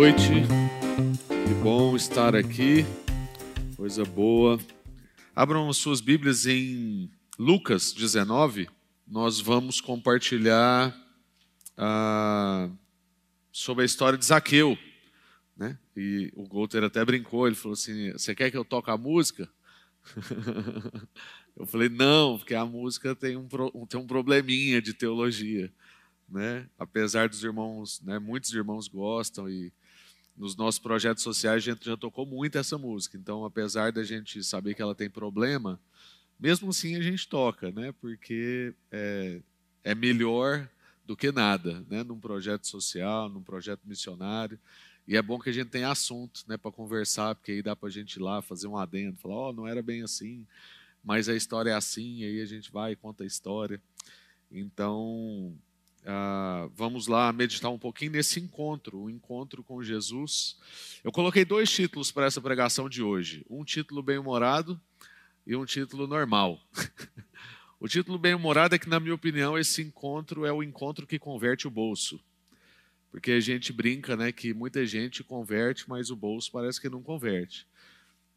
noite. 0.00 0.30
Que 1.28 1.54
bom 1.62 1.94
estar 1.94 2.34
aqui. 2.34 2.86
Coisa 3.76 4.02
boa. 4.02 4.58
Abram 5.36 5.70
suas 5.74 6.00
Bíblias 6.00 6.46
em 6.46 7.10
Lucas 7.38 7.92
19. 7.92 8.66
Nós 9.06 9.38
vamos 9.40 9.78
compartilhar 9.78 10.96
ah, 11.76 12.70
sobre 13.52 13.82
a 13.82 13.84
história 13.84 14.18
de 14.18 14.24
Zaqueu. 14.24 14.78
Né? 15.54 15.78
E 15.94 16.32
o 16.34 16.48
Golter 16.48 16.82
até 16.82 17.04
brincou, 17.04 17.46
ele 17.46 17.54
falou 17.54 17.74
assim: 17.74 18.10
Você 18.12 18.34
quer 18.34 18.50
que 18.50 18.56
eu 18.56 18.64
toque 18.64 18.90
a 18.90 18.96
música? 18.96 19.50
eu 21.54 21.66
falei: 21.66 21.90
Não, 21.90 22.38
porque 22.38 22.54
a 22.54 22.64
música 22.64 23.14
tem 23.14 23.36
um, 23.36 23.46
tem 23.86 24.00
um 24.00 24.06
probleminha 24.06 24.80
de 24.80 24.94
teologia. 24.94 25.70
Né? 26.26 26.66
Apesar 26.78 27.28
dos 27.28 27.44
irmãos, 27.44 28.00
né, 28.00 28.18
muitos 28.18 28.50
irmãos 28.54 28.88
gostam 28.88 29.46
e 29.46 29.70
nos 30.40 30.56
nossos 30.56 30.78
projetos 30.78 31.22
sociais 31.22 31.56
a 31.56 31.70
gente 31.70 31.84
já 31.84 31.98
tocou 31.98 32.24
muito 32.24 32.56
essa 32.56 32.78
música. 32.78 33.18
Então, 33.18 33.44
apesar 33.44 33.92
da 33.92 34.02
gente 34.02 34.42
saber 34.42 34.74
que 34.74 34.80
ela 34.80 34.94
tem 34.94 35.10
problema, 35.10 35.78
mesmo 36.38 36.70
assim 36.70 36.96
a 36.96 37.02
gente 37.02 37.28
toca, 37.28 37.70
né? 37.70 37.92
Porque 38.00 38.72
é, 38.90 39.42
é 39.84 39.94
melhor 39.94 40.66
do 41.04 41.14
que 41.14 41.30
nada, 41.30 41.84
né? 41.90 42.02
Num 42.02 42.18
projeto 42.18 42.66
social, 42.66 43.28
num 43.28 43.42
projeto 43.42 43.82
missionário. 43.84 44.58
E 45.06 45.14
é 45.14 45.20
bom 45.20 45.38
que 45.38 45.50
a 45.50 45.52
gente 45.52 45.68
tenha 45.68 45.90
assunto, 45.90 46.42
né, 46.48 46.56
para 46.56 46.70
conversar, 46.70 47.34
porque 47.34 47.52
aí 47.52 47.62
dá 47.62 47.76
para 47.76 47.88
a 47.88 47.92
gente 47.92 48.14
ir 48.14 48.22
lá 48.22 48.40
fazer 48.40 48.66
um 48.66 48.78
adendo, 48.78 49.18
falar, 49.18 49.34
ó, 49.34 49.50
oh, 49.50 49.52
não 49.52 49.66
era 49.66 49.82
bem 49.82 50.02
assim, 50.02 50.46
mas 51.02 51.28
a 51.28 51.34
história 51.34 51.70
é 51.70 51.74
assim, 51.74 52.24
aí 52.24 52.40
a 52.40 52.46
gente 52.46 52.70
vai 52.70 52.92
e 52.92 52.96
conta 52.96 53.24
a 53.24 53.26
história. 53.26 53.82
Então, 54.50 55.52
Uh, 56.02 56.70
vamos 56.74 57.06
lá 57.06 57.30
meditar 57.30 57.70
um 57.70 57.78
pouquinho 57.78 58.12
nesse 58.12 58.40
encontro, 58.40 58.98
o 59.00 59.10
encontro 59.10 59.62
com 59.62 59.82
Jesus. 59.82 60.56
Eu 61.04 61.12
coloquei 61.12 61.44
dois 61.44 61.70
títulos 61.70 62.10
para 62.10 62.26
essa 62.26 62.40
pregação 62.40 62.88
de 62.88 63.02
hoje: 63.02 63.44
um 63.50 63.64
título 63.64 64.02
bem-humorado 64.02 64.80
e 65.46 65.54
um 65.54 65.64
título 65.64 66.06
normal. 66.06 66.58
o 67.78 67.86
título 67.86 68.18
bem-humorado 68.18 68.74
é 68.74 68.78
que, 68.78 68.88
na 68.88 68.98
minha 68.98 69.14
opinião, 69.14 69.58
esse 69.58 69.82
encontro 69.82 70.46
é 70.46 70.52
o 70.52 70.62
encontro 70.62 71.06
que 71.06 71.18
converte 71.18 71.68
o 71.68 71.70
bolso. 71.70 72.18
Porque 73.10 73.32
a 73.32 73.40
gente 73.40 73.72
brinca 73.72 74.16
né, 74.16 74.30
que 74.30 74.54
muita 74.54 74.86
gente 74.86 75.24
converte, 75.24 75.88
mas 75.88 76.10
o 76.10 76.16
bolso 76.16 76.50
parece 76.50 76.80
que 76.80 76.88
não 76.88 77.02
converte. 77.02 77.66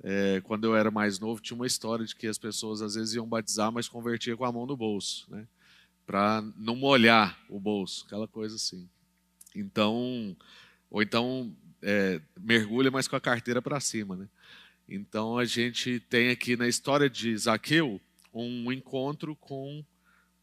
É, 0.03 0.41
quando 0.41 0.65
eu 0.65 0.75
era 0.75 0.91
mais 0.91 1.19
novo, 1.19 1.41
tinha 1.41 1.55
uma 1.55 1.67
história 1.67 2.05
de 2.05 2.15
que 2.15 2.27
as 2.27 2.37
pessoas 2.37 2.81
às 2.81 2.95
vezes 2.95 3.13
iam 3.13 3.27
batizar, 3.27 3.71
mas 3.71 3.87
convertia 3.87 4.35
com 4.35 4.43
a 4.43 4.51
mão 4.51 4.65
no 4.65 4.75
bolso. 4.75 5.27
Né? 5.29 5.47
Para 6.05 6.43
não 6.57 6.75
molhar 6.75 7.39
o 7.49 7.59
bolso, 7.59 8.05
aquela 8.05 8.27
coisa 8.27 8.55
assim. 8.55 8.89
Então, 9.55 10.35
ou 10.89 11.01
então 11.01 11.55
é, 11.81 12.21
mergulha, 12.39 12.91
mas 12.91 13.07
com 13.07 13.15
a 13.15 13.21
carteira 13.21 13.61
para 13.61 13.79
cima, 13.79 14.15
né? 14.15 14.27
Então 14.87 15.37
a 15.37 15.45
gente 15.45 15.99
tem 16.01 16.29
aqui 16.29 16.55
na 16.57 16.67
história 16.67 17.09
de 17.09 17.35
Zaqueu 17.37 18.01
um 18.33 18.71
encontro 18.71 19.35
com 19.35 19.83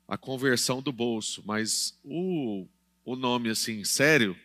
a 0.08 0.16
conversão 0.16 0.80
do 0.80 0.92
bolso, 0.92 1.42
mas 1.44 1.98
o, 2.02 2.66
o 3.04 3.16
nome 3.16 3.50
assim 3.50 3.84
sério 3.84 4.36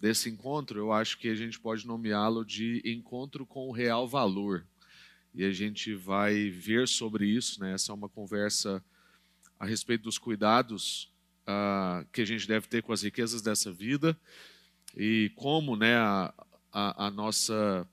desse 0.00 0.28
encontro, 0.28 0.78
eu 0.78 0.92
acho 0.92 1.18
que 1.18 1.28
a 1.28 1.34
gente 1.34 1.58
pode 1.58 1.86
nomeá-lo 1.86 2.44
de 2.44 2.82
encontro 2.84 3.46
com 3.46 3.68
o 3.68 3.72
real 3.72 4.06
valor. 4.06 4.66
E 5.34 5.44
a 5.44 5.52
gente 5.52 5.94
vai 5.94 6.50
ver 6.50 6.88
sobre 6.88 7.26
isso, 7.26 7.60
né? 7.60 7.74
Essa 7.74 7.92
é 7.92 7.94
uma 7.94 8.08
conversa 8.08 8.82
a 9.58 9.66
respeito 9.66 10.04
dos 10.04 10.18
cuidados 10.18 11.10
uh, 11.46 12.06
que 12.12 12.20
a 12.20 12.24
gente 12.24 12.46
deve 12.46 12.66
ter 12.66 12.82
com 12.82 12.92
as 12.92 13.02
riquezas 13.02 13.42
dessa 13.42 13.72
vida 13.72 14.18
e 14.96 15.30
como 15.34 15.76
né, 15.76 15.96
a, 15.96 16.32
a, 16.72 17.06
a 17.06 17.10
nossa 17.10 17.86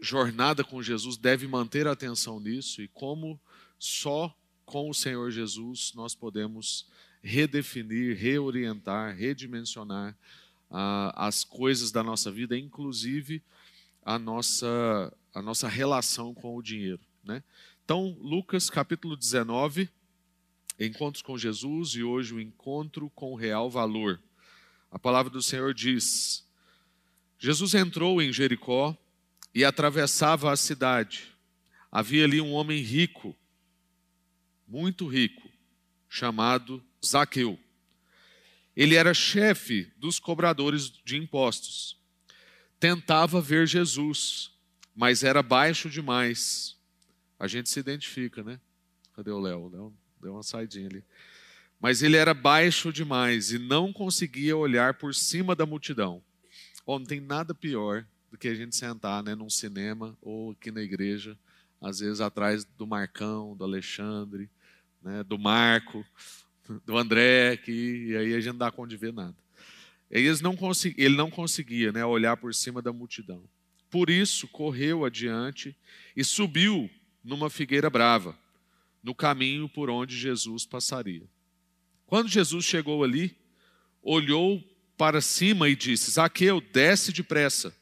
jornada 0.00 0.64
com 0.64 0.82
Jesus 0.82 1.16
deve 1.16 1.46
manter 1.46 1.86
a 1.86 1.92
atenção 1.92 2.40
nisso 2.40 2.82
e 2.82 2.88
como 2.88 3.40
só 3.78 4.34
com 4.64 4.88
o 4.90 4.94
Senhor 4.94 5.30
Jesus 5.30 5.92
nós 5.94 6.14
podemos 6.14 6.86
redefinir, 7.22 8.18
reorientar, 8.18 9.14
redimensionar 9.14 10.16
uh, 10.70 11.12
as 11.14 11.44
coisas 11.44 11.92
da 11.92 12.02
nossa 12.02 12.32
vida, 12.32 12.58
inclusive 12.58 13.42
a 14.04 14.18
nossa, 14.18 15.12
a 15.32 15.40
nossa 15.40 15.68
relação 15.68 16.34
com 16.34 16.56
o 16.56 16.62
dinheiro. 16.62 17.00
Né? 17.22 17.42
Então, 17.84 18.16
Lucas 18.20 18.68
capítulo 18.68 19.16
19 19.16 19.88
encontros 20.78 21.22
com 21.22 21.38
Jesus 21.38 21.90
e 21.90 22.02
hoje 22.02 22.34
o 22.34 22.40
encontro 22.40 23.10
com 23.10 23.32
o 23.32 23.36
real 23.36 23.70
valor. 23.70 24.20
A 24.90 24.98
palavra 24.98 25.30
do 25.30 25.42
Senhor 25.42 25.72
diz: 25.72 26.46
Jesus 27.38 27.74
entrou 27.74 28.20
em 28.20 28.32
Jericó 28.32 28.96
e 29.54 29.64
atravessava 29.64 30.52
a 30.52 30.56
cidade. 30.56 31.32
Havia 31.90 32.24
ali 32.24 32.40
um 32.40 32.52
homem 32.52 32.82
rico, 32.82 33.36
muito 34.66 35.06
rico, 35.06 35.48
chamado 36.08 36.82
Zaqueu. 37.04 37.58
Ele 38.74 38.94
era 38.94 39.12
chefe 39.12 39.92
dos 39.98 40.18
cobradores 40.18 40.90
de 41.04 41.16
impostos. 41.16 41.98
Tentava 42.80 43.40
ver 43.40 43.66
Jesus, 43.66 44.50
mas 44.94 45.22
era 45.22 45.42
baixo 45.42 45.90
demais. 45.90 46.76
A 47.38 47.46
gente 47.46 47.68
se 47.68 47.78
identifica, 47.78 48.42
né? 48.42 48.58
Cadê 49.14 49.30
o 49.30 49.38
Léo? 49.38 49.92
Deu 50.22 50.34
uma 50.34 50.42
saidinha 50.42 50.86
ali. 50.86 51.04
Mas 51.80 52.00
ele 52.00 52.16
era 52.16 52.32
baixo 52.32 52.92
demais 52.92 53.50
e 53.50 53.58
não 53.58 53.92
conseguia 53.92 54.56
olhar 54.56 54.94
por 54.94 55.12
cima 55.12 55.56
da 55.56 55.66
multidão. 55.66 56.22
Oh, 56.86 56.96
não 56.96 57.04
tem 57.04 57.20
nada 57.20 57.52
pior 57.52 58.06
do 58.30 58.38
que 58.38 58.46
a 58.46 58.54
gente 58.54 58.76
sentar 58.76 59.20
né, 59.22 59.34
num 59.34 59.50
cinema 59.50 60.16
ou 60.22 60.52
aqui 60.52 60.70
na 60.70 60.80
igreja, 60.80 61.36
às 61.80 61.98
vezes 61.98 62.20
atrás 62.20 62.64
do 62.64 62.86
Marcão, 62.86 63.56
do 63.56 63.64
Alexandre, 63.64 64.48
né, 65.02 65.24
do 65.24 65.36
Marco, 65.36 66.06
do 66.86 66.96
André, 66.96 67.56
que, 67.56 68.06
e 68.10 68.16
aí 68.16 68.34
a 68.34 68.40
gente 68.40 68.52
não 68.52 68.58
dá 68.58 68.70
conta 68.70 68.90
de 68.90 68.96
ver 68.96 69.12
nada. 69.12 69.36
Eles 70.08 70.40
não 70.40 70.56
ele 70.96 71.16
não 71.16 71.30
conseguia 71.30 71.90
né, 71.90 72.04
olhar 72.04 72.36
por 72.36 72.54
cima 72.54 72.80
da 72.80 72.92
multidão. 72.92 73.42
Por 73.90 74.08
isso, 74.08 74.46
correu 74.46 75.04
adiante 75.04 75.76
e 76.16 76.22
subiu 76.22 76.88
numa 77.24 77.50
figueira 77.50 77.90
brava 77.90 78.36
no 79.02 79.14
caminho 79.14 79.68
por 79.68 79.90
onde 79.90 80.16
Jesus 80.16 80.64
passaria. 80.64 81.28
Quando 82.06 82.28
Jesus 82.28 82.64
chegou 82.64 83.02
ali, 83.02 83.36
olhou 84.02 84.62
para 84.96 85.20
cima 85.20 85.68
e 85.68 85.74
disse: 85.74 86.10
Zaqueu, 86.12 86.60
desce 86.60 87.12
depressa. 87.12 87.74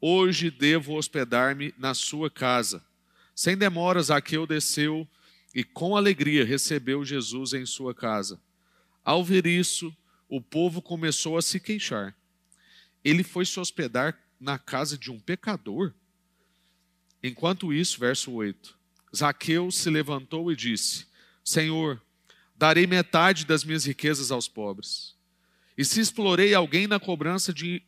Hoje 0.00 0.50
devo 0.50 0.94
hospedar-me 0.94 1.74
na 1.78 1.94
sua 1.94 2.30
casa. 2.30 2.84
Sem 3.34 3.56
demora, 3.56 4.02
Zaqueu 4.02 4.46
desceu 4.46 5.08
e 5.54 5.64
com 5.64 5.96
alegria 5.96 6.44
recebeu 6.44 7.04
Jesus 7.04 7.52
em 7.54 7.64
sua 7.64 7.94
casa. 7.94 8.40
Ao 9.02 9.24
ver 9.24 9.46
isso, 9.46 9.94
o 10.28 10.40
povo 10.40 10.82
começou 10.82 11.38
a 11.38 11.42
se 11.42 11.58
queixar. 11.58 12.14
Ele 13.02 13.22
foi 13.22 13.46
se 13.46 13.58
hospedar 13.58 14.18
na 14.38 14.58
casa 14.58 14.98
de 14.98 15.10
um 15.10 15.18
pecador? 15.18 15.94
Enquanto 17.22 17.72
isso, 17.72 17.98
verso 17.98 18.32
8: 18.32 18.76
Zaqueu 19.16 19.70
se 19.70 19.88
levantou 19.88 20.52
e 20.52 20.56
disse: 20.56 21.06
Senhor, 21.44 22.02
darei 22.54 22.86
metade 22.86 23.46
das 23.46 23.64
minhas 23.64 23.84
riquezas 23.84 24.30
aos 24.30 24.48
pobres. 24.48 25.14
E 25.76 25.84
se 25.84 26.00
explorei 26.00 26.54
alguém 26.54 26.86
na 26.86 26.98
cobrança 26.98 27.52
de 27.52 27.82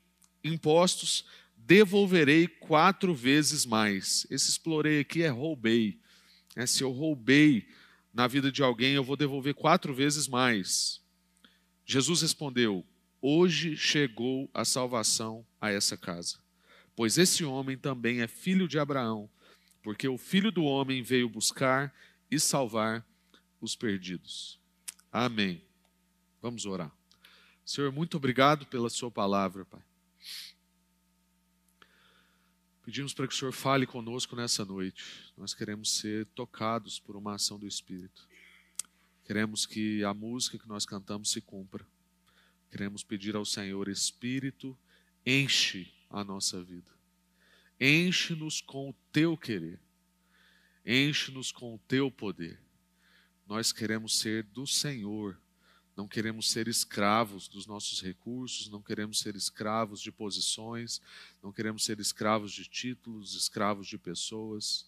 impostos, 0.44 1.24
devolverei 1.56 2.46
quatro 2.46 3.14
vezes 3.14 3.64
mais. 3.64 4.26
Esse 4.30 4.50
explorei 4.50 5.00
aqui 5.00 5.22
é 5.22 5.28
roubei. 5.28 5.98
É, 6.56 6.66
se 6.66 6.82
eu 6.82 6.90
roubei 6.90 7.68
na 8.12 8.26
vida 8.26 8.50
de 8.50 8.62
alguém, 8.62 8.94
eu 8.94 9.04
vou 9.04 9.16
devolver 9.16 9.54
quatro 9.54 9.94
vezes 9.94 10.28
mais. 10.28 11.00
Jesus 11.84 12.22
respondeu: 12.22 12.84
Hoje 13.20 13.76
chegou 13.76 14.50
a 14.52 14.64
salvação 14.64 15.46
a 15.60 15.70
essa 15.70 15.96
casa, 15.96 16.38
pois 16.94 17.18
esse 17.18 17.44
homem 17.44 17.76
também 17.76 18.20
é 18.20 18.28
filho 18.28 18.68
de 18.68 18.78
Abraão 18.78 19.28
porque 19.88 20.06
o 20.06 20.18
Filho 20.18 20.52
do 20.52 20.64
Homem 20.64 21.02
veio 21.02 21.30
buscar 21.30 21.94
e 22.30 22.38
salvar 22.38 23.02
os 23.58 23.74
perdidos. 23.74 24.60
Amém. 25.10 25.64
Vamos 26.42 26.66
orar. 26.66 26.92
Senhor, 27.64 27.90
muito 27.90 28.18
obrigado 28.18 28.66
pela 28.66 28.90
Sua 28.90 29.10
palavra, 29.10 29.64
Pai. 29.64 29.80
Pedimos 32.84 33.14
para 33.14 33.26
que 33.26 33.32
o 33.32 33.36
Senhor 33.38 33.52
fale 33.52 33.86
conosco 33.86 34.36
nessa 34.36 34.62
noite. 34.62 35.32
Nós 35.38 35.54
queremos 35.54 35.90
ser 35.90 36.26
tocados 36.34 37.00
por 37.00 37.16
uma 37.16 37.36
ação 37.36 37.58
do 37.58 37.66
Espírito. 37.66 38.28
Queremos 39.24 39.64
que 39.64 40.04
a 40.04 40.12
música 40.12 40.58
que 40.58 40.68
nós 40.68 40.84
cantamos 40.84 41.30
se 41.30 41.40
cumpra. 41.40 41.82
Queremos 42.70 43.02
pedir 43.02 43.34
ao 43.34 43.46
Senhor, 43.46 43.88
Espírito, 43.88 44.78
enche 45.24 45.90
a 46.10 46.22
nossa 46.22 46.62
vida. 46.62 46.97
Enche-nos 47.80 48.60
com 48.60 48.90
o 48.90 48.94
teu 49.12 49.36
querer. 49.36 49.78
Enche-nos 50.84 51.52
com 51.52 51.74
o 51.74 51.78
teu 51.86 52.10
poder. 52.10 52.58
Nós 53.46 53.72
queremos 53.72 54.18
ser 54.18 54.42
do 54.44 54.66
Senhor. 54.66 55.38
não 55.96 56.06
queremos 56.06 56.48
ser 56.50 56.68
escravos 56.68 57.48
dos 57.48 57.66
nossos 57.66 58.00
recursos, 58.00 58.68
não 58.68 58.80
queremos 58.80 59.18
ser 59.18 59.34
escravos 59.34 60.00
de 60.00 60.12
posições, 60.12 61.00
não 61.42 61.52
queremos 61.52 61.84
ser 61.84 61.98
escravos 61.98 62.52
de 62.52 62.64
títulos, 62.68 63.34
escravos 63.34 63.88
de 63.88 63.98
pessoas. 63.98 64.86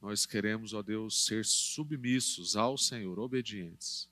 Nós 0.00 0.26
queremos, 0.26 0.74
ó 0.74 0.82
Deus, 0.82 1.24
ser 1.24 1.42
submissos 1.44 2.54
ao 2.54 2.76
Senhor, 2.76 3.18
obedientes. 3.18 4.10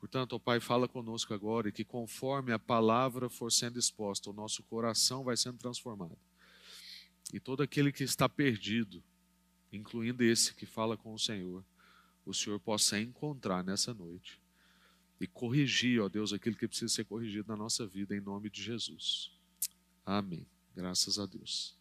Portanto, 0.00 0.32
ó 0.32 0.38
Pai, 0.40 0.58
fala 0.58 0.88
conosco 0.88 1.32
agora 1.32 1.68
e 1.68 1.72
que 1.72 1.84
conforme 1.84 2.52
a 2.52 2.58
palavra 2.58 3.28
for 3.28 3.52
sendo 3.52 3.78
exposta, 3.78 4.30
o 4.30 4.32
nosso 4.32 4.64
coração 4.64 5.22
vai 5.22 5.36
sendo 5.36 5.58
transformado. 5.58 6.18
E 7.32 7.38
todo 7.38 7.62
aquele 7.62 7.92
que 7.92 8.04
está 8.04 8.28
perdido, 8.28 9.02
incluindo 9.72 10.22
esse 10.22 10.54
que 10.54 10.66
fala 10.66 10.96
com 10.96 11.12
o 11.12 11.18
Senhor, 11.18 11.64
o 12.24 12.32
Senhor 12.32 12.58
possa 12.60 12.98
encontrar 12.98 13.62
nessa 13.62 13.92
noite 13.92 14.40
e 15.20 15.26
corrigir, 15.26 16.00
ó 16.00 16.08
Deus, 16.08 16.32
aquilo 16.32 16.56
que 16.56 16.68
precisa 16.68 16.92
ser 16.92 17.04
corrigido 17.04 17.48
na 17.48 17.56
nossa 17.56 17.86
vida, 17.86 18.16
em 18.16 18.20
nome 18.20 18.48
de 18.48 18.62
Jesus. 18.62 19.32
Amém. 20.04 20.46
Graças 20.74 21.18
a 21.18 21.26
Deus. 21.26 21.76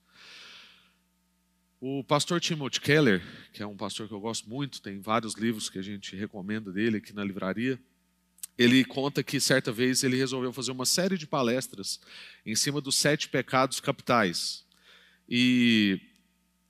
O 1.79 2.03
pastor 2.03 2.41
Timothy 2.41 2.81
Keller, 2.81 3.21
que 3.53 3.61
é 3.61 3.67
um 3.67 3.77
pastor 3.77 4.07
que 4.07 4.13
eu 4.13 4.19
gosto 4.19 4.49
muito, 4.49 4.81
tem 4.81 4.99
vários 4.99 5.35
livros 5.35 5.69
que 5.69 5.77
a 5.77 5.81
gente 5.83 6.15
recomenda 6.15 6.71
dele 6.71 6.97
aqui 6.97 7.13
na 7.13 7.23
livraria. 7.23 7.79
Ele 8.57 8.83
conta 8.83 9.21
que 9.21 9.39
certa 9.39 9.71
vez 9.71 10.03
ele 10.03 10.17
resolveu 10.17 10.51
fazer 10.51 10.71
uma 10.71 10.87
série 10.87 11.15
de 11.15 11.27
palestras 11.27 12.01
em 12.43 12.55
cima 12.55 12.81
dos 12.81 12.95
sete 12.95 13.29
pecados 13.29 13.79
capitais. 13.79 14.65
E 15.27 15.99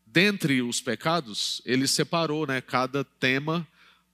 dentre 0.06 0.62
os 0.62 0.82
pecados, 0.82 1.62
ele 1.66 1.88
separou 1.88 2.48
né, 2.48 2.62
cada 2.62 3.04
tema 3.04 3.68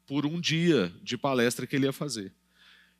por 0.05 0.25
um 0.25 0.39
dia 0.39 0.91
de 1.01 1.17
palestra 1.17 1.65
que 1.65 1.75
ele 1.75 1.85
ia 1.85 1.93
fazer. 1.93 2.33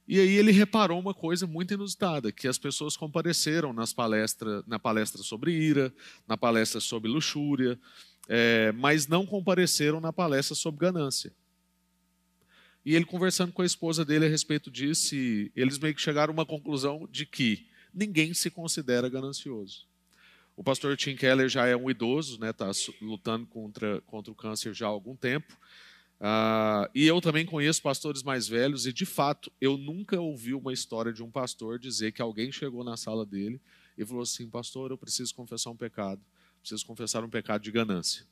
E 0.07 0.19
aí 0.19 0.35
ele 0.35 0.51
reparou 0.51 0.99
uma 0.99 1.13
coisa 1.13 1.47
muito 1.47 1.73
inusitada, 1.73 2.31
que 2.31 2.47
as 2.47 2.57
pessoas 2.57 2.97
compareceram 2.97 3.71
nas 3.71 3.93
palestra, 3.93 4.63
na 4.67 4.77
palestra 4.77 5.23
sobre 5.23 5.51
ira, 5.53 5.93
na 6.27 6.35
palestra 6.35 6.81
sobre 6.81 7.09
luxúria, 7.09 7.79
é, 8.27 8.71
mas 8.73 9.07
não 9.07 9.25
compareceram 9.25 10.01
na 10.01 10.11
palestra 10.11 10.55
sobre 10.55 10.81
ganância. 10.81 11.33
E 12.85 12.95
ele 12.95 13.05
conversando 13.05 13.53
com 13.53 13.61
a 13.61 13.65
esposa 13.65 14.03
dele 14.03 14.25
a 14.25 14.29
respeito 14.29 14.69
disso, 14.69 15.15
eles 15.55 15.79
meio 15.79 15.95
que 15.95 16.01
chegaram 16.01 16.31
a 16.31 16.35
uma 16.35 16.45
conclusão 16.45 17.07
de 17.09 17.25
que 17.25 17.65
ninguém 17.93 18.33
se 18.33 18.49
considera 18.49 19.07
ganancioso. 19.07 19.87
O 20.55 20.63
pastor 20.63 20.95
Tim 20.95 21.15
Keller 21.15 21.49
já 21.49 21.65
é 21.65 21.75
um 21.75 21.89
idoso, 21.89 22.33
está 22.35 22.45
né, 22.45 22.53
tá 22.53 22.71
lutando 23.01 23.45
contra, 23.47 24.01
contra 24.01 24.31
o 24.31 24.35
câncer 24.35 24.73
já 24.73 24.85
há 24.85 24.89
algum 24.89 25.15
tempo, 25.15 25.57
Uh, 26.23 26.87
e 26.95 27.05
eu 27.05 27.19
também 27.19 27.45
conheço 27.45 27.81
pastores 27.81 28.23
mais 28.23 28.47
velhos, 28.47 28.87
e 28.87 28.93
de 28.93 29.05
fato, 29.05 29.51
eu 29.59 29.75
nunca 29.75 30.17
ouvi 30.21 30.53
uma 30.53 30.71
história 30.71 31.11
de 31.11 31.21
um 31.21 31.29
pastor 31.29 31.77
dizer 31.77 32.13
que 32.13 32.21
alguém 32.21 32.49
chegou 32.49 32.81
na 32.81 32.95
sala 32.95 33.25
dele 33.25 33.59
e 33.97 34.05
falou 34.05 34.23
assim: 34.23 34.49
Pastor, 34.49 34.91
eu 34.91 34.97
preciso 34.97 35.35
confessar 35.35 35.69
um 35.71 35.75
pecado, 35.75 36.21
preciso 36.61 36.85
confessar 36.85 37.25
um 37.25 37.29
pecado 37.29 37.61
de 37.61 37.71
ganância. 37.71 38.25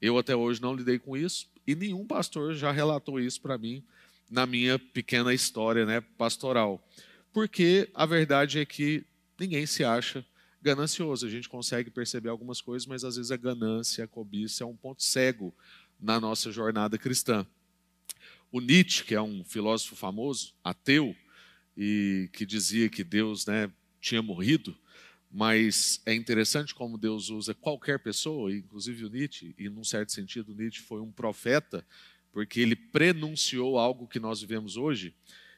Eu 0.00 0.16
até 0.16 0.34
hoje 0.34 0.62
não 0.62 0.74
lidei 0.74 0.98
com 0.98 1.14
isso, 1.14 1.46
e 1.66 1.74
nenhum 1.74 2.06
pastor 2.06 2.54
já 2.54 2.72
relatou 2.72 3.20
isso 3.20 3.38
para 3.42 3.58
mim 3.58 3.84
na 4.30 4.46
minha 4.46 4.78
pequena 4.78 5.34
história 5.34 5.84
né, 5.84 6.00
pastoral. 6.00 6.82
Porque 7.34 7.90
a 7.92 8.06
verdade 8.06 8.60
é 8.60 8.64
que 8.64 9.04
ninguém 9.38 9.66
se 9.66 9.84
acha 9.84 10.24
ganancioso. 10.62 11.26
A 11.26 11.30
gente 11.30 11.48
consegue 11.48 11.90
perceber 11.90 12.28
algumas 12.28 12.60
coisas, 12.60 12.86
mas 12.86 13.04
às 13.04 13.16
vezes 13.16 13.30
a 13.30 13.36
ganância, 13.36 14.04
a 14.04 14.08
cobiça 14.08 14.64
é 14.64 14.66
um 14.66 14.76
ponto 14.76 15.02
cego 15.02 15.54
na 16.00 16.20
nossa 16.20 16.50
jornada 16.50 16.98
cristã. 16.98 17.46
O 18.52 18.60
Nietzsche, 18.60 19.04
que 19.04 19.14
é 19.14 19.22
um 19.22 19.44
filósofo 19.44 19.94
famoso, 19.94 20.54
ateu, 20.64 21.14
e 21.76 22.28
que 22.32 22.44
dizia 22.44 22.88
que 22.88 23.04
Deus 23.04 23.46
né, 23.46 23.70
tinha 24.00 24.20
morrido, 24.20 24.76
mas 25.30 26.02
é 26.04 26.12
interessante 26.12 26.74
como 26.74 26.98
Deus 26.98 27.30
usa 27.30 27.54
qualquer 27.54 28.00
pessoa, 28.00 28.52
inclusive 28.52 29.04
o 29.04 29.08
Nietzsche, 29.08 29.54
e 29.56 29.68
num 29.68 29.84
certo 29.84 30.10
sentido 30.10 30.54
Nietzsche 30.54 30.82
foi 30.82 31.00
um 31.00 31.12
profeta, 31.12 31.86
porque 32.32 32.60
ele 32.60 32.74
prenunciou 32.74 33.78
algo 33.78 34.08
que 34.08 34.18
nós 34.18 34.40
vivemos 34.40 34.76
hoje. 34.76 35.14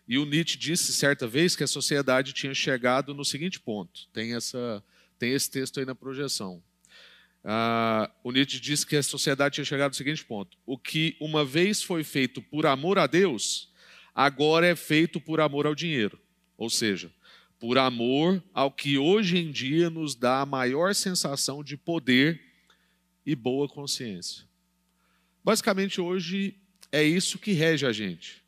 E 0.07 0.19
o 0.19 0.25
Nietzsche 0.25 0.59
disse 0.59 0.93
certa 0.93 1.27
vez 1.27 1.55
que 1.55 1.65
a 1.65 1.69
sociedade 1.69 2.33
tinha 2.33 2.55
chegado 2.55 3.15
no 3.15 3.25
seguinte 3.25 3.61
ponto. 3.61 4.09
Tem 4.13 4.35
essa 4.35 4.83
tem 5.19 5.33
esse 5.33 5.49
texto 5.49 5.79
aí 5.79 5.87
na 5.87 5.95
projeção. 5.95 6.61
Ah, 7.45 8.11
o 8.25 8.33
Nietzsche 8.33 8.59
disse 8.59 8.85
que 8.85 8.97
a 8.97 9.03
sociedade 9.03 9.55
tinha 9.55 9.65
chegado 9.65 9.91
ao 9.91 9.95
seguinte 9.95 10.25
ponto: 10.25 10.57
o 10.67 10.77
que 10.77 11.17
uma 11.21 11.45
vez 11.45 11.83
foi 11.83 12.03
feito 12.03 12.43
por 12.43 12.67
amor 12.67 12.99
a 12.99 13.07
Deus, 13.07 13.71
agora 14.15 14.67
é 14.67 14.77
feito 14.77 15.21
por 15.21 15.41
amor 15.41 15.67
ao 15.67 15.75
dinheiro. 15.75 16.19
Ou 16.57 16.69
seja, 16.69 17.11
por 17.59 17.79
amor 17.79 18.43
ao 18.53 18.71
que 18.71 18.99
hoje 18.99 19.39
em 19.39 19.53
dia 19.53 19.89
nos 19.89 20.17
dá 20.17 20.41
a 20.41 20.47
maior 20.47 20.95
sensação 20.95 21.63
de 21.63 21.77
poder 21.77 22.41
e 23.25 23.37
boa 23.37 23.69
consciência. 23.69 24.45
Basicamente, 25.45 26.01
hoje 26.01 26.57
é 26.91 27.03
isso 27.03 27.39
que 27.39 27.53
rege 27.53 27.87
a 27.87 27.93
gente. 27.93 28.42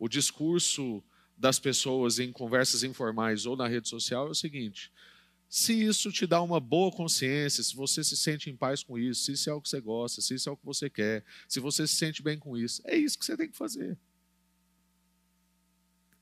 O 0.00 0.08
discurso 0.08 1.04
das 1.36 1.58
pessoas 1.58 2.18
em 2.18 2.32
conversas 2.32 2.82
informais 2.82 3.44
ou 3.44 3.54
na 3.54 3.68
rede 3.68 3.86
social 3.86 4.28
é 4.28 4.30
o 4.30 4.34
seguinte: 4.34 4.90
se 5.46 5.74
isso 5.74 6.10
te 6.10 6.26
dá 6.26 6.40
uma 6.40 6.58
boa 6.58 6.90
consciência, 6.90 7.62
se 7.62 7.76
você 7.76 8.02
se 8.02 8.16
sente 8.16 8.48
em 8.48 8.56
paz 8.56 8.82
com 8.82 8.98
isso, 8.98 9.24
se 9.24 9.32
isso 9.32 9.50
é 9.50 9.52
o 9.52 9.60
que 9.60 9.68
você 9.68 9.78
gosta, 9.78 10.22
se 10.22 10.34
isso 10.34 10.48
é 10.48 10.52
o 10.52 10.56
que 10.56 10.64
você 10.64 10.88
quer, 10.88 11.22
se 11.46 11.60
você 11.60 11.86
se 11.86 11.96
sente 11.96 12.22
bem 12.22 12.38
com 12.38 12.56
isso, 12.56 12.80
é 12.86 12.96
isso 12.96 13.18
que 13.18 13.26
você 13.26 13.36
tem 13.36 13.50
que 13.50 13.56
fazer. 13.56 13.98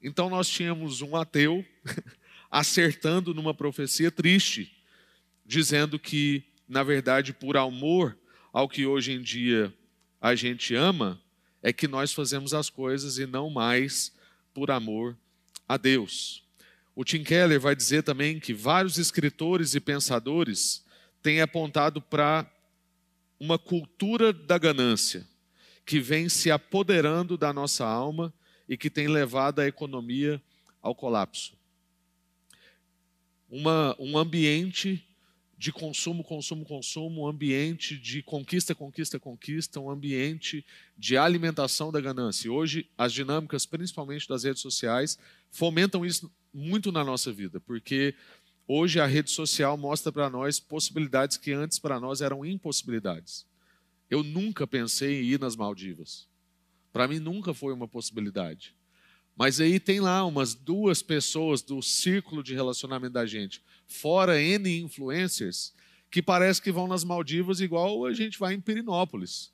Então 0.02 0.28
nós 0.28 0.48
tínhamos 0.48 1.00
um 1.00 1.14
ateu 1.14 1.64
acertando 2.50 3.32
numa 3.32 3.54
profecia 3.54 4.10
triste, 4.10 4.76
dizendo 5.46 6.00
que, 6.00 6.42
na 6.68 6.82
verdade, 6.82 7.32
por 7.32 7.56
amor 7.56 8.18
ao 8.52 8.68
que 8.68 8.86
hoje 8.86 9.12
em 9.12 9.22
dia 9.22 9.72
a 10.20 10.34
gente 10.34 10.74
ama, 10.74 11.22
é 11.62 11.72
que 11.72 11.88
nós 11.88 12.12
fazemos 12.12 12.54
as 12.54 12.70
coisas 12.70 13.18
e 13.18 13.26
não 13.26 13.50
mais 13.50 14.12
por 14.54 14.70
amor 14.70 15.16
a 15.68 15.76
Deus. 15.76 16.42
O 16.94 17.04
Tim 17.04 17.22
Keller 17.22 17.60
vai 17.60 17.76
dizer 17.76 18.02
também 18.02 18.40
que 18.40 18.52
vários 18.52 18.98
escritores 18.98 19.74
e 19.74 19.80
pensadores 19.80 20.84
têm 21.22 21.40
apontado 21.40 22.00
para 22.00 22.50
uma 23.38 23.58
cultura 23.58 24.32
da 24.32 24.58
ganância 24.58 25.26
que 25.86 26.00
vem 26.00 26.28
se 26.28 26.50
apoderando 26.50 27.38
da 27.38 27.52
nossa 27.52 27.86
alma 27.86 28.32
e 28.68 28.76
que 28.76 28.90
tem 28.90 29.08
levado 29.08 29.60
a 29.60 29.66
economia 29.66 30.42
ao 30.82 30.94
colapso. 30.94 31.56
Uma, 33.48 33.96
um 33.98 34.18
ambiente 34.18 35.07
de 35.58 35.72
consumo, 35.72 36.22
consumo, 36.22 36.64
consumo, 36.64 37.22
um 37.22 37.26
ambiente 37.26 37.98
de 37.98 38.22
conquista, 38.22 38.76
conquista, 38.76 39.18
conquista, 39.18 39.80
um 39.80 39.90
ambiente 39.90 40.64
de 40.96 41.16
alimentação 41.16 41.90
da 41.90 42.00
ganância. 42.00 42.46
E 42.46 42.50
hoje, 42.50 42.88
as 42.96 43.12
dinâmicas, 43.12 43.66
principalmente 43.66 44.28
das 44.28 44.44
redes 44.44 44.62
sociais, 44.62 45.18
fomentam 45.50 46.06
isso 46.06 46.30
muito 46.54 46.92
na 46.92 47.02
nossa 47.02 47.32
vida, 47.32 47.58
porque 47.58 48.14
hoje 48.68 49.00
a 49.00 49.06
rede 49.06 49.30
social 49.32 49.76
mostra 49.76 50.12
para 50.12 50.30
nós 50.30 50.60
possibilidades 50.60 51.36
que 51.36 51.52
antes 51.52 51.80
para 51.80 51.98
nós 51.98 52.20
eram 52.20 52.46
impossibilidades. 52.46 53.44
Eu 54.08 54.22
nunca 54.22 54.64
pensei 54.64 55.22
em 55.22 55.24
ir 55.24 55.40
nas 55.40 55.56
Maldivas. 55.56 56.28
Para 56.92 57.08
mim 57.08 57.18
nunca 57.18 57.52
foi 57.52 57.74
uma 57.74 57.88
possibilidade. 57.88 58.77
Mas 59.38 59.60
aí 59.60 59.78
tem 59.78 60.00
lá 60.00 60.24
umas 60.26 60.52
duas 60.52 61.00
pessoas 61.00 61.62
do 61.62 61.80
círculo 61.80 62.42
de 62.42 62.54
relacionamento 62.54 63.12
da 63.12 63.24
gente, 63.24 63.62
fora 63.86 64.42
N 64.42 64.80
influencers, 64.80 65.72
que 66.10 66.20
parece 66.20 66.60
que 66.60 66.72
vão 66.72 66.88
nas 66.88 67.04
Maldivas 67.04 67.60
igual 67.60 68.04
a 68.04 68.12
gente 68.12 68.36
vai 68.36 68.54
em 68.54 68.60
Pirinópolis. 68.60 69.52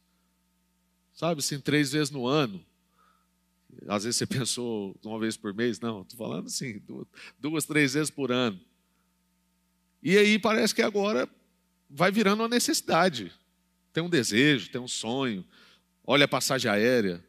Sabe, 1.12 1.40
assim, 1.40 1.60
três 1.60 1.92
vezes 1.92 2.10
no 2.10 2.26
ano. 2.26 2.64
Às 3.86 4.04
vezes 4.04 4.16
você 4.16 4.24
pensou 4.26 4.96
uma 5.04 5.18
vez 5.18 5.36
por 5.36 5.52
mês, 5.52 5.78
não, 5.78 6.00
estou 6.00 6.16
falando 6.16 6.46
assim, 6.46 6.80
duas, 7.38 7.66
três 7.66 7.92
vezes 7.92 8.10
por 8.10 8.32
ano. 8.32 8.58
E 10.02 10.16
aí 10.16 10.38
parece 10.38 10.74
que 10.74 10.80
agora 10.80 11.28
vai 11.90 12.10
virando 12.10 12.40
uma 12.40 12.48
necessidade. 12.48 13.30
Tem 13.92 14.02
um 14.02 14.08
desejo, 14.08 14.70
tem 14.70 14.80
um 14.80 14.88
sonho, 14.88 15.44
olha 16.06 16.24
a 16.24 16.28
passagem 16.28 16.70
aérea. 16.70 17.22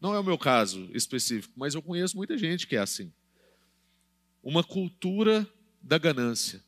Não 0.00 0.14
é 0.14 0.18
o 0.18 0.24
meu 0.24 0.38
caso 0.38 0.88
específico, 0.94 1.52
mas 1.56 1.74
eu 1.74 1.82
conheço 1.82 2.16
muita 2.16 2.38
gente 2.38 2.66
que 2.66 2.74
é 2.74 2.78
assim. 2.78 3.12
Uma 4.42 4.64
cultura 4.64 5.46
da 5.82 5.98
ganância, 5.98 6.62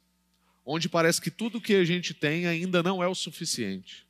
onde 0.64 0.88
parece 0.88 1.20
que 1.20 1.30
tudo 1.30 1.60
que 1.60 1.74
a 1.74 1.84
gente 1.84 2.12
tem 2.12 2.46
ainda 2.46 2.82
não 2.82 3.02
é 3.02 3.08
o 3.08 3.14
suficiente. 3.14 4.06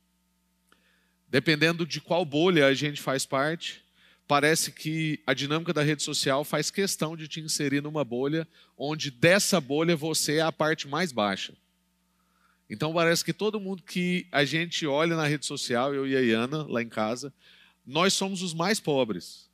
Dependendo 1.29 1.85
de 1.85 2.01
qual 2.01 2.25
bolha 2.25 2.67
a 2.67 2.73
gente 2.73 3.01
faz 3.01 3.25
parte, 3.25 3.83
parece 4.27 4.71
que 4.71 5.19
a 5.25 5.33
dinâmica 5.33 5.73
da 5.73 5.81
rede 5.81 6.03
social 6.03 6.43
faz 6.43 6.69
questão 6.69 7.15
de 7.15 7.27
te 7.27 7.39
inserir 7.39 7.81
numa 7.81 8.03
bolha 8.03 8.47
onde 8.77 9.09
dessa 9.09 9.59
bolha 9.59 9.95
você 9.95 10.37
é 10.37 10.41
a 10.41 10.51
parte 10.51 10.87
mais 10.87 11.11
baixa. 11.11 11.53
Então 12.69 12.93
parece 12.93 13.23
que 13.23 13.33
todo 13.33 13.59
mundo 13.59 13.83
que 13.83 14.27
a 14.31 14.43
gente 14.45 14.85
olha 14.85 15.15
na 15.15 15.27
rede 15.27 15.45
social, 15.45 15.93
eu 15.93 16.07
e 16.07 16.15
a 16.15 16.21
Iana 16.21 16.63
lá 16.63 16.81
em 16.81 16.89
casa, 16.89 17.33
nós 17.85 18.13
somos 18.13 18.41
os 18.41 18.53
mais 18.53 18.79
pobres. 18.79 19.49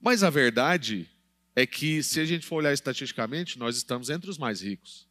Mas 0.00 0.22
a 0.22 0.30
verdade 0.30 1.08
é 1.54 1.66
que, 1.66 2.02
se 2.02 2.20
a 2.20 2.24
gente 2.24 2.46
for 2.46 2.56
olhar 2.56 2.72
estatisticamente, 2.72 3.58
nós 3.58 3.76
estamos 3.76 4.10
entre 4.10 4.30
os 4.30 4.38
mais 4.38 4.62
ricos. 4.62 5.06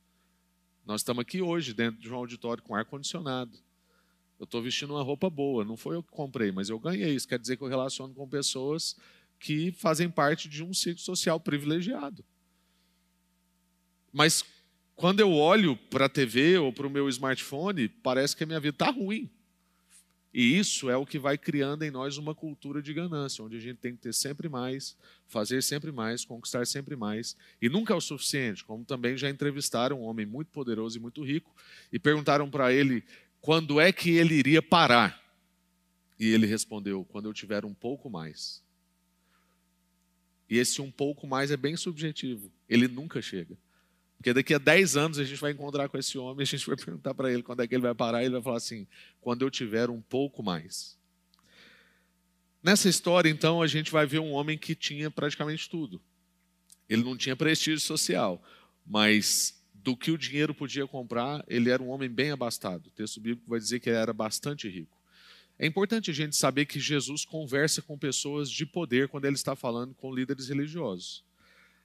Nós 0.85 1.01
estamos 1.01 1.21
aqui 1.21 1.41
hoje, 1.41 1.73
dentro 1.73 2.01
de 2.01 2.11
um 2.11 2.15
auditório 2.15 2.63
com 2.63 2.75
ar-condicionado. 2.75 3.57
Eu 4.39 4.45
estou 4.45 4.61
vestindo 4.61 4.93
uma 4.93 5.03
roupa 5.03 5.29
boa, 5.29 5.63
não 5.63 5.77
foi 5.77 5.95
eu 5.95 6.03
que 6.03 6.09
comprei, 6.09 6.51
mas 6.51 6.69
eu 6.69 6.79
ganhei. 6.79 7.13
Isso 7.13 7.27
quer 7.27 7.37
dizer 7.37 7.57
que 7.57 7.63
eu 7.63 7.67
relaciono 7.67 8.13
com 8.13 8.27
pessoas 8.27 8.95
que 9.39 9.71
fazem 9.71 10.09
parte 10.09 10.49
de 10.49 10.63
um 10.63 10.73
ciclo 10.73 11.01
social 11.01 11.39
privilegiado. 11.39 12.25
Mas 14.11 14.43
quando 14.95 15.19
eu 15.19 15.31
olho 15.31 15.75
para 15.75 16.05
a 16.05 16.09
TV 16.09 16.57
ou 16.57 16.73
para 16.73 16.85
o 16.85 16.89
meu 16.89 17.07
smartphone, 17.09 17.87
parece 17.87 18.35
que 18.35 18.43
a 18.43 18.47
minha 18.47 18.59
vida 18.59 18.75
está 18.75 18.89
ruim. 18.89 19.29
E 20.33 20.57
isso 20.57 20.89
é 20.89 20.95
o 20.95 21.05
que 21.05 21.19
vai 21.19 21.37
criando 21.37 21.83
em 21.83 21.91
nós 21.91 22.17
uma 22.17 22.33
cultura 22.33 22.81
de 22.81 22.93
ganância, 22.93 23.43
onde 23.43 23.57
a 23.57 23.59
gente 23.59 23.77
tem 23.77 23.93
que 23.93 24.01
ter 24.01 24.13
sempre 24.13 24.47
mais, 24.47 24.95
fazer 25.27 25.61
sempre 25.61 25.91
mais, 25.91 26.23
conquistar 26.23 26.65
sempre 26.65 26.95
mais. 26.95 27.35
E 27.61 27.67
nunca 27.67 27.93
é 27.93 27.97
o 27.97 28.01
suficiente, 28.01 28.63
como 28.63 28.85
também 28.85 29.17
já 29.17 29.29
entrevistaram 29.29 30.01
um 30.01 30.03
homem 30.03 30.25
muito 30.25 30.47
poderoso 30.47 30.97
e 30.97 31.01
muito 31.01 31.21
rico 31.21 31.53
e 31.91 31.99
perguntaram 31.99 32.49
para 32.49 32.71
ele 32.71 33.03
quando 33.41 33.79
é 33.79 33.91
que 33.91 34.11
ele 34.11 34.35
iria 34.35 34.61
parar. 34.61 35.21
E 36.17 36.27
ele 36.27 36.45
respondeu: 36.45 37.03
quando 37.03 37.25
eu 37.25 37.33
tiver 37.33 37.65
um 37.65 37.73
pouco 37.73 38.09
mais. 38.09 38.63
E 40.49 40.57
esse 40.57 40.81
um 40.81 40.91
pouco 40.91 41.27
mais 41.27 41.51
é 41.51 41.57
bem 41.57 41.75
subjetivo, 41.75 42.51
ele 42.69 42.87
nunca 42.87 43.21
chega. 43.21 43.57
Porque 44.21 44.35
daqui 44.35 44.53
a 44.53 44.59
10 44.59 44.97
anos 44.97 45.17
a 45.17 45.23
gente 45.23 45.41
vai 45.41 45.51
encontrar 45.51 45.89
com 45.89 45.97
esse 45.97 46.15
homem, 46.15 46.43
a 46.43 46.45
gente 46.45 46.67
vai 46.67 46.75
perguntar 46.77 47.15
para 47.15 47.33
ele 47.33 47.41
quando 47.41 47.63
é 47.63 47.67
que 47.67 47.73
ele 47.73 47.81
vai 47.81 47.95
parar, 47.95 48.21
e 48.21 48.25
ele 48.25 48.33
vai 48.35 48.41
falar 48.43 48.57
assim: 48.57 48.85
quando 49.19 49.41
eu 49.41 49.49
tiver 49.49 49.89
um 49.89 49.99
pouco 49.99 50.43
mais. 50.43 50.95
Nessa 52.61 52.87
história, 52.87 53.27
então, 53.27 53.63
a 53.63 53.65
gente 53.65 53.91
vai 53.91 54.05
ver 54.05 54.19
um 54.19 54.33
homem 54.33 54.59
que 54.59 54.75
tinha 54.75 55.09
praticamente 55.09 55.67
tudo. 55.67 55.99
Ele 56.87 57.03
não 57.03 57.17
tinha 57.17 57.35
prestígio 57.35 57.79
social, 57.79 58.39
mas 58.85 59.59
do 59.73 59.97
que 59.97 60.11
o 60.11 60.17
dinheiro 60.19 60.53
podia 60.53 60.85
comprar, 60.85 61.43
ele 61.47 61.71
era 61.71 61.81
um 61.81 61.89
homem 61.89 62.07
bem 62.07 62.29
abastado. 62.29 62.89
O 62.89 62.91
texto 62.91 63.19
bíblico 63.19 63.49
vai 63.49 63.59
dizer 63.59 63.79
que 63.79 63.89
ele 63.89 63.97
era 63.97 64.13
bastante 64.13 64.69
rico. 64.69 64.95
É 65.57 65.65
importante 65.65 66.11
a 66.11 66.13
gente 66.13 66.35
saber 66.35 66.67
que 66.67 66.79
Jesus 66.79 67.25
conversa 67.25 67.81
com 67.81 67.97
pessoas 67.97 68.51
de 68.51 68.67
poder 68.67 69.07
quando 69.07 69.25
ele 69.25 69.35
está 69.35 69.55
falando 69.55 69.95
com 69.95 70.13
líderes 70.13 70.47
religiosos 70.47 71.23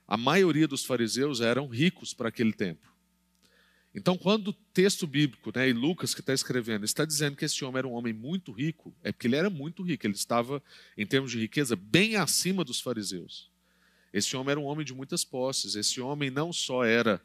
a 0.07 0.15
maioria 0.15 0.67
dos 0.67 0.85
fariseus 0.85 1.41
eram 1.41 1.67
ricos 1.67 2.13
para 2.13 2.29
aquele 2.29 2.53
tempo. 2.53 2.87
Então, 3.93 4.15
quando 4.15 4.49
o 4.49 4.53
texto 4.53 5.07
bíblico, 5.07 5.51
né, 5.55 5.69
e 5.69 5.73
Lucas 5.73 6.13
que 6.13 6.19
está 6.19 6.33
escrevendo, 6.33 6.85
está 6.85 7.03
dizendo 7.03 7.35
que 7.35 7.45
esse 7.45 7.65
homem 7.65 7.79
era 7.79 7.87
um 7.87 7.93
homem 7.93 8.13
muito 8.13 8.51
rico, 8.51 8.93
é 9.03 9.11
porque 9.11 9.27
ele 9.27 9.35
era 9.35 9.49
muito 9.49 9.81
rico, 9.81 10.05
ele 10.05 10.13
estava, 10.13 10.61
em 10.95 11.05
termos 11.05 11.31
de 11.31 11.39
riqueza, 11.39 11.75
bem 11.75 12.15
acima 12.15 12.63
dos 12.63 12.79
fariseus. 12.79 13.49
Esse 14.13 14.37
homem 14.37 14.51
era 14.51 14.59
um 14.59 14.65
homem 14.65 14.85
de 14.85 14.93
muitas 14.93 15.25
posses, 15.25 15.75
esse 15.75 15.99
homem 15.99 16.29
não 16.29 16.53
só 16.53 16.83
era 16.83 17.19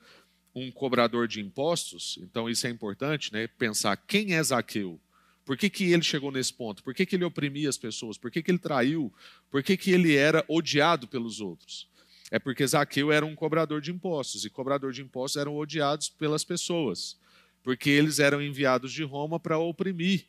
um 0.55 0.71
cobrador 0.71 1.29
de 1.29 1.41
impostos, 1.41 2.19
então 2.23 2.49
isso 2.49 2.67
é 2.67 2.71
importante, 2.71 3.33
né, 3.33 3.47
pensar 3.47 3.95
quem 3.97 4.35
é 4.35 4.43
Zaqueu, 4.43 4.99
por 5.45 5.57
que, 5.57 5.69
que 5.69 5.93
ele 5.93 6.03
chegou 6.03 6.33
nesse 6.33 6.55
ponto, 6.55 6.83
por 6.83 6.95
que, 6.95 7.05
que 7.05 7.17
ele 7.17 7.25
oprimia 7.25 7.69
as 7.69 7.77
pessoas, 7.77 8.17
por 8.17 8.31
que, 8.31 8.43
que 8.43 8.51
ele 8.51 8.59
traiu, 8.59 9.12
por 9.51 9.62
que, 9.62 9.77
que 9.77 9.91
ele 9.91 10.17
era 10.17 10.45
odiado 10.49 11.07
pelos 11.07 11.41
outros. 11.41 11.91
É 12.33 12.39
porque 12.39 12.67
Zaqueu 12.67 13.12
era 13.12 13.27
um 13.27 13.35
cobrador 13.35 13.83
de 13.83 13.93
impostos, 13.93 14.47
e 14.47 14.49
cobrador 14.49 14.91
de 14.91 15.03
impostos 15.03 15.39
eram 15.39 15.55
odiados 15.55 16.09
pelas 16.09 16.43
pessoas, 16.43 17.19
porque 17.62 17.91
eles 17.91 18.19
eram 18.19 18.41
enviados 18.41 18.91
de 18.91 19.03
Roma 19.05 19.39
para 19.39 19.59
oprimir 19.59 20.25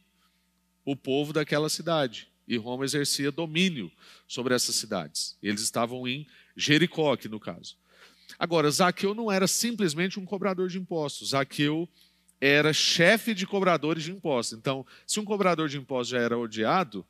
o 0.84 0.98
povo 0.98 1.32
daquela 1.32 1.70
cidade. 1.70 2.28
E 2.46 2.58
Roma 2.58 2.84
exercia 2.84 3.32
domínio 3.32 3.90
sobre 4.28 4.54
essas 4.54 4.76
cidades. 4.76 5.38
Eles 5.42 5.62
estavam 5.62 6.06
em 6.06 6.28
Jericó, 6.58 7.14
aqui 7.14 7.30
no 7.30 7.40
caso. 7.40 7.78
Agora, 8.38 8.70
Zaqueu 8.70 9.16
não 9.16 9.32
era 9.32 9.48
simplesmente 9.48 10.20
um 10.20 10.26
cobrador 10.26 10.68
de 10.68 10.78
impostos. 10.78 11.30
Zaqueu 11.30 11.88
era 12.42 12.74
chefe 12.74 13.34
de 13.34 13.48
cobradores 13.48 14.04
de 14.04 14.12
impostos. 14.12 14.60
Então, 14.60 14.86
se 15.08 15.22
um 15.22 15.24
cobrador 15.24 15.70
de 15.70 15.78
impostos 15.78 16.10
já 16.10 16.20
era 16.20 16.38
odiado, 16.38 17.06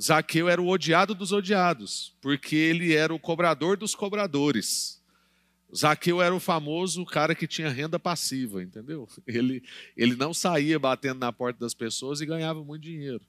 Zaqueu 0.00 0.48
era 0.48 0.60
o 0.60 0.68
odiado 0.68 1.14
dos 1.14 1.32
odiados, 1.32 2.14
porque 2.20 2.54
ele 2.54 2.94
era 2.94 3.14
o 3.14 3.18
cobrador 3.18 3.76
dos 3.76 3.94
cobradores. 3.94 5.02
Zaqueu 5.74 6.20
era 6.20 6.34
o 6.34 6.40
famoso 6.40 7.04
cara 7.04 7.34
que 7.34 7.46
tinha 7.46 7.68
renda 7.68 7.98
passiva, 7.98 8.62
entendeu? 8.62 9.08
Ele, 9.26 9.62
ele 9.96 10.14
não 10.14 10.32
saía 10.32 10.78
batendo 10.78 11.18
na 11.18 11.32
porta 11.32 11.58
das 11.58 11.74
pessoas 11.74 12.20
e 12.20 12.26
ganhava 12.26 12.62
muito 12.62 12.82
dinheiro. 12.82 13.20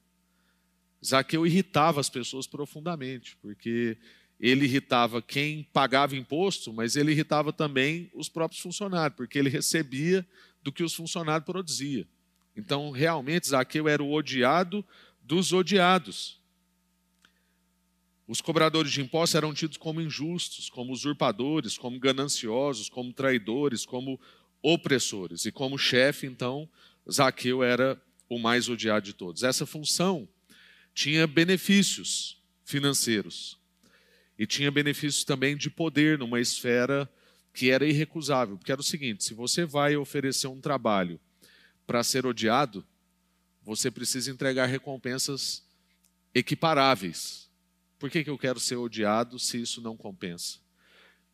Zaqueu 1.04 1.46
irritava 1.46 2.00
as 2.00 2.10
pessoas 2.10 2.46
profundamente, 2.48 3.36
porque 3.42 3.98
ele 4.40 4.66
irritava 4.66 5.22
quem 5.22 5.64
pagava 5.74 6.16
imposto, 6.16 6.72
mas 6.72 6.96
ele 6.96 7.12
irritava 7.12 7.52
também 7.52 8.10
os 8.14 8.30
próprios 8.30 8.62
funcionários, 8.62 9.16
porque 9.16 9.38
ele 9.38 9.50
recebia 9.50 10.26
do 10.62 10.72
que 10.72 10.84
os 10.84 10.94
funcionários 10.94 11.46
produziam. 11.46 12.06
Então, 12.56 12.92
realmente, 12.92 13.48
Zaqueu 13.48 13.88
era 13.88 14.04
o 14.04 14.12
odiado 14.12 14.86
dos 15.22 15.54
odiados. 15.54 16.40
Os 18.28 18.42
cobradores 18.42 18.92
de 18.92 19.00
impostos 19.00 19.36
eram 19.36 19.54
tidos 19.54 19.78
como 19.78 20.02
injustos, 20.02 20.70
como 20.70 20.92
usurpadores, 20.92 21.78
como 21.78 21.98
gananciosos, 21.98 22.90
como 22.90 23.14
traidores, 23.14 23.86
como 23.86 24.20
opressores. 24.62 25.46
E 25.46 25.52
como 25.52 25.78
chefe, 25.78 26.28
então, 26.28 26.70
Zaqueu 27.10 27.64
era 27.64 28.00
o 28.28 28.38
mais 28.38 28.68
odiado 28.68 29.06
de 29.06 29.14
todos. 29.14 29.44
Essa 29.44 29.66
função 29.66 30.28
tinha 30.94 31.26
benefícios 31.26 32.38
financeiros 32.66 33.58
e 34.38 34.46
tinha 34.46 34.70
benefícios 34.70 35.24
também 35.24 35.56
de 35.56 35.70
poder 35.70 36.20
numa 36.20 36.42
esfera 36.42 37.10
que 37.54 37.72
era 37.72 37.88
irrecusável. 37.88 38.58
Porque 38.58 38.74
era 38.74 38.82
o 38.82 38.84
seguinte: 38.84 39.24
se 39.24 39.34
você 39.34 39.64
vai 39.64 39.96
oferecer 39.96 40.48
um 40.48 40.60
trabalho 40.60 41.18
para 41.86 42.04
ser 42.04 42.26
odiado, 42.26 42.86
você 43.64 43.90
precisa 43.90 44.30
entregar 44.30 44.66
recompensas 44.66 45.66
equiparáveis 46.36 47.47
por 48.00 48.10
que, 48.10 48.24
que 48.24 48.30
eu 48.30 48.38
quero 48.38 48.60
ser 48.60 48.76
odiado 48.76 49.40
se 49.40 49.62
isso 49.62 49.82
não 49.82 49.98
compensa? 49.98 50.60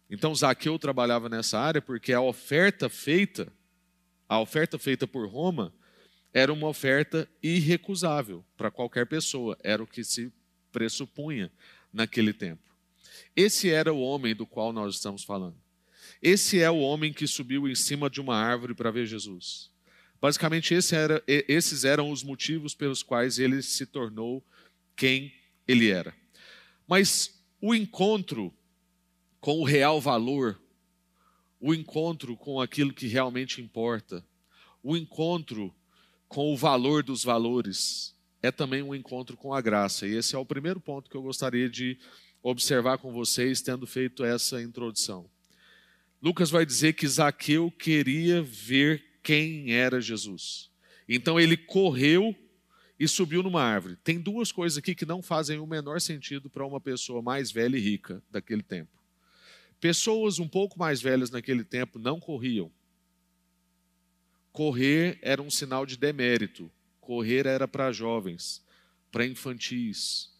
Então 0.09 0.33
Zaqueu 0.33 0.77
trabalhava 0.77 1.27
nessa 1.27 1.59
área 1.59 1.81
porque 1.81 2.13
a 2.13 2.21
oferta 2.21 2.89
feita, 2.89 3.51
a 4.27 4.39
oferta 4.39 4.77
feita 4.77 5.07
por 5.07 5.27
Roma, 5.27 5.73
era 6.33 6.51
uma 6.51 6.67
oferta 6.67 7.29
irrecusável 7.41 8.43
para 8.57 8.71
qualquer 8.71 9.05
pessoa, 9.05 9.57
era 9.63 9.83
o 9.83 9.87
que 9.87 10.03
se 10.03 10.31
pressupunha 10.71 11.51
naquele 11.91 12.33
tempo. 12.33 12.63
Esse 13.35 13.69
era 13.69 13.93
o 13.93 14.01
homem 14.01 14.35
do 14.35 14.45
qual 14.45 14.73
nós 14.73 14.95
estamos 14.95 15.23
falando. 15.23 15.57
Esse 16.21 16.61
é 16.61 16.69
o 16.71 16.79
homem 16.79 17.13
que 17.13 17.27
subiu 17.27 17.67
em 17.67 17.75
cima 17.75 18.09
de 18.09 18.19
uma 18.19 18.35
árvore 18.35 18.73
para 18.73 18.91
ver 18.91 19.05
Jesus. 19.05 19.71
Basicamente, 20.19 20.73
esse 20.73 20.95
era, 20.95 21.21
esses 21.27 21.83
eram 21.83 22.09
os 22.09 22.23
motivos 22.23 22.73
pelos 22.73 23.03
quais 23.03 23.39
ele 23.39 23.61
se 23.61 23.85
tornou 23.85 24.43
quem 24.95 25.33
ele 25.67 25.89
era. 25.89 26.15
Mas 26.87 27.39
o 27.61 27.73
encontro 27.73 28.53
com 29.39 29.59
o 29.59 29.63
real 29.63 29.99
valor, 29.99 30.61
o 31.59 31.73
encontro 31.73 32.35
com 32.35 32.59
aquilo 32.59 32.93
que 32.93 33.07
realmente 33.07 33.61
importa, 33.61 34.25
o 34.81 34.97
encontro 34.97 35.73
com 36.27 36.53
o 36.53 36.57
valor 36.57 37.03
dos 37.03 37.23
valores, 37.23 38.13
é 38.41 38.51
também 38.51 38.81
um 38.83 38.93
encontro 38.93 39.37
com 39.37 39.53
a 39.53 39.61
graça. 39.61 40.05
E 40.05 40.15
esse 40.15 40.35
é 40.35 40.37
o 40.37 40.45
primeiro 40.45 40.79
ponto 40.79 41.09
que 41.09 41.15
eu 41.15 41.21
gostaria 41.21 41.69
de 41.69 41.97
observar 42.41 42.97
com 42.97 43.13
vocês, 43.13 43.61
tendo 43.61 43.87
feito 43.87 44.25
essa 44.25 44.61
introdução. 44.61 45.29
Lucas 46.21 46.49
vai 46.49 46.65
dizer 46.65 46.93
que 46.93 47.07
Zaqueu 47.07 47.71
queria 47.71 48.41
ver 48.41 49.03
quem 49.23 49.73
era 49.73 50.01
Jesus. 50.01 50.69
Então 51.07 51.39
ele 51.39 51.55
correu 51.55 52.35
e 52.99 53.07
subiu 53.07 53.41
numa 53.41 53.61
árvore. 53.61 53.97
Tem 54.03 54.19
duas 54.19 54.51
coisas 54.51 54.77
aqui 54.77 54.93
que 54.95 55.05
não 55.05 55.21
fazem 55.21 55.59
o 55.59 55.67
menor 55.67 55.99
sentido 55.99 56.49
para 56.49 56.65
uma 56.65 56.79
pessoa 56.79 57.21
mais 57.21 57.51
velha 57.51 57.77
e 57.77 57.79
rica 57.79 58.21
daquele 58.29 58.63
tempo. 58.63 58.91
Pessoas 59.79 60.39
um 60.39 60.47
pouco 60.47 60.79
mais 60.79 61.01
velhas 61.01 61.29
naquele 61.29 61.63
tempo 61.63 61.99
não 61.99 62.19
corriam. 62.19 62.71
Correr 64.51 65.17
era 65.21 65.41
um 65.41 65.49
sinal 65.49 65.85
de 65.85 65.97
demérito. 65.97 66.71
Correr 67.01 67.45
era 67.45 67.67
para 67.67 67.91
jovens, 67.91 68.63
para 69.11 69.25
infantis. 69.25 70.31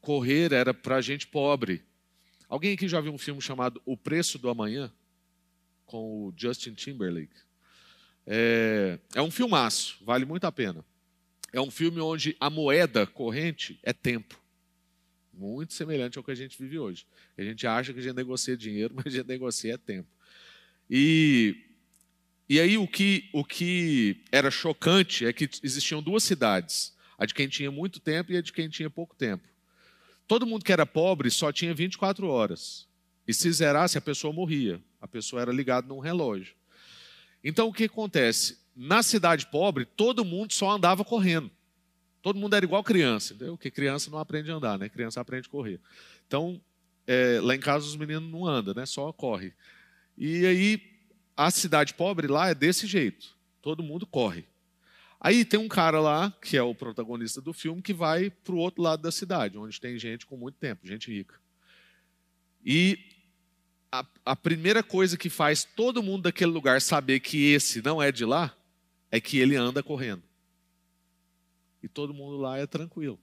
Correr 0.00 0.52
era 0.52 0.72
para 0.72 1.00
gente 1.00 1.26
pobre. 1.26 1.82
Alguém 2.48 2.74
aqui 2.74 2.86
já 2.86 3.00
viu 3.00 3.12
um 3.12 3.18
filme 3.18 3.40
chamado 3.40 3.80
O 3.84 3.96
Preço 3.96 4.38
do 4.38 4.48
Amanhã? 4.48 4.92
Com 5.86 6.26
o 6.26 6.34
Justin 6.36 6.74
Timberlake. 6.74 7.34
É, 8.26 8.98
é 9.14 9.22
um 9.22 9.30
filmaço, 9.30 9.98
vale 10.04 10.24
muito 10.24 10.44
a 10.44 10.52
pena. 10.52 10.84
É 11.52 11.60
um 11.60 11.70
filme 11.70 12.00
onde 12.00 12.34
a 12.40 12.48
moeda 12.48 13.06
corrente 13.06 13.78
é 13.82 13.92
tempo. 13.92 14.40
Muito 15.32 15.74
semelhante 15.74 16.16
ao 16.16 16.24
que 16.24 16.30
a 16.30 16.34
gente 16.34 16.58
vive 16.58 16.78
hoje. 16.78 17.06
A 17.36 17.42
gente 17.42 17.66
acha 17.66 17.92
que 17.92 17.98
a 17.98 18.02
gente 18.02 18.16
negocia 18.16 18.56
dinheiro, 18.56 18.94
mas 18.96 19.06
a 19.06 19.10
gente 19.10 19.26
negocia 19.26 19.74
é 19.74 19.78
tempo. 19.78 20.08
E, 20.88 21.56
e 22.48 22.58
aí 22.58 22.78
o 22.78 22.86
que, 22.86 23.28
o 23.32 23.44
que 23.44 24.22
era 24.30 24.50
chocante 24.50 25.26
é 25.26 25.32
que 25.32 25.48
existiam 25.62 26.02
duas 26.02 26.24
cidades: 26.24 26.94
a 27.18 27.26
de 27.26 27.34
quem 27.34 27.48
tinha 27.48 27.70
muito 27.70 28.00
tempo 28.00 28.32
e 28.32 28.36
a 28.36 28.42
de 28.42 28.52
quem 28.52 28.68
tinha 28.68 28.88
pouco 28.88 29.14
tempo. 29.14 29.46
Todo 30.26 30.46
mundo 30.46 30.64
que 30.64 30.72
era 30.72 30.86
pobre 30.86 31.30
só 31.30 31.52
tinha 31.52 31.74
24 31.74 32.26
horas. 32.26 32.88
E 33.26 33.34
se 33.34 33.50
zerasse, 33.52 33.98
a 33.98 34.00
pessoa 34.00 34.32
morria. 34.32 34.82
A 35.00 35.06
pessoa 35.06 35.42
era 35.42 35.52
ligada 35.52 35.86
num 35.86 35.98
relógio. 35.98 36.54
Então 37.44 37.68
o 37.68 37.72
que 37.72 37.84
acontece? 37.84 38.58
Na 38.74 39.02
cidade 39.02 39.46
pobre, 39.46 39.84
todo 39.84 40.24
mundo 40.24 40.52
só 40.52 40.70
andava 40.70 41.04
correndo. 41.04 41.50
Todo 42.22 42.38
mundo 42.38 42.54
era 42.54 42.64
igual 42.64 42.82
criança, 42.84 43.34
entendeu? 43.34 43.56
Porque 43.56 43.70
criança 43.70 44.10
não 44.10 44.18
aprende 44.18 44.50
a 44.50 44.54
andar, 44.54 44.78
né? 44.78 44.88
Criança 44.88 45.20
aprende 45.20 45.48
a 45.48 45.50
correr. 45.50 45.80
Então, 46.26 46.60
é, 47.06 47.40
lá 47.42 47.54
em 47.54 47.60
casa 47.60 47.84
os 47.84 47.96
meninos 47.96 48.30
não 48.30 48.46
andam, 48.46 48.72
né? 48.74 48.86
Só 48.86 49.12
corre. 49.12 49.52
E 50.16 50.46
aí 50.46 50.92
a 51.36 51.50
cidade 51.50 51.94
pobre 51.94 52.26
lá 52.28 52.48
é 52.48 52.54
desse 52.54 52.86
jeito. 52.86 53.36
Todo 53.60 53.82
mundo 53.82 54.06
corre. 54.06 54.46
Aí 55.20 55.44
tem 55.44 55.58
um 55.58 55.68
cara 55.68 56.00
lá, 56.00 56.32
que 56.42 56.56
é 56.56 56.62
o 56.62 56.74
protagonista 56.74 57.40
do 57.40 57.52
filme, 57.52 57.82
que 57.82 57.92
vai 57.92 58.30
para 58.30 58.54
o 58.54 58.58
outro 58.58 58.82
lado 58.82 59.02
da 59.02 59.12
cidade, 59.12 59.56
onde 59.56 59.80
tem 59.80 59.98
gente 59.98 60.26
com 60.26 60.36
muito 60.36 60.56
tempo, 60.56 60.86
gente 60.86 61.12
rica. 61.12 61.36
E 62.64 62.98
a, 63.90 64.04
a, 64.24 64.34
primeira 64.34 64.82
coisa 64.82 65.16
que 65.16 65.28
faz 65.28 65.64
todo 65.64 66.02
mundo 66.02 66.22
daquele 66.22 66.50
lugar 66.50 66.80
saber 66.80 67.20
que 67.20 67.52
esse 67.52 67.82
não 67.82 68.02
é 68.02 68.10
de 68.10 68.24
lá 68.24 68.56
é 69.12 69.20
que 69.20 69.38
ele 69.38 69.54
anda 69.54 69.82
correndo. 69.82 70.22
E 71.82 71.86
todo 71.86 72.14
mundo 72.14 72.38
lá 72.38 72.58
é 72.58 72.66
tranquilo. 72.66 73.20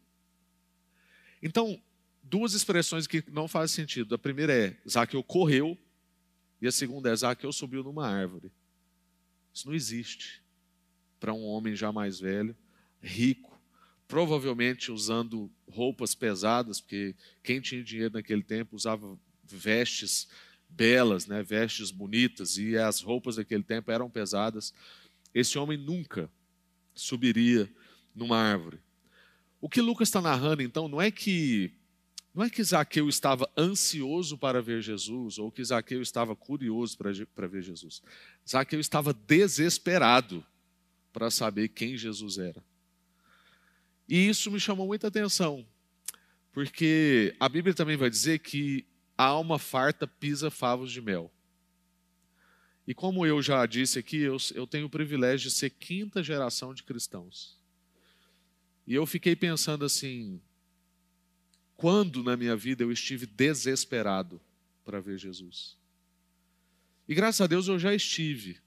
Então, 1.42 1.82
duas 2.22 2.54
expressões 2.54 3.08
que 3.08 3.24
não 3.32 3.48
fazem 3.48 3.76
sentido. 3.76 4.14
A 4.14 4.20
primeira 4.20 4.54
é 4.54 4.78
Zaqueu 4.88 5.24
correu, 5.24 5.76
e 6.62 6.68
a 6.68 6.72
segunda 6.72 7.10
é 7.10 7.16
Zaqueu 7.16 7.52
subiu 7.52 7.84
numa 7.84 8.08
árvore. 8.08 8.52
Isso 9.52 9.68
não 9.68 9.74
existe 9.74 10.44
para 11.20 11.34
um 11.34 11.44
homem 11.44 11.76
já 11.76 11.92
mais 11.92 12.20
velho, 12.20 12.56
rico, 13.02 13.60
provavelmente 14.08 14.92
usando 14.92 15.50
roupas 15.68 16.14
pesadas, 16.14 16.80
porque 16.80 17.16
quem 17.42 17.60
tinha 17.60 17.84
dinheiro 17.84 18.14
naquele 18.14 18.44
tempo 18.44 18.76
usava 18.76 19.18
vestes 19.44 20.28
belas, 20.68 21.26
né, 21.26 21.42
vestes 21.42 21.90
bonitas, 21.90 22.58
e 22.58 22.78
as 22.78 23.02
roupas 23.02 23.38
daquele 23.38 23.64
tempo 23.64 23.90
eram 23.90 24.10
pesadas. 24.10 24.74
Esse 25.34 25.58
homem 25.58 25.78
nunca 25.78 26.30
subiria 26.94 27.70
numa 28.16 28.38
árvore. 28.38 28.80
O 29.62 29.70
que 29.70 29.82
Lucas 29.82 30.08
está 30.08 30.22
narrando, 30.22 30.62
então, 30.62 30.88
não 30.88 31.02
é 31.02 31.12
que 31.12 31.72
não 32.34 32.46
é 32.46 32.50
que 32.50 32.64
Zaqueu 32.64 33.10
estava 33.10 33.50
ansioso 33.58 34.38
para 34.38 34.62
ver 34.62 34.82
Jesus, 34.82 35.38
ou 35.40 35.52
que 35.52 35.64
Zaqueu 35.64 36.02
estava 36.02 36.36
curioso 36.36 36.98
para, 36.98 37.12
para 37.36 37.48
ver 37.48 37.62
Jesus. 37.62 38.02
Zaqueu 38.48 38.80
estava 38.80 39.14
desesperado 39.14 40.46
para 41.12 41.32
saber 41.32 41.70
quem 41.70 41.98
Jesus 41.98 42.38
era. 42.38 42.64
E 44.08 44.30
isso 44.30 44.50
me 44.52 44.60
chamou 44.60 44.88
muita 44.88 45.08
atenção, 45.08 45.66
porque 46.52 47.36
a 47.40 47.50
Bíblia 47.50 47.74
também 47.74 47.98
vai 47.98 48.10
dizer 48.10 48.40
que 48.40 48.86
a 49.18 49.26
alma 49.26 49.60
farta 49.60 50.08
pisa 50.08 50.50
favos 50.50 50.92
de 50.92 51.02
mel. 51.02 51.32
E 52.90 52.94
como 52.96 53.24
eu 53.24 53.40
já 53.40 53.64
disse 53.68 54.00
aqui, 54.00 54.18
eu, 54.18 54.36
eu 54.56 54.66
tenho 54.66 54.88
o 54.88 54.90
privilégio 54.90 55.48
de 55.48 55.56
ser 55.56 55.70
quinta 55.70 56.24
geração 56.24 56.74
de 56.74 56.82
cristãos. 56.82 57.56
E 58.88 58.96
eu 58.96 59.06
fiquei 59.06 59.36
pensando 59.36 59.86
assim: 59.86 60.42
quando 61.78 62.24
na 62.24 62.36
minha 62.36 62.56
vida 62.56 62.84
eu 62.84 62.92
estive 62.92 63.28
desesperado 63.28 64.42
para 64.84 65.00
ver 65.00 65.20
Jesus? 65.20 65.78
E 67.08 67.14
graças 67.14 67.42
a 67.42 67.46
Deus 67.46 67.68
eu 67.68 67.78
já 67.78 67.94
estive. 67.94 68.58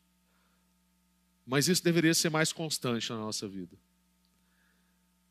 Mas 1.45 1.67
isso 1.67 1.83
deveria 1.83 2.14
ser 2.14 2.31
mais 2.31 2.52
constante 2.52 3.11
na 3.11 3.19
nossa 3.19 3.49
vida. 3.49 3.76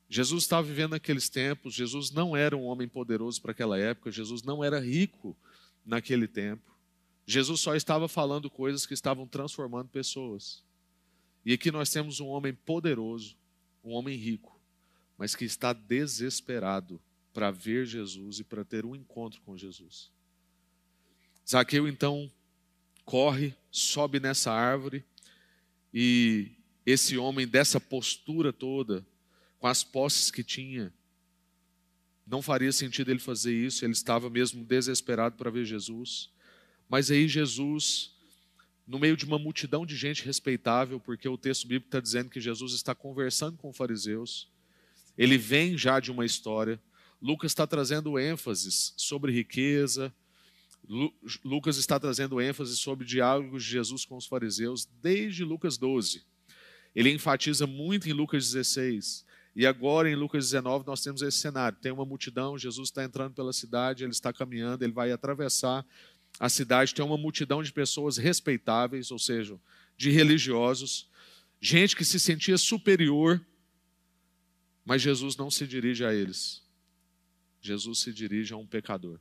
Jesus 0.10 0.44
estava 0.44 0.68
vivendo 0.68 0.92
naqueles 0.92 1.30
tempos, 1.30 1.74
Jesus 1.74 2.12
não 2.12 2.36
era 2.36 2.58
um 2.58 2.66
homem 2.66 2.90
poderoso 2.90 3.42
para 3.42 3.52
aquela 3.52 3.80
época, 3.80 4.12
Jesus 4.12 4.44
não 4.44 4.62
era 4.62 4.82
rico 4.82 5.34
naquele 5.86 6.28
tempo. 6.28 6.71
Jesus 7.32 7.62
só 7.62 7.76
estava 7.76 8.08
falando 8.08 8.50
coisas 8.50 8.86
que 8.86 8.94
estavam 8.94 9.26
transformando 9.26 9.90
pessoas. 9.90 10.64
E 11.46 11.54
aqui 11.54 11.72
nós 11.72 11.90
temos 11.90 12.20
um 12.20 12.28
homem 12.28 12.54
poderoso, 12.54 13.36
um 13.84 13.92
homem 13.92 14.18
rico, 14.18 14.60
mas 15.18 15.36
que 15.36 15.46
está 15.46 15.74
desesperado 15.74 17.02
para 17.34 17.50
ver 17.50 17.86
Jesus 17.86 18.40
e 18.40 18.44
para 18.44 18.66
ter 18.66 18.86
um 18.86 18.96
encontro 18.96 19.42
com 19.42 19.58
Jesus. 19.58 20.12
Zaqueu 21.50 21.88
então 21.88 22.32
corre, 23.06 23.56
sobe 23.72 24.20
nessa 24.20 24.52
árvore 24.52 25.04
e 25.94 26.52
esse 26.86 27.18
homem, 27.18 27.48
dessa 27.48 27.80
postura 27.80 28.52
toda, 28.52 29.06
com 29.60 29.68
as 29.68 29.84
posses 29.84 30.32
que 30.32 30.44
tinha, 30.44 30.94
não 32.26 32.42
faria 32.42 32.72
sentido 32.72 33.12
ele 33.12 33.20
fazer 33.20 33.54
isso, 33.54 33.86
ele 33.86 33.94
estava 33.94 34.30
mesmo 34.30 34.64
desesperado 34.64 35.36
para 35.36 35.52
ver 35.52 35.66
Jesus. 35.66 36.30
Mas 36.92 37.10
aí 37.10 37.26
Jesus, 37.26 38.12
no 38.86 39.00
meio 39.00 39.16
de 39.16 39.24
uma 39.24 39.40
multidão 39.40 39.86
de 39.86 39.96
gente 39.96 40.26
respeitável, 40.26 41.00
porque 41.00 41.26
o 41.30 41.38
texto 41.38 41.66
bíblico 41.66 41.88
está 41.88 42.02
dizendo 42.02 42.30
que 42.30 42.42
Jesus 42.42 42.74
está 42.74 42.94
conversando 42.94 43.56
com 43.56 43.72
fariseus, 43.72 44.50
ele 45.18 45.38
vem 45.38 45.78
já 45.78 46.02
de 46.02 46.12
uma 46.12 46.26
história. 46.26 46.78
Lucas 47.22 47.52
está 47.52 47.66
trazendo 47.66 48.20
ênfases 48.20 48.94
sobre 48.98 49.32
riqueza, 49.32 50.14
Lucas 51.46 51.78
está 51.78 51.98
trazendo 51.98 52.42
ênfase 52.42 52.76
sobre 52.76 53.06
diálogos 53.06 53.64
de 53.64 53.70
Jesus 53.70 54.04
com 54.04 54.18
os 54.18 54.26
fariseus 54.26 54.86
desde 55.02 55.46
Lucas 55.46 55.78
12. 55.78 56.26
Ele 56.94 57.10
enfatiza 57.10 57.66
muito 57.66 58.10
em 58.10 58.14
Lucas 58.14 58.52
16. 58.52 59.26
E 59.56 59.66
agora 59.66 60.10
em 60.10 60.16
Lucas 60.16 60.50
19 60.50 60.86
nós 60.86 61.02
temos 61.02 61.22
esse 61.22 61.38
cenário. 61.38 61.78
Tem 61.82 61.92
uma 61.92 62.06
multidão, 62.06 62.58
Jesus 62.58 62.90
está 62.90 63.04
entrando 63.04 63.34
pela 63.34 63.54
cidade, 63.54 64.04
ele 64.04 64.12
está 64.12 64.34
caminhando, 64.34 64.84
ele 64.84 64.94
vai 64.94 65.12
atravessar 65.12 65.86
a 66.42 66.50
cidade. 66.50 66.96
Tem 66.96 67.06
uma 67.06 67.18
multidão 67.18 67.62
de 67.62 67.72
pessoas 67.72 68.18
respeitáveis, 68.18 69.12
ou 69.12 69.20
seja, 69.20 69.60
de 69.96 70.10
religiosos, 70.10 71.08
gente 71.62 71.96
que 71.96 72.04
se 72.04 72.20
sentia 72.20 72.58
superior, 72.58 73.40
mas 74.84 75.04
Jesus 75.04 75.36
não 75.38 75.52
se 75.52 75.68
dirige 75.68 76.04
a 76.04 76.12
eles. 76.12 76.64
Jesus 77.62 78.00
se 78.00 78.12
dirige 78.12 78.56
a 78.56 78.58
um 78.58 78.66
pecador. 78.66 79.20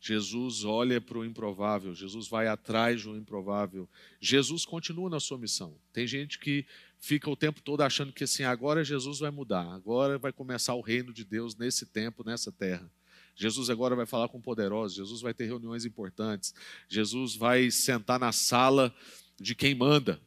Jesus 0.00 0.64
olha 0.64 1.00
para 1.00 1.18
o 1.18 1.24
improvável, 1.24 1.94
Jesus 1.94 2.26
vai 2.26 2.48
atrás 2.48 3.04
do 3.04 3.16
improvável. 3.16 3.88
Jesus 4.20 4.64
continua 4.64 5.08
na 5.08 5.20
sua 5.20 5.38
missão. 5.38 5.78
Tem 5.92 6.04
gente 6.04 6.40
que 6.40 6.66
fica 6.98 7.30
o 7.30 7.36
tempo 7.36 7.62
todo 7.62 7.82
achando 7.82 8.12
que 8.12 8.24
assim, 8.24 8.42
agora 8.42 8.82
Jesus 8.82 9.20
vai 9.20 9.30
mudar, 9.30 9.72
agora 9.72 10.18
vai 10.18 10.32
começar 10.32 10.74
o 10.74 10.80
reino 10.80 11.12
de 11.12 11.24
Deus 11.24 11.54
nesse 11.54 11.86
tempo, 11.86 12.24
nessa 12.24 12.50
terra. 12.50 12.90
Jesus 13.36 13.70
agora 13.70 13.94
vai 13.94 14.06
falar 14.06 14.28
com 14.28 14.40
poderosos, 14.40 14.96
Jesus 14.96 15.20
vai 15.20 15.34
ter 15.34 15.44
reuniões 15.44 15.84
importantes, 15.84 16.54
Jesus 16.88 17.36
vai 17.36 17.70
sentar 17.70 18.18
na 18.18 18.32
sala 18.32 18.92
de 19.38 19.54
quem 19.54 19.74
manda. 19.74 20.20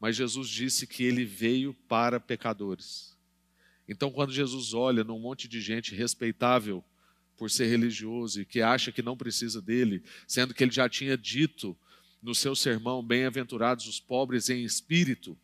Mas 0.00 0.16
Jesus 0.16 0.48
disse 0.48 0.86
que 0.86 1.04
ele 1.04 1.24
veio 1.24 1.74
para 1.86 2.18
pecadores. 2.18 3.16
Então, 3.86 4.10
quando 4.10 4.32
Jesus 4.32 4.74
olha 4.74 5.04
num 5.04 5.18
monte 5.18 5.46
de 5.46 5.60
gente 5.60 5.94
respeitável, 5.94 6.82
por 7.36 7.50
ser 7.50 7.66
religioso 7.66 8.40
e 8.40 8.44
que 8.44 8.60
acha 8.62 8.92
que 8.92 9.02
não 9.02 9.16
precisa 9.16 9.60
dele, 9.60 10.02
sendo 10.26 10.54
que 10.54 10.62
ele 10.62 10.72
já 10.72 10.88
tinha 10.88 11.16
dito 11.16 11.76
no 12.22 12.34
seu 12.34 12.54
sermão: 12.54 13.04
Bem-aventurados 13.04 13.86
os 13.86 14.00
pobres 14.00 14.48
em 14.48 14.64
espírito, 14.64 15.36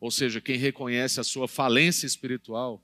ou 0.00 0.10
seja, 0.10 0.40
quem 0.40 0.56
reconhece 0.56 1.20
a 1.20 1.24
sua 1.24 1.48
falência 1.48 2.06
espiritual, 2.06 2.82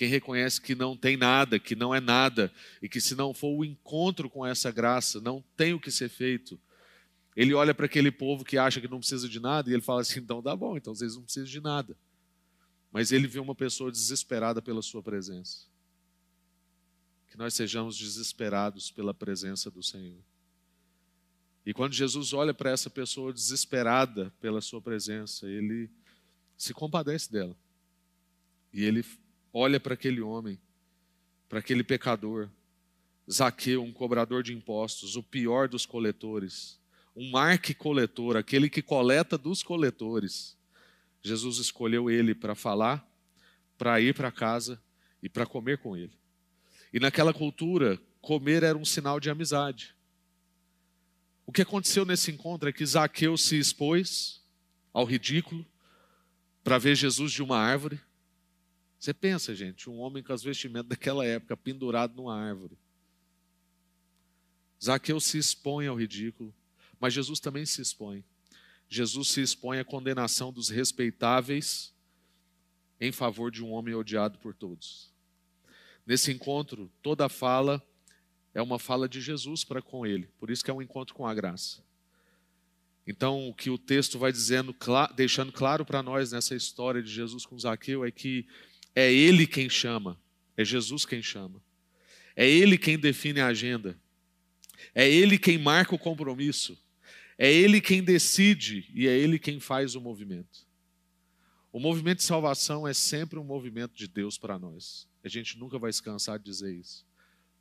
quem 0.00 0.08
reconhece 0.08 0.58
que 0.58 0.74
não 0.74 0.96
tem 0.96 1.14
nada, 1.14 1.58
que 1.58 1.76
não 1.76 1.94
é 1.94 2.00
nada, 2.00 2.50
e 2.80 2.88
que 2.88 3.02
se 3.02 3.14
não 3.14 3.34
for 3.34 3.54
o 3.54 3.62
encontro 3.62 4.30
com 4.30 4.46
essa 4.46 4.70
graça, 4.70 5.20
não 5.20 5.44
tem 5.58 5.74
o 5.74 5.78
que 5.78 5.90
ser 5.90 6.08
feito. 6.08 6.58
Ele 7.36 7.52
olha 7.52 7.74
para 7.74 7.84
aquele 7.84 8.10
povo 8.10 8.42
que 8.42 8.56
acha 8.56 8.80
que 8.80 8.88
não 8.88 9.00
precisa 9.00 9.28
de 9.28 9.38
nada 9.38 9.68
e 9.68 9.74
ele 9.74 9.82
fala 9.82 10.00
assim: 10.00 10.20
então 10.20 10.40
tá 10.40 10.56
bom, 10.56 10.74
então 10.74 10.94
vocês 10.94 11.16
não 11.16 11.22
precisam 11.22 11.50
de 11.50 11.60
nada. 11.60 11.94
Mas 12.90 13.12
ele 13.12 13.26
vê 13.26 13.38
uma 13.38 13.54
pessoa 13.54 13.92
desesperada 13.92 14.62
pela 14.62 14.80
sua 14.80 15.02
presença 15.02 15.68
que 17.28 17.36
nós 17.36 17.52
sejamos 17.52 17.98
desesperados 17.98 18.90
pela 18.90 19.12
presença 19.12 19.70
do 19.70 19.82
Senhor. 19.82 20.18
E 21.66 21.74
quando 21.74 21.92
Jesus 21.92 22.32
olha 22.32 22.54
para 22.54 22.70
essa 22.70 22.88
pessoa 22.88 23.34
desesperada 23.34 24.32
pela 24.40 24.62
sua 24.62 24.80
presença, 24.80 25.46
ele 25.46 25.90
se 26.56 26.72
compadece 26.72 27.30
dela. 27.30 27.54
E 28.72 28.82
ele 28.82 29.04
olha 29.52 29.80
para 29.80 29.94
aquele 29.94 30.20
homem, 30.20 30.60
para 31.48 31.58
aquele 31.58 31.82
pecador, 31.82 32.48
Zaqueu, 33.30 33.82
um 33.82 33.92
cobrador 33.92 34.42
de 34.42 34.52
impostos, 34.52 35.16
o 35.16 35.22
pior 35.22 35.68
dos 35.68 35.86
coletores, 35.86 36.80
um 37.14 37.30
marque 37.30 37.74
coletor, 37.74 38.36
aquele 38.36 38.68
que 38.68 38.82
coleta 38.82 39.36
dos 39.36 39.62
coletores. 39.62 40.56
Jesus 41.22 41.58
escolheu 41.58 42.10
ele 42.10 42.34
para 42.34 42.54
falar, 42.54 43.06
para 43.76 44.00
ir 44.00 44.14
para 44.14 44.32
casa 44.32 44.82
e 45.22 45.28
para 45.28 45.46
comer 45.46 45.78
com 45.78 45.96
ele. 45.96 46.12
E 46.92 46.98
naquela 46.98 47.32
cultura, 47.32 48.00
comer 48.20 48.62
era 48.62 48.76
um 48.76 48.84
sinal 48.84 49.20
de 49.20 49.30
amizade. 49.30 49.94
O 51.46 51.52
que 51.52 51.62
aconteceu 51.62 52.04
nesse 52.04 52.30
encontro 52.30 52.68
é 52.68 52.72
que 52.72 52.84
Zaqueu 52.86 53.36
se 53.36 53.58
expôs 53.58 54.40
ao 54.92 55.04
ridículo 55.04 55.66
para 56.62 56.78
ver 56.78 56.94
Jesus 56.94 57.32
de 57.32 57.42
uma 57.42 57.58
árvore. 57.58 58.00
Você 59.00 59.14
pensa, 59.14 59.54
gente, 59.54 59.88
um 59.88 59.98
homem 59.98 60.22
com 60.22 60.30
as 60.30 60.42
vestimentas 60.42 60.90
daquela 60.90 61.24
época 61.24 61.56
pendurado 61.56 62.14
numa 62.14 62.38
árvore. 62.38 62.76
Zaqueu 64.82 65.18
se 65.18 65.38
expõe 65.38 65.86
ao 65.86 65.96
ridículo, 65.96 66.54
mas 67.00 67.14
Jesus 67.14 67.40
também 67.40 67.64
se 67.64 67.80
expõe. 67.80 68.22
Jesus 68.88 69.28
se 69.28 69.40
expõe 69.40 69.78
à 69.78 69.84
condenação 69.84 70.52
dos 70.52 70.68
respeitáveis 70.68 71.94
em 73.00 73.10
favor 73.10 73.50
de 73.50 73.64
um 73.64 73.72
homem 73.72 73.94
odiado 73.94 74.38
por 74.38 74.54
todos. 74.54 75.10
Nesse 76.06 76.30
encontro, 76.30 76.90
toda 77.00 77.28
fala 77.28 77.82
é 78.52 78.60
uma 78.60 78.78
fala 78.78 79.08
de 79.08 79.20
Jesus 79.20 79.64
para 79.64 79.80
com 79.80 80.04
ele, 80.04 80.28
por 80.38 80.50
isso 80.50 80.62
que 80.62 80.70
é 80.70 80.74
um 80.74 80.82
encontro 80.82 81.14
com 81.14 81.26
a 81.26 81.32
graça. 81.32 81.82
Então, 83.06 83.48
o 83.48 83.54
que 83.54 83.70
o 83.70 83.78
texto 83.78 84.18
vai 84.18 84.30
dizendo, 84.30 84.76
deixando 85.14 85.52
claro 85.52 85.86
para 85.86 86.02
nós 86.02 86.32
nessa 86.32 86.54
história 86.54 87.02
de 87.02 87.10
Jesus 87.10 87.46
com 87.46 87.58
Zaqueu 87.58 88.04
é 88.04 88.10
que 88.10 88.46
é 88.94 89.12
ele 89.12 89.46
quem 89.46 89.68
chama, 89.68 90.20
é 90.56 90.64
Jesus 90.64 91.04
quem 91.04 91.22
chama. 91.22 91.62
É 92.36 92.48
ele 92.48 92.78
quem 92.78 92.98
define 92.98 93.40
a 93.40 93.46
agenda. 93.46 93.98
É 94.94 95.08
ele 95.08 95.38
quem 95.38 95.58
marca 95.58 95.94
o 95.94 95.98
compromisso. 95.98 96.78
É 97.38 97.52
ele 97.52 97.80
quem 97.80 98.02
decide 98.02 98.90
e 98.94 99.06
é 99.06 99.16
ele 99.16 99.38
quem 99.38 99.60
faz 99.60 99.94
o 99.94 100.00
movimento. 100.00 100.66
O 101.72 101.78
movimento 101.78 102.18
de 102.18 102.24
salvação 102.24 102.86
é 102.86 102.92
sempre 102.92 103.38
um 103.38 103.44
movimento 103.44 103.94
de 103.94 104.08
Deus 104.08 104.36
para 104.36 104.58
nós. 104.58 105.08
A 105.22 105.28
gente 105.28 105.56
nunca 105.58 105.78
vai 105.78 105.92
se 105.92 106.02
cansar 106.02 106.38
de 106.38 106.44
dizer 106.44 106.74
isso. 106.74 107.06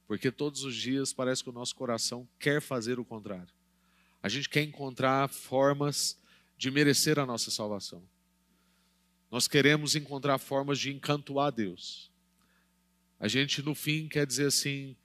Porque 0.08 0.32
todos 0.32 0.64
os 0.64 0.76
dias 0.76 1.14
parece 1.14 1.44
que 1.44 1.50
o 1.50 1.54
nosso 1.54 1.76
coração 1.76 2.28
quer 2.40 2.62
fazer 2.62 3.00
o 3.00 3.06
contrário. 3.06 3.54
A 4.22 4.28
gente 4.28 4.50
quer 4.50 4.64
encontrar 4.64 5.30
formas 5.30 6.20
de 6.58 6.72
merecer 6.72 7.20
a 7.20 7.26
nossa 7.26 7.52
salvação. 7.52 8.04
Nós 9.32 9.48
queremos 9.48 9.96
encontrar 9.96 10.38
formas 10.40 10.80
de 10.80 10.92
encantoar 10.92 11.52
Deus. 11.52 12.10
A 13.20 13.28
gente, 13.28 13.62
no 13.62 13.76
fim, 13.76 14.08
quer 14.08 14.26
dizer 14.26 14.48
assim: 14.48 14.96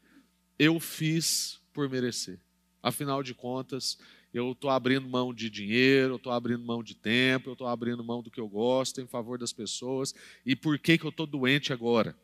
eu 0.59 0.79
fiz 0.81 1.61
por 1.73 1.89
merecer. 1.89 2.39
Afinal 2.83 3.23
de 3.23 3.35
contas, 3.35 3.99
eu 4.33 4.53
estou 4.53 4.71
abrindo 4.71 5.09
mão 5.09 5.33
de 5.33 5.49
dinheiro, 5.51 6.15
eu 6.15 6.17
estou 6.17 6.33
abrindo 6.33 6.65
mão 6.65 6.83
de 6.83 6.95
tempo, 6.95 7.49
eu 7.49 7.53
estou 7.53 7.67
abrindo 7.67 8.03
mão 8.05 8.23
do 8.23 8.31
que 8.31 8.41
eu 8.41 8.49
gosto 8.49 9.01
em 9.01 9.07
favor 9.07 9.39
das 9.39 9.53
pessoas. 9.53 10.15
E 10.45 10.57
por 10.57 10.79
que, 10.79 10.99
que 10.99 11.05
eu 11.05 11.11
estou 11.11 11.27
doente 11.27 11.73
agora? 11.73 12.17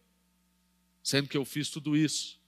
Sendo 1.02 1.28
que 1.28 1.36
eu 1.36 1.44
fiz 1.44 1.70
tudo 1.70 1.96
isso. 1.96 2.38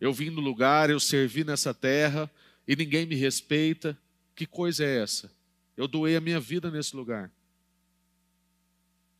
Eu 0.00 0.12
vim 0.12 0.30
no 0.30 0.40
lugar, 0.40 0.90
eu 0.90 1.00
servi 1.00 1.44
nessa 1.44 1.72
terra 1.72 2.30
e 2.68 2.76
ninguém 2.76 3.06
me 3.06 3.14
respeita. 3.14 3.98
Que 4.34 4.46
coisa 4.46 4.84
é 4.84 5.02
essa? 5.02 5.32
Eu 5.76 5.88
doei 5.88 6.16
a 6.16 6.20
minha 6.20 6.38
vida 6.38 6.70
nesse 6.70 6.94
lugar. 6.94 7.32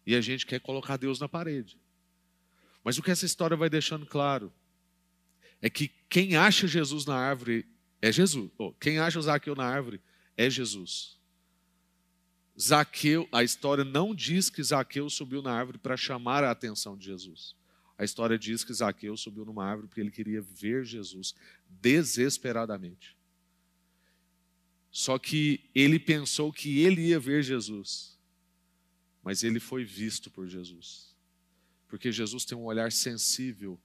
E 0.07 0.15
a 0.15 0.21
gente 0.21 0.47
quer 0.47 0.61
colocar 0.61 0.97
Deus 0.97 1.19
na 1.19 1.29
parede. 1.29 1.79
Mas 2.85 2.97
o 2.97 3.03
que 3.03 3.11
essa 3.11 3.27
história 3.27 3.57
vai 3.57 3.69
deixando 3.69 4.07
claro 4.07 4.53
é 5.61 5.69
que 5.69 5.89
quem 6.09 6.37
acha 6.37 6.69
Jesus 6.69 7.05
na 7.05 7.17
árvore 7.17 7.67
é 8.01 8.13
Jesus. 8.13 8.51
Oh, 8.57 8.73
quem 8.73 8.99
acha 8.99 9.21
Zaqueu 9.21 9.57
na 9.57 9.67
árvore 9.67 10.01
é 10.37 10.49
Jesus. 10.49 11.17
Zaqueu, 12.59 13.29
a 13.33 13.43
história 13.43 13.85
não 13.85 14.15
diz 14.15 14.49
que 14.49 14.63
Zaqueu 14.63 15.11
subiu 15.11 15.43
na 15.43 15.53
árvore 15.53 15.79
para 15.79 15.97
chamar 15.97 16.45
a 16.45 16.51
atenção 16.51 16.97
de 16.97 17.07
Jesus. 17.07 17.55
A 17.99 18.05
história 18.05 18.39
diz 18.39 18.63
que 18.63 18.73
Zaqueu 18.73 19.17
subiu 19.17 19.45
numa 19.45 19.65
árvore 19.65 19.89
porque 19.89 20.01
ele 20.01 20.11
queria 20.11 20.41
ver 20.41 20.85
Jesus 20.85 21.35
desesperadamente. 21.69 23.17
Só 24.91 25.19
que 25.19 25.69
ele 25.75 25.99
pensou 25.99 26.53
que 26.53 26.81
ele 26.81 27.09
ia 27.09 27.19
ver 27.21 27.43
Jesus, 27.43 28.16
mas 29.27 29.43
ele 29.43 29.59
foi 29.59 29.85
visto 29.85 30.31
por 30.31 30.47
Jesus. 30.47 31.13
Porque 31.89 32.13
Jesus 32.13 32.45
tem 32.45 32.57
um 32.57 32.63
olhar 32.63 32.93
sensível 32.93 33.77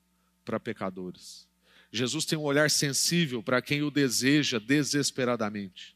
para 0.45 0.60
pecadores. 0.60 1.47
Jesus 1.91 2.25
tem 2.25 2.38
um 2.38 2.43
olhar 2.43 2.69
sensível 2.69 3.41
para 3.41 3.60
quem 3.60 3.82
o 3.82 3.89
deseja 3.89 4.60
desesperadamente. 4.60 5.95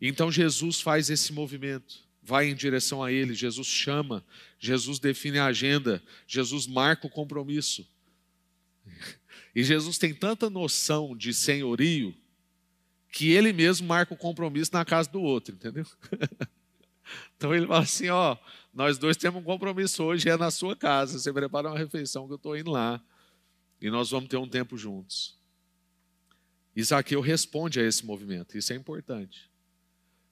Então 0.00 0.28
Jesus 0.28 0.80
faz 0.80 1.08
esse 1.08 1.32
movimento, 1.32 2.02
vai 2.20 2.48
em 2.48 2.54
direção 2.56 3.00
a 3.00 3.12
ele, 3.12 3.32
Jesus 3.32 3.68
chama, 3.68 4.26
Jesus 4.58 4.98
define 4.98 5.38
a 5.38 5.46
agenda, 5.46 6.02
Jesus 6.26 6.66
marca 6.66 7.06
o 7.06 7.10
compromisso. 7.10 7.88
E 9.54 9.62
Jesus 9.62 9.98
tem 9.98 10.12
tanta 10.12 10.50
noção 10.50 11.16
de 11.16 11.32
senhorio 11.32 12.12
que 13.12 13.30
ele 13.30 13.52
mesmo 13.52 13.86
marca 13.86 14.12
o 14.12 14.16
compromisso 14.16 14.72
na 14.72 14.84
casa 14.84 15.08
do 15.08 15.22
outro, 15.22 15.54
entendeu? 15.54 15.86
Então 17.36 17.54
ele 17.54 17.66
fala 17.66 17.82
assim: 17.82 18.08
ó, 18.08 18.36
nós 18.72 18.98
dois 18.98 19.16
temos 19.16 19.40
um 19.40 19.44
compromisso 19.44 20.02
hoje, 20.02 20.28
é 20.28 20.36
na 20.36 20.50
sua 20.50 20.74
casa. 20.74 21.18
Você 21.18 21.32
prepara 21.32 21.68
uma 21.68 21.78
refeição 21.78 22.26
que 22.26 22.32
eu 22.32 22.36
estou 22.36 22.56
indo 22.56 22.70
lá 22.70 23.02
e 23.80 23.90
nós 23.90 24.10
vamos 24.10 24.28
ter 24.28 24.36
um 24.36 24.48
tempo 24.48 24.76
juntos. 24.76 25.38
Isaqueu 26.74 27.20
responde 27.20 27.78
a 27.78 27.82
esse 27.84 28.04
movimento, 28.04 28.56
isso 28.56 28.72
é 28.72 28.76
importante. 28.76 29.50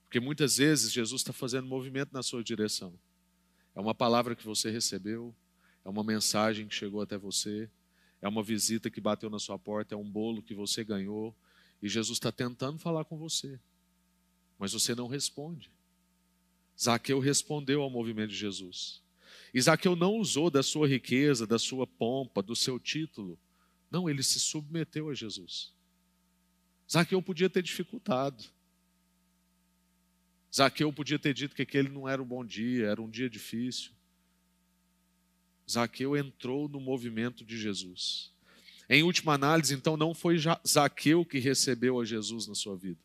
Porque 0.04 0.18
muitas 0.18 0.56
vezes 0.56 0.90
Jesus 0.90 1.20
está 1.20 1.32
fazendo 1.32 1.66
movimento 1.66 2.12
na 2.12 2.22
sua 2.22 2.42
direção. 2.42 2.92
É 3.74 3.80
uma 3.80 3.94
palavra 3.94 4.35
que 4.35 4.44
você 4.44 4.70
recebeu, 4.70 5.35
é 5.85 5.88
uma 5.88 6.02
mensagem 6.02 6.66
que 6.66 6.74
chegou 6.74 7.00
até 7.00 7.16
você, 7.16 7.70
é 8.20 8.28
uma 8.28 8.42
visita 8.42 8.90
que 8.90 9.00
bateu 9.00 9.30
na 9.30 9.38
sua 9.38 9.58
porta, 9.58 9.94
é 9.94 9.98
um 9.98 10.08
bolo 10.08 10.42
que 10.42 10.54
você 10.54 10.85
ganhou, 10.85 11.35
e 11.82 11.88
Jesus 11.88 12.16
está 12.16 12.30
tentando 12.30 12.78
falar 12.78 13.04
com 13.04 13.16
você, 13.16 13.58
mas 14.58 14.72
você 14.72 14.94
não 14.94 15.08
responde. 15.08 15.70
Zaqueu 16.80 17.18
respondeu 17.18 17.82
ao 17.82 17.90
movimento 17.90 18.30
de 18.30 18.37
Jesus. 18.37 19.02
Isaqueu 19.54 19.94
não 19.94 20.16
usou 20.16 20.50
da 20.50 20.62
sua 20.62 20.88
riqueza, 20.88 21.46
da 21.46 21.58
sua 21.58 21.87
pompa, 21.87 22.42
do 22.42 22.56
seu 22.56 22.80
título. 22.80 23.38
Não, 23.90 24.08
ele 24.08 24.22
se 24.22 24.40
submeteu 24.40 25.11
a 25.11 25.14
Jesus. 25.14 25.72
Zaqueu 26.90 27.20
podia 27.22 27.50
ter 27.50 27.62
dificultado. 27.62 28.44
Zaqueu 30.54 30.92
podia 30.92 31.18
ter 31.18 31.35
dito 31.35 31.54
que 31.54 31.62
aquele 31.62 31.88
não 31.88 32.08
era 32.08 32.22
um 32.22 32.26
bom 32.26 32.44
dia, 32.44 32.87
era 32.87 33.00
um 33.00 33.08
dia 33.08 33.28
difícil. 33.28 33.92
Zaqueu 35.70 36.16
entrou 36.16 36.68
no 36.68 36.80
movimento 36.80 37.44
de 37.44 37.56
Jesus. 37.58 38.32
Em 38.88 39.02
última 39.02 39.35
análise, 39.35 39.74
então, 39.74 39.96
não 39.96 40.12
foi 40.12 40.37
Zaqueu 40.66 41.24
que 41.24 41.38
recebeu 41.38 42.00
a 42.00 42.04
Jesus 42.04 42.46
na 42.46 42.54
sua 42.54 42.76
vida. 42.76 42.98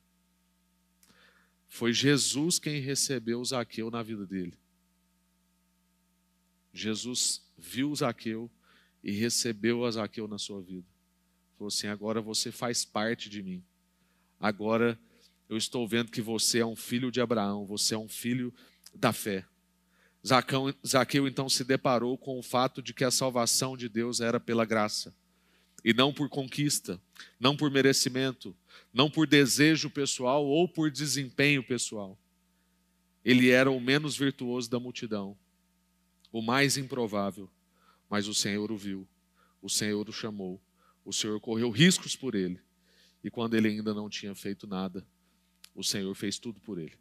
Foi 1.67 1.91
Jesus 1.93 2.59
quem 2.59 2.79
recebeu 2.79 3.43
Zaqueu 3.43 3.91
na 3.91 4.01
vida 4.01 4.25
dele. 4.25 4.53
Jesus 6.73 7.41
viu 7.57 7.93
Zaqueu 7.95 8.49
e 9.03 9.11
recebeu 9.11 9.85
a 9.85 9.91
Zaqueu 9.91 10.27
na 10.27 10.37
sua 10.37 10.61
vida. 10.61 10.87
Falou 11.57 11.67
assim: 11.67 11.87
agora 11.87 12.21
você 12.21 12.51
faz 12.51 12.85
parte 12.85 13.29
de 13.29 13.41
mim. 13.43 13.63
Agora 14.39 14.97
eu 15.49 15.57
estou 15.57 15.87
vendo 15.87 16.11
que 16.11 16.21
você 16.21 16.59
é 16.59 16.65
um 16.65 16.75
filho 16.75 17.11
de 17.11 17.21
Abraão, 17.21 17.65
você 17.65 17.95
é 17.95 17.97
um 17.97 18.09
filho 18.09 18.53
da 18.93 19.11
fé. 19.11 19.45
Zaqueu, 20.85 21.27
então 21.27 21.47
se 21.47 21.63
deparou 21.63 22.17
com 22.17 22.37
o 22.37 22.43
fato 22.43 22.81
de 22.81 22.93
que 22.93 23.03
a 23.03 23.11
salvação 23.11 23.77
de 23.77 23.87
Deus 23.87 24.19
era 24.19 24.39
pela 24.39 24.65
graça 24.65 25.13
e 25.83 25.93
não 25.93 26.13
por 26.13 26.29
conquista, 26.29 27.01
não 27.39 27.55
por 27.55 27.71
merecimento, 27.71 28.55
não 28.93 29.09
por 29.09 29.27
desejo 29.27 29.89
pessoal 29.89 30.45
ou 30.45 30.67
por 30.67 30.91
desempenho 30.91 31.63
pessoal. 31.63 32.17
Ele 33.23 33.49
era 33.49 33.69
o 33.69 33.79
menos 33.79 34.17
virtuoso 34.17 34.69
da 34.69 34.79
multidão 34.79 35.37
o 36.31 36.41
mais 36.41 36.77
improvável, 36.77 37.49
mas 38.09 38.27
o 38.27 38.33
Senhor 38.33 38.71
o 38.71 38.77
viu, 38.77 39.07
o 39.61 39.69
Senhor 39.69 40.07
o 40.07 40.13
chamou, 40.13 40.61
o 41.03 41.13
Senhor 41.13 41.39
correu 41.39 41.69
riscos 41.69 42.15
por 42.15 42.35
ele, 42.35 42.59
e 43.23 43.29
quando 43.31 43.55
ele 43.55 43.67
ainda 43.67 43.93
não 43.93 44.09
tinha 44.09 44.35
feito 44.35 44.67
nada, 44.67 45.05
o 45.73 45.83
Senhor 45.83 46.13
fez 46.15 46.37
tudo 46.37 46.59
por 46.59 46.77
ele. 46.77 46.97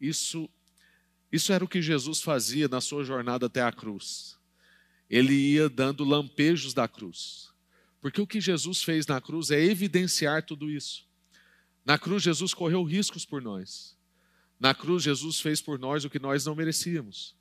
Isso, 0.00 0.48
isso 1.30 1.52
era 1.52 1.64
o 1.64 1.68
que 1.68 1.82
Jesus 1.82 2.20
fazia 2.20 2.68
na 2.68 2.80
sua 2.80 3.04
jornada 3.04 3.46
até 3.46 3.62
a 3.62 3.72
cruz. 3.72 4.38
Ele 5.12 5.34
ia 5.34 5.68
dando 5.68 6.04
lampejos 6.04 6.72
da 6.72 6.88
cruz. 6.88 7.50
Porque 8.00 8.18
o 8.18 8.26
que 8.26 8.40
Jesus 8.40 8.82
fez 8.82 9.06
na 9.06 9.20
cruz 9.20 9.50
é 9.50 9.62
evidenciar 9.62 10.42
tudo 10.42 10.70
isso. 10.70 11.06
Na 11.84 11.98
cruz, 11.98 12.22
Jesus 12.22 12.54
correu 12.54 12.82
riscos 12.82 13.26
por 13.26 13.42
nós. 13.42 13.94
Na 14.58 14.74
cruz, 14.74 15.02
Jesus 15.02 15.38
fez 15.38 15.60
por 15.60 15.78
nós 15.78 16.06
o 16.06 16.08
que 16.08 16.18
nós 16.18 16.46
não 16.46 16.54
merecíamos. 16.54 17.36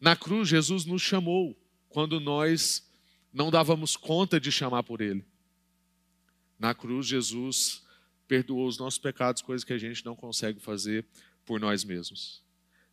Na 0.00 0.16
cruz, 0.16 0.48
Jesus 0.48 0.84
nos 0.84 1.00
chamou 1.00 1.56
quando 1.88 2.18
nós 2.18 2.84
não 3.32 3.48
dávamos 3.48 3.96
conta 3.96 4.40
de 4.40 4.50
chamar 4.50 4.82
por 4.82 5.00
Ele. 5.00 5.24
Na 6.58 6.74
cruz, 6.74 7.06
Jesus 7.06 7.84
perdoou 8.26 8.66
os 8.66 8.76
nossos 8.76 8.98
pecados, 8.98 9.40
coisas 9.40 9.64
que 9.64 9.72
a 9.72 9.78
gente 9.78 10.04
não 10.04 10.16
consegue 10.16 10.58
fazer 10.58 11.06
por 11.46 11.60
nós 11.60 11.84
mesmos. 11.84 12.42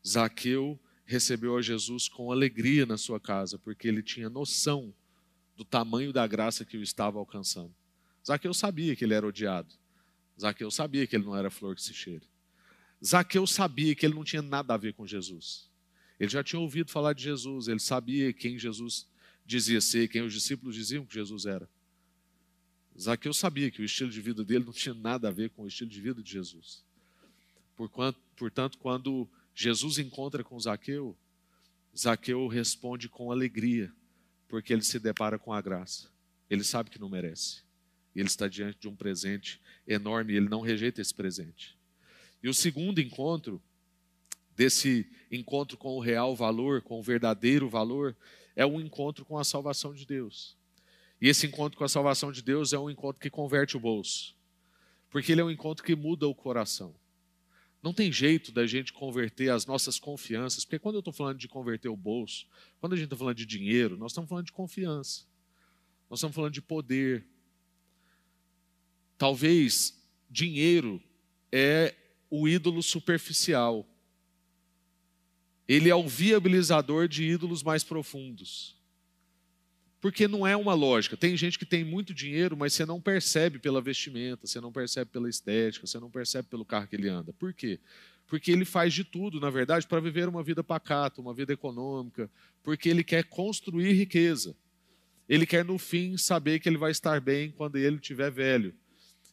Zaqueu 0.08 0.80
recebeu 1.06 1.56
a 1.58 1.62
Jesus 1.62 2.10
com 2.10 2.32
alegria 2.32 2.86
na 2.86 2.98
sua 2.98 3.20
casa, 3.20 3.60
porque 3.60 3.88
ele 3.88 4.02
tinha 4.02 4.30
noção 4.30 4.94
do 5.56 5.64
tamanho 5.64 6.12
da 6.12 6.26
graça 6.26 6.66
que 6.66 6.78
o 6.78 6.82
estava 6.82 7.20
alcançando. 7.20 7.74
Zaqueu 8.26 8.54
sabia 8.54 8.96
que 8.96 9.06
ele 9.06 9.14
era 9.14 9.26
odiado. 9.26 9.74
Zaqueu 10.40 10.70
sabia 10.72 11.06
que 11.06 11.16
ele 11.16 11.26
não 11.26 11.36
era 11.36 11.50
flor 11.50 11.76
que 11.76 11.82
se 11.82 11.94
cheira. 11.94 12.26
Zaqueu 13.04 13.46
sabia 13.46 13.94
que 13.96 14.06
ele 14.06 14.16
não 14.16 14.24
tinha 14.24 14.42
nada 14.42 14.74
a 14.74 14.78
ver 14.78 14.94
com 14.94 15.06
Jesus. 15.06 15.70
Ele 16.20 16.30
já 16.30 16.44
tinha 16.44 16.60
ouvido 16.60 16.92
falar 16.92 17.14
de 17.14 17.24
Jesus, 17.24 17.68
ele 17.68 17.80
sabia 17.80 18.34
quem 18.34 18.58
Jesus 18.58 19.08
dizia 19.46 19.80
ser, 19.80 20.08
quem 20.08 20.24
os 20.24 20.34
discípulos 20.34 20.76
diziam 20.76 21.06
que 21.06 21.14
Jesus 21.14 21.46
era. 21.46 21.70
Zaqueu 23.00 23.34
sabia 23.34 23.70
que 23.70 23.82
o 23.82 23.86
estilo 23.86 24.10
de 24.10 24.22
vida 24.22 24.44
dele 24.44 24.66
não 24.66 24.74
tinha 24.74 24.96
nada 24.96 25.28
a 25.28 25.32
ver 25.32 25.50
com 25.52 25.64
o 25.64 25.68
estilo 25.68 25.90
de 25.90 26.02
vida 26.02 26.24
de 26.24 26.32
Jesus. 26.32 26.84
Portanto, 27.76 28.78
quando 28.80 29.30
Jesus 29.56 29.98
encontra 29.98 30.44
com 30.44 30.60
Zaqueu, 30.60 31.18
Zaqueu 31.98 32.46
responde 32.48 33.08
com 33.08 33.32
alegria, 33.32 33.92
porque 34.50 34.74
ele 34.74 34.84
se 34.84 35.00
depara 35.00 35.40
com 35.40 35.54
a 35.54 35.62
graça. 35.62 36.10
Ele 36.50 36.64
sabe 36.64 36.90
que 36.90 37.00
não 37.00 37.10
merece. 37.10 37.64
Ele 38.14 38.28
está 38.28 38.48
diante 38.48 38.78
de 38.80 38.88
um 38.88 38.96
presente 38.96 39.62
enorme 39.88 40.34
ele 40.34 40.50
não 40.50 40.62
rejeita 40.62 41.02
esse 41.02 41.14
presente. 41.14 41.78
E 42.42 42.50
o 42.50 42.54
segundo 42.54 43.00
encontro, 43.00 43.62
desse 44.56 45.10
encontro 45.32 45.78
com 45.78 45.96
o 45.96 46.00
real 46.00 46.36
valor, 46.36 46.82
com 46.82 47.00
o 47.00 47.04
verdadeiro 47.04 47.70
valor, 47.70 48.16
é 48.56 48.66
um 48.66 48.80
encontro 48.80 49.26
com 49.26 49.38
a 49.38 49.44
salvação 49.44 49.94
de 49.94 50.06
Deus. 50.06 50.58
E 51.22 51.28
esse 51.28 51.48
encontro 51.48 51.78
com 51.78 51.84
a 51.84 51.90
salvação 51.90 52.32
de 52.32 52.42
Deus 52.42 52.74
é 52.74 52.80
um 52.80 52.90
encontro 52.90 53.22
que 53.22 53.30
converte 53.30 53.78
o 53.78 53.80
bolso, 53.80 54.36
porque 55.10 55.32
ele 55.32 55.42
é 55.42 55.44
um 55.44 55.52
encontro 55.52 55.84
que 55.84 55.96
muda 55.96 56.28
o 56.28 56.36
coração. 56.36 56.94
Não 57.86 57.94
tem 57.94 58.12
jeito 58.12 58.52
da 58.52 58.66
gente 58.66 58.92
converter 58.92 59.52
as 59.52 59.68
nossas 59.68 60.00
confianças, 60.00 60.66
porque 60.66 60.80
quando 60.80 60.96
eu 60.96 61.00
estou 61.02 61.14
falando 61.14 61.38
de 61.38 61.48
converter 61.48 61.88
o 61.88 61.96
bolso, 61.96 62.48
quando 62.80 62.94
a 62.94 62.96
gente 62.96 63.06
está 63.06 63.16
falando 63.16 63.38
de 63.38 63.46
dinheiro, 63.46 63.96
nós 63.96 64.12
estamos 64.12 64.28
falando 64.28 64.48
de 64.48 64.52
confiança, 64.52 65.24
nós 66.10 66.18
estamos 66.18 66.36
falando 66.36 66.52
de 66.52 66.64
poder. 66.64 67.24
Talvez 69.20 70.04
dinheiro 70.28 71.00
é 71.52 71.94
o 72.28 72.48
ídolo 72.48 72.82
superficial, 72.82 73.88
ele 75.68 75.88
é 75.88 75.94
o 75.94 76.08
viabilizador 76.08 77.08
de 77.08 77.24
ídolos 77.24 77.62
mais 77.62 77.84
profundos. 77.84 78.76
Porque 80.06 80.28
não 80.28 80.46
é 80.46 80.56
uma 80.56 80.76
lógica. 80.76 81.18
Tem 81.18 81.36
gente 81.36 81.58
que 81.58 81.66
tem 81.66 81.84
muito 81.84 82.14
dinheiro, 82.14 82.56
mas 82.56 82.74
você 82.74 82.86
não 82.86 83.02
percebe 83.02 83.58
pela 83.58 83.82
vestimenta, 83.82 84.46
você 84.46 84.62
não 84.62 84.72
percebe 84.72 85.10
pela 85.10 85.28
estética, 85.28 85.88
você 85.88 86.00
não 86.00 86.12
percebe 86.12 86.48
pelo 86.48 86.64
carro 86.64 86.86
que 86.86 86.96
ele 86.96 87.10
anda. 87.10 87.34
Por 87.34 87.52
quê? 87.52 87.80
Porque 88.28 88.52
ele 88.52 88.66
faz 88.66 88.94
de 88.94 89.04
tudo, 89.04 89.40
na 89.40 89.50
verdade, 89.50 89.88
para 89.88 90.00
viver 90.00 90.30
uma 90.30 90.44
vida 90.44 90.64
pacata, 90.64 91.20
uma 91.20 91.34
vida 91.34 91.54
econômica, 91.54 92.30
porque 92.62 92.88
ele 92.88 93.04
quer 93.04 93.24
construir 93.24 93.94
riqueza. 93.94 94.56
Ele 95.28 95.44
quer, 95.44 95.66
no 95.66 95.80
fim, 95.80 96.16
saber 96.18 96.60
que 96.60 96.70
ele 96.70 96.78
vai 96.78 96.92
estar 96.92 97.20
bem 97.20 97.50
quando 97.50 97.76
ele 97.76 97.96
estiver 97.96 98.30
velho. 98.30 98.76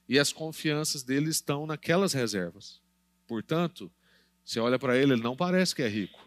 E 0.09 0.19
as 0.19 0.33
confianças 0.33 1.03
dele 1.03 1.29
estão 1.29 1.67
naquelas 1.67 2.15
reservas. 2.15 2.81
Portanto, 3.27 3.93
você 4.43 4.59
olha 4.59 4.79
para 4.79 4.97
ele, 4.97 5.13
ele 5.13 5.23
não 5.23 5.37
parece 5.37 5.75
que 5.75 5.83
é 5.83 5.89
rico, 5.89 6.27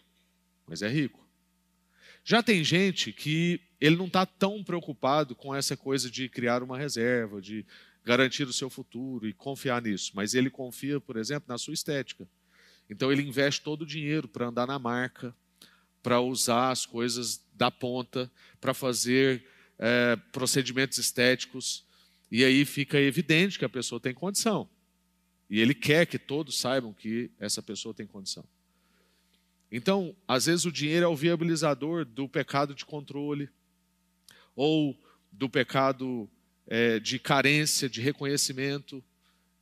mas 0.67 0.83
é 0.83 0.87
rico. 0.87 1.27
Já 2.23 2.43
tem 2.43 2.63
gente 2.63 3.11
que 3.11 3.59
ele 3.79 3.95
não 3.95 4.07
está 4.07 4.25
tão 4.25 4.63
preocupado 4.63 5.35
com 5.35 5.53
essa 5.53 5.75
coisa 5.75 6.09
de 6.09 6.29
criar 6.29 6.63
uma 6.63 6.77
reserva, 6.77 7.41
de 7.41 7.65
garantir 8.03 8.43
o 8.43 8.53
seu 8.53 8.69
futuro 8.69 9.27
e 9.27 9.33
confiar 9.33 9.81
nisso, 9.81 10.11
mas 10.13 10.33
ele 10.33 10.49
confia, 10.49 10.99
por 10.99 11.17
exemplo, 11.17 11.45
na 11.47 11.57
sua 11.57 11.73
estética. 11.73 12.27
Então 12.89 13.11
ele 13.11 13.23
investe 13.23 13.61
todo 13.61 13.81
o 13.81 13.85
dinheiro 13.85 14.27
para 14.27 14.47
andar 14.47 14.67
na 14.67 14.77
marca, 14.77 15.35
para 16.03 16.21
usar 16.21 16.69
as 16.69 16.85
coisas 16.85 17.43
da 17.53 17.71
ponta, 17.71 18.31
para 18.61 18.73
fazer 18.73 19.43
é, 19.79 20.15
procedimentos 20.31 20.97
estéticos, 20.99 21.83
e 22.31 22.43
aí 22.43 22.63
fica 22.63 22.99
evidente 22.99 23.57
que 23.57 23.65
a 23.65 23.69
pessoa 23.69 23.99
tem 23.99 24.13
condição. 24.13 24.69
E 25.49 25.59
ele 25.59 25.73
quer 25.73 26.05
que 26.05 26.17
todos 26.17 26.59
saibam 26.59 26.93
que 26.93 27.31
essa 27.39 27.61
pessoa 27.61 27.93
tem 27.93 28.05
condição. 28.05 28.43
Então, 29.71 30.15
às 30.27 30.45
vezes 30.45 30.65
o 30.65 30.71
dinheiro 30.71 31.05
é 31.05 31.07
o 31.07 31.15
viabilizador 31.15 32.05
do 32.05 32.29
pecado 32.29 32.73
de 32.73 32.85
controle, 32.85 33.49
ou 34.55 34.97
do 35.31 35.49
pecado 35.49 36.29
é, 36.67 36.99
de 36.99 37.19
carência, 37.19 37.89
de 37.89 38.01
reconhecimento, 38.01 39.03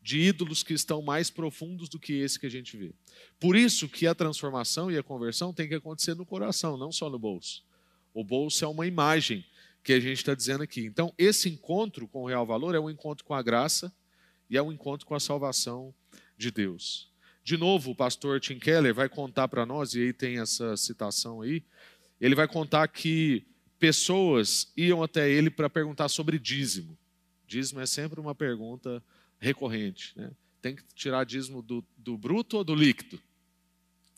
de 0.01 0.19
ídolos 0.19 0.63
que 0.63 0.73
estão 0.73 1.01
mais 1.01 1.29
profundos 1.29 1.87
do 1.87 1.97
que 1.97 2.13
esse 2.13 2.39
que 2.39 2.45
a 2.45 2.51
gente 2.51 2.75
vê. 2.75 2.93
Por 3.39 3.55
isso 3.55 3.87
que 3.87 4.05
a 4.05 4.13
transformação 4.13 4.91
e 4.91 4.97
a 4.97 5.03
conversão 5.03 5.53
tem 5.53 5.67
que 5.67 5.75
acontecer 5.75 6.13
no 6.13 6.25
coração, 6.25 6.77
não 6.77 6.91
só 6.91 7.09
no 7.09 7.17
bolso. 7.17 7.63
O 8.13 8.23
bolso 8.23 8.63
é 8.63 8.67
uma 8.67 8.85
imagem 8.85 9.45
que 9.83 9.93
a 9.93 9.99
gente 9.99 10.17
está 10.17 10.35
dizendo 10.35 10.63
aqui. 10.63 10.81
Então, 10.81 11.13
esse 11.17 11.49
encontro 11.49 12.07
com 12.07 12.23
o 12.23 12.27
real 12.27 12.45
valor 12.45 12.75
é 12.75 12.79
um 12.79 12.89
encontro 12.89 13.23
com 13.23 13.33
a 13.33 13.41
graça 13.41 13.93
e 14.49 14.57
é 14.57 14.61
um 14.61 14.71
encontro 14.71 15.05
com 15.05 15.15
a 15.15 15.19
salvação 15.19 15.93
de 16.37 16.51
Deus. 16.51 17.11
De 17.43 17.57
novo, 17.57 17.91
o 17.91 17.95
pastor 17.95 18.39
Tim 18.39 18.59
Keller 18.59 18.93
vai 18.93 19.09
contar 19.09 19.47
para 19.47 19.65
nós, 19.65 19.93
e 19.93 20.01
aí 20.01 20.13
tem 20.13 20.39
essa 20.39 20.77
citação 20.77 21.41
aí, 21.41 21.63
ele 22.19 22.35
vai 22.35 22.47
contar 22.47 22.87
que 22.87 23.45
pessoas 23.83 24.71
iam 24.77 25.03
até 25.03 25.29
ele 25.29 25.49
para 25.49 25.69
perguntar 25.69 26.07
sobre 26.07 26.39
dízimo. 26.39 26.97
Dízimo 27.45 27.81
é 27.81 27.85
sempre 27.85 28.17
uma 28.17 28.33
pergunta 28.33 29.03
recorrente. 29.37 30.13
Né? 30.15 30.31
Tem 30.61 30.73
que 30.73 30.83
tirar 30.95 31.25
dízimo 31.25 31.61
do, 31.61 31.83
do 31.97 32.17
bruto 32.17 32.55
ou 32.55 32.63
do 32.63 32.73
líquido? 32.73 33.21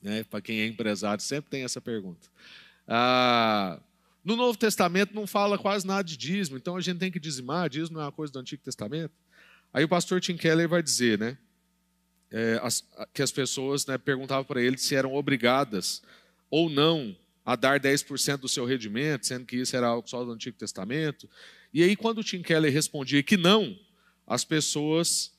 Né? 0.04 0.24
Para 0.24 0.40
quem 0.40 0.60
é 0.60 0.68
empresário, 0.68 1.20
sempre 1.24 1.50
tem 1.50 1.64
essa 1.64 1.82
pergunta. 1.82 2.28
Ah, 2.88 3.82
no 4.24 4.36
Novo 4.36 4.56
Testamento 4.56 5.16
não 5.16 5.26
fala 5.26 5.58
quase 5.58 5.88
nada 5.88 6.04
de 6.04 6.16
dízimo, 6.16 6.58
então 6.58 6.78
a 6.78 6.82
gente 6.82 7.00
tem 7.00 7.12
que 7.12 7.20
dizimar. 7.20 7.68
Dízimo 7.68 8.00
é 8.00 8.04
uma 8.04 8.12
coisa 8.12 8.32
do 8.32 8.38
Antigo 8.38 8.62
Testamento. 8.62 9.16
Aí 9.74 9.84
o 9.84 9.90
pastor 9.90 10.22
Tim 10.22 10.38
Keller 10.38 10.70
vai 10.70 10.84
dizer 10.84 11.18
né, 11.18 11.40
é, 12.30 12.60
as, 12.62 12.88
que 13.12 13.24
as 13.24 13.32
pessoas 13.32 13.84
né, 13.88 13.98
perguntavam 13.98 14.46
para 14.46 14.62
ele 14.62 14.78
se 14.78 14.94
eram 14.94 15.16
obrigadas 15.16 16.04
ou 16.52 16.70
não 16.70 17.18
a 17.46 17.56
dar 17.56 17.80
10% 17.80 18.38
do 18.38 18.50
seu 18.50 18.66
rendimento, 18.66 19.28
sendo 19.28 19.46
que 19.46 19.58
isso 19.58 19.76
era 19.76 19.88
algo 19.88 20.10
só 20.10 20.24
do 20.24 20.32
Antigo 20.32 20.58
Testamento. 20.58 21.30
E 21.72 21.84
aí, 21.84 21.96
quando 21.96 22.20
o 22.20 22.24
Tim 22.24 22.42
Keller 22.42 22.74
respondia 22.74 23.22
que 23.22 23.38
não, 23.38 23.78
as 24.26 24.44
pessoas 24.44 25.32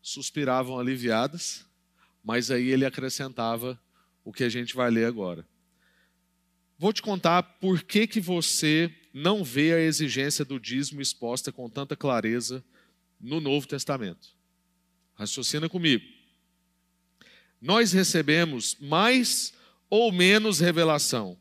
suspiravam 0.00 0.78
aliviadas, 0.78 1.66
mas 2.22 2.50
aí 2.50 2.70
ele 2.70 2.84
acrescentava 2.86 3.80
o 4.24 4.32
que 4.32 4.44
a 4.44 4.48
gente 4.48 4.76
vai 4.76 4.90
ler 4.90 5.06
agora. 5.06 5.44
Vou 6.78 6.92
te 6.92 7.02
contar 7.02 7.42
por 7.42 7.82
que, 7.82 8.06
que 8.06 8.20
você 8.20 8.94
não 9.12 9.42
vê 9.42 9.74
a 9.74 9.80
exigência 9.80 10.44
do 10.44 10.60
dízimo 10.60 11.00
exposta 11.00 11.50
com 11.50 11.68
tanta 11.68 11.96
clareza 11.96 12.64
no 13.20 13.40
Novo 13.40 13.66
Testamento. 13.66 14.28
Raciocina 15.14 15.68
comigo. 15.68 16.04
Nós 17.60 17.92
recebemos 17.92 18.76
mais 18.80 19.52
ou 19.90 20.12
menos 20.12 20.60
revelação, 20.60 21.36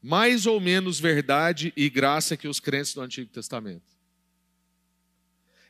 mais 0.00 0.46
ou 0.46 0.60
menos 0.60 1.00
verdade 1.00 1.72
e 1.76 1.90
graça 1.90 2.36
que 2.36 2.46
os 2.46 2.60
crentes 2.60 2.94
do 2.94 3.02
Antigo 3.02 3.30
Testamento. 3.30 3.90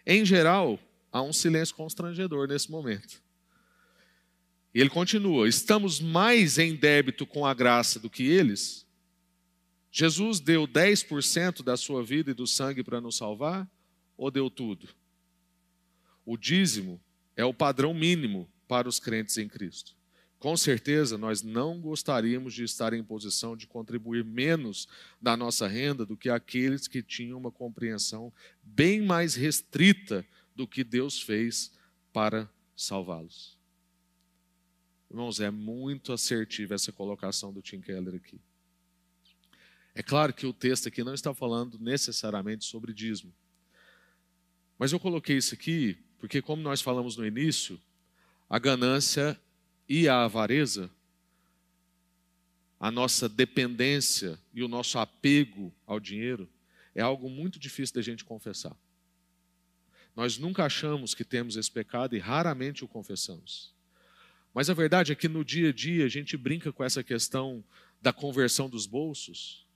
Em 0.06 0.24
geral, 0.24 0.78
há 1.10 1.22
um 1.22 1.32
silêncio 1.32 1.74
constrangedor 1.74 2.46
nesse 2.46 2.70
momento. 2.70 3.22
E 4.74 4.80
ele 4.80 4.90
continua: 4.90 5.48
estamos 5.48 6.00
mais 6.00 6.58
em 6.58 6.74
débito 6.74 7.26
com 7.26 7.46
a 7.46 7.54
graça 7.54 7.98
do 7.98 8.10
que 8.10 8.24
eles? 8.24 8.86
Jesus 9.90 10.40
deu 10.40 10.66
10% 10.66 11.62
da 11.62 11.76
sua 11.76 12.02
vida 12.02 12.30
e 12.30 12.34
do 12.34 12.46
sangue 12.46 12.82
para 12.82 13.00
nos 13.00 13.16
salvar? 13.16 13.68
Ou 14.16 14.30
deu 14.30 14.48
tudo? 14.48 14.88
O 16.24 16.36
dízimo 16.36 17.00
é 17.36 17.44
o 17.44 17.52
padrão 17.52 17.92
mínimo 17.92 18.50
para 18.66 18.88
os 18.88 18.98
crentes 18.98 19.36
em 19.36 19.48
Cristo. 19.48 19.94
Com 20.42 20.56
certeza, 20.56 21.16
nós 21.16 21.40
não 21.40 21.80
gostaríamos 21.80 22.52
de 22.52 22.64
estar 22.64 22.92
em 22.92 23.04
posição 23.04 23.56
de 23.56 23.64
contribuir 23.64 24.24
menos 24.24 24.88
da 25.20 25.36
nossa 25.36 25.68
renda 25.68 26.04
do 26.04 26.16
que 26.16 26.28
aqueles 26.28 26.88
que 26.88 27.00
tinham 27.00 27.38
uma 27.38 27.52
compreensão 27.52 28.32
bem 28.60 29.00
mais 29.00 29.36
restrita 29.36 30.26
do 30.52 30.66
que 30.66 30.82
Deus 30.82 31.22
fez 31.22 31.70
para 32.12 32.50
salvá-los. 32.74 33.56
Irmãos, 35.08 35.38
é 35.38 35.48
muito 35.48 36.12
assertiva 36.12 36.74
essa 36.74 36.90
colocação 36.90 37.52
do 37.52 37.62
Tim 37.62 37.80
Keller 37.80 38.16
aqui. 38.16 38.40
É 39.94 40.02
claro 40.02 40.34
que 40.34 40.44
o 40.44 40.52
texto 40.52 40.88
aqui 40.88 41.04
não 41.04 41.14
está 41.14 41.32
falando 41.32 41.78
necessariamente 41.78 42.64
sobre 42.64 42.92
dízimo. 42.92 43.32
Mas 44.76 44.90
eu 44.90 44.98
coloquei 44.98 45.36
isso 45.36 45.54
aqui 45.54 45.96
porque, 46.18 46.42
como 46.42 46.60
nós 46.60 46.80
falamos 46.80 47.16
no 47.16 47.24
início, 47.24 47.80
a 48.50 48.58
ganância 48.58 49.40
e 49.88 50.08
a 50.08 50.24
avareza, 50.24 50.90
a 52.78 52.90
nossa 52.90 53.28
dependência 53.28 54.38
e 54.52 54.62
o 54.62 54.68
nosso 54.68 54.98
apego 54.98 55.72
ao 55.86 56.00
dinheiro 56.00 56.48
é 56.94 57.00
algo 57.00 57.28
muito 57.30 57.58
difícil 57.58 57.94
da 57.94 58.02
gente 58.02 58.24
confessar. 58.24 58.76
Nós 60.14 60.36
nunca 60.36 60.64
achamos 60.64 61.14
que 61.14 61.24
temos 61.24 61.56
esse 61.56 61.70
pecado 61.70 62.14
e 62.14 62.18
raramente 62.18 62.84
o 62.84 62.88
confessamos. 62.88 63.72
Mas 64.52 64.68
a 64.68 64.74
verdade 64.74 65.12
é 65.12 65.14
que 65.14 65.28
no 65.28 65.44
dia 65.44 65.70
a 65.70 65.72
dia 65.72 66.04
a 66.04 66.08
gente 66.08 66.36
brinca 66.36 66.72
com 66.72 66.84
essa 66.84 67.02
questão 67.02 67.64
da 68.00 68.12
conversão 68.12 68.68
dos 68.68 68.84
bolsos 68.84 69.66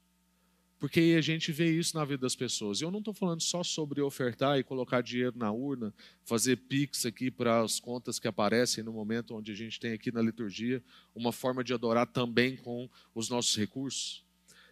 porque 0.87 1.16
a 1.18 1.20
gente 1.20 1.51
vê 1.51 1.68
isso 1.68 1.96
na 1.96 2.05
vida 2.05 2.20
das 2.20 2.37
pessoas. 2.37 2.81
E 2.81 2.85
eu 2.85 2.92
não 2.92 3.01
estou 3.01 3.12
falando 3.12 3.40
só 3.40 3.64
sobre 3.64 4.01
ofertar 4.01 4.57
e 4.57 4.62
colocar 4.62 5.01
dinheiro 5.01 5.37
na 5.37 5.51
urna, 5.51 5.92
fazer 6.25 6.55
pix 6.55 7.05
aqui 7.05 7.29
para 7.29 7.61
as 7.61 7.81
contas 7.81 8.20
que 8.20 8.29
aparecem 8.29 8.85
no 8.85 8.92
momento 8.92 9.35
onde 9.35 9.51
a 9.51 9.55
gente 9.57 9.81
tem 9.81 9.92
aqui 9.92 10.12
na 10.12 10.22
liturgia, 10.22 10.81
uma 11.12 11.33
forma 11.33 11.64
de 11.64 11.75
adorar 11.75 12.07
também 12.07 12.57
com 12.57 12.88
os 13.12 13.29
nossos 13.29 13.57
recursos. 13.57 14.25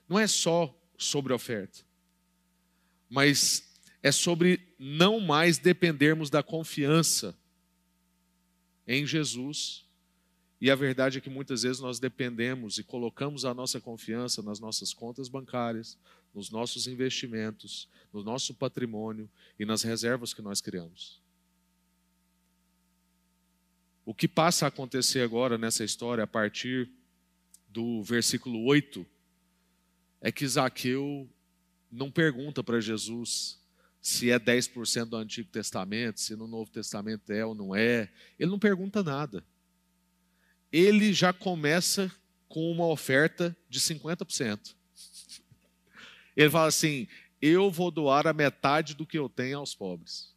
Não 0.08 0.16
é 0.16 0.28
só 0.28 0.72
sobre 0.96 1.32
oferta, 1.32 1.80
mas 3.10 3.74
é 4.00 4.12
sobre 4.12 4.60
não 4.78 5.18
mais 5.18 5.58
dependermos 5.58 6.30
da 6.30 6.44
confiança 6.44 7.36
em 8.86 9.04
Jesus. 9.04 9.84
E 10.64 10.70
a 10.70 10.74
verdade 10.74 11.18
é 11.18 11.20
que 11.20 11.28
muitas 11.28 11.62
vezes 11.62 11.78
nós 11.78 11.98
dependemos 11.98 12.78
e 12.78 12.82
colocamos 12.82 13.44
a 13.44 13.52
nossa 13.52 13.78
confiança 13.78 14.40
nas 14.40 14.58
nossas 14.58 14.94
contas 14.94 15.28
bancárias, 15.28 15.98
nos 16.34 16.48
nossos 16.48 16.86
investimentos, 16.86 17.86
no 18.10 18.24
nosso 18.24 18.54
patrimônio 18.54 19.28
e 19.58 19.66
nas 19.66 19.82
reservas 19.82 20.32
que 20.32 20.40
nós 20.40 20.62
criamos. 20.62 21.20
O 24.06 24.14
que 24.14 24.26
passa 24.26 24.64
a 24.64 24.68
acontecer 24.68 25.20
agora 25.20 25.58
nessa 25.58 25.84
história, 25.84 26.24
a 26.24 26.26
partir 26.26 26.88
do 27.68 28.02
versículo 28.02 28.64
8, 28.64 29.04
é 30.22 30.32
que 30.32 30.48
Zaqueu 30.48 31.28
não 31.92 32.10
pergunta 32.10 32.64
para 32.64 32.80
Jesus 32.80 33.60
se 34.00 34.30
é 34.30 34.40
10% 34.40 35.04
do 35.10 35.16
Antigo 35.18 35.50
Testamento, 35.50 36.20
se 36.20 36.34
no 36.34 36.46
Novo 36.46 36.70
Testamento 36.70 37.30
é 37.30 37.44
ou 37.44 37.54
não 37.54 37.76
é. 37.76 38.10
Ele 38.38 38.50
não 38.50 38.58
pergunta 38.58 39.02
nada. 39.02 39.44
Ele 40.74 41.12
já 41.12 41.32
começa 41.32 42.10
com 42.48 42.68
uma 42.72 42.88
oferta 42.88 43.56
de 43.68 43.78
50%. 43.78 44.74
Ele 46.36 46.50
fala 46.50 46.66
assim: 46.66 47.06
Eu 47.40 47.70
vou 47.70 47.92
doar 47.92 48.26
a 48.26 48.32
metade 48.32 48.92
do 48.92 49.06
que 49.06 49.16
eu 49.16 49.28
tenho 49.28 49.60
aos 49.60 49.72
pobres. 49.72 50.34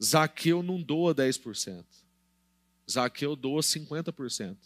Zaqueu 0.00 0.62
não 0.62 0.80
doa 0.80 1.12
10%. 1.12 1.84
Zaqueu 2.88 3.34
doa 3.34 3.60
50%. 3.60 4.56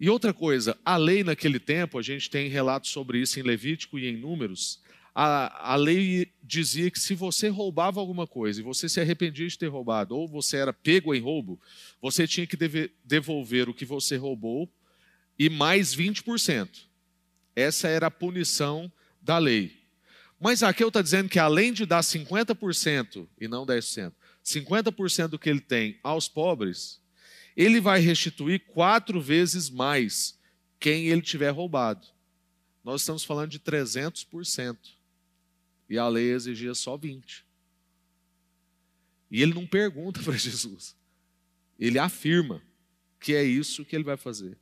E 0.00 0.10
outra 0.10 0.34
coisa, 0.34 0.76
a 0.84 0.96
lei 0.96 1.22
naquele 1.22 1.60
tempo, 1.60 2.00
a 2.00 2.02
gente 2.02 2.28
tem 2.28 2.48
relatos 2.48 2.90
sobre 2.90 3.20
isso 3.20 3.38
em 3.38 3.44
Levítico 3.44 4.00
e 4.00 4.08
em 4.08 4.16
Números, 4.16 4.82
a, 5.18 5.72
a 5.72 5.76
lei 5.76 6.30
dizia 6.42 6.90
que 6.90 7.00
se 7.00 7.14
você 7.14 7.48
roubava 7.48 7.98
alguma 7.98 8.26
coisa 8.26 8.60
e 8.60 8.62
você 8.62 8.86
se 8.86 9.00
arrependia 9.00 9.48
de 9.48 9.56
ter 9.56 9.68
roubado, 9.68 10.14
ou 10.14 10.28
você 10.28 10.58
era 10.58 10.74
pego 10.74 11.14
em 11.14 11.20
roubo, 11.20 11.58
você 12.02 12.28
tinha 12.28 12.46
que 12.46 12.54
deve, 12.54 12.92
devolver 13.02 13.66
o 13.66 13.72
que 13.72 13.86
você 13.86 14.18
roubou 14.18 14.70
e 15.38 15.48
mais 15.48 15.96
20%. 15.96 16.68
Essa 17.54 17.88
era 17.88 18.08
a 18.08 18.10
punição 18.10 18.92
da 19.22 19.38
lei. 19.38 19.80
Mas 20.38 20.62
aqui 20.62 20.84
eu 20.84 20.88
está 20.88 21.00
dizendo 21.00 21.30
que 21.30 21.38
além 21.38 21.72
de 21.72 21.86
dar 21.86 22.02
50% 22.02 23.26
e 23.40 23.48
não 23.48 23.64
10%, 23.64 24.12
50% 24.44 25.28
do 25.28 25.38
que 25.38 25.48
ele 25.48 25.60
tem 25.60 25.98
aos 26.02 26.28
pobres, 26.28 27.00
ele 27.56 27.80
vai 27.80 28.00
restituir 28.00 28.66
quatro 28.66 29.18
vezes 29.18 29.70
mais 29.70 30.38
quem 30.78 31.06
ele 31.06 31.22
tiver 31.22 31.48
roubado. 31.48 32.06
Nós 32.84 33.00
estamos 33.00 33.24
falando 33.24 33.48
de 33.48 33.58
300%. 33.58 34.95
E 35.88 35.98
a 35.98 36.08
lei 36.08 36.32
exigia 36.32 36.74
só 36.74 36.96
20. 36.96 37.44
E 39.30 39.42
ele 39.42 39.54
não 39.54 39.66
pergunta 39.66 40.20
para 40.24 40.36
Jesus. 40.36 40.96
Ele 41.78 41.98
afirma 41.98 42.62
que 43.20 43.34
é 43.34 43.42
isso 43.42 43.84
que 43.84 43.94
ele 43.94 44.04
vai 44.04 44.16
fazer. 44.16 44.58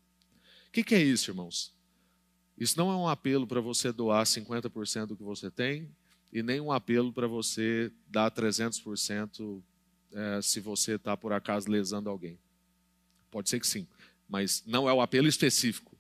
O 0.69 0.73
que, 0.73 0.83
que 0.83 0.95
é 0.95 1.03
isso, 1.03 1.31
irmãos? 1.31 1.73
Isso 2.57 2.79
não 2.79 2.91
é 2.91 2.97
um 2.97 3.09
apelo 3.09 3.47
para 3.47 3.61
você 3.61 3.93
doar 3.93 4.25
50% 4.25 5.07
do 5.07 5.17
que 5.17 5.23
você 5.23 5.51
tem 5.51 5.89
e 6.33 6.43
nem 6.43 6.61
um 6.61 6.73
apelo 6.73 7.13
para 7.13 7.27
você 7.27 7.93
dar 8.09 8.31
300% 8.31 9.63
é, 10.13 10.43
se 10.43 10.61
você 10.61 10.95
está, 10.95 11.17
por 11.17 11.33
acaso, 11.33 11.71
lesando 11.71 12.09
alguém. 12.09 12.39
Pode 13.31 13.49
ser 13.49 13.59
que 13.59 13.67
sim, 13.67 13.87
mas 14.29 14.63
não 14.67 14.89
é 14.89 14.93
o 14.93 15.01
apelo 15.01 15.29
específico. 15.29 15.94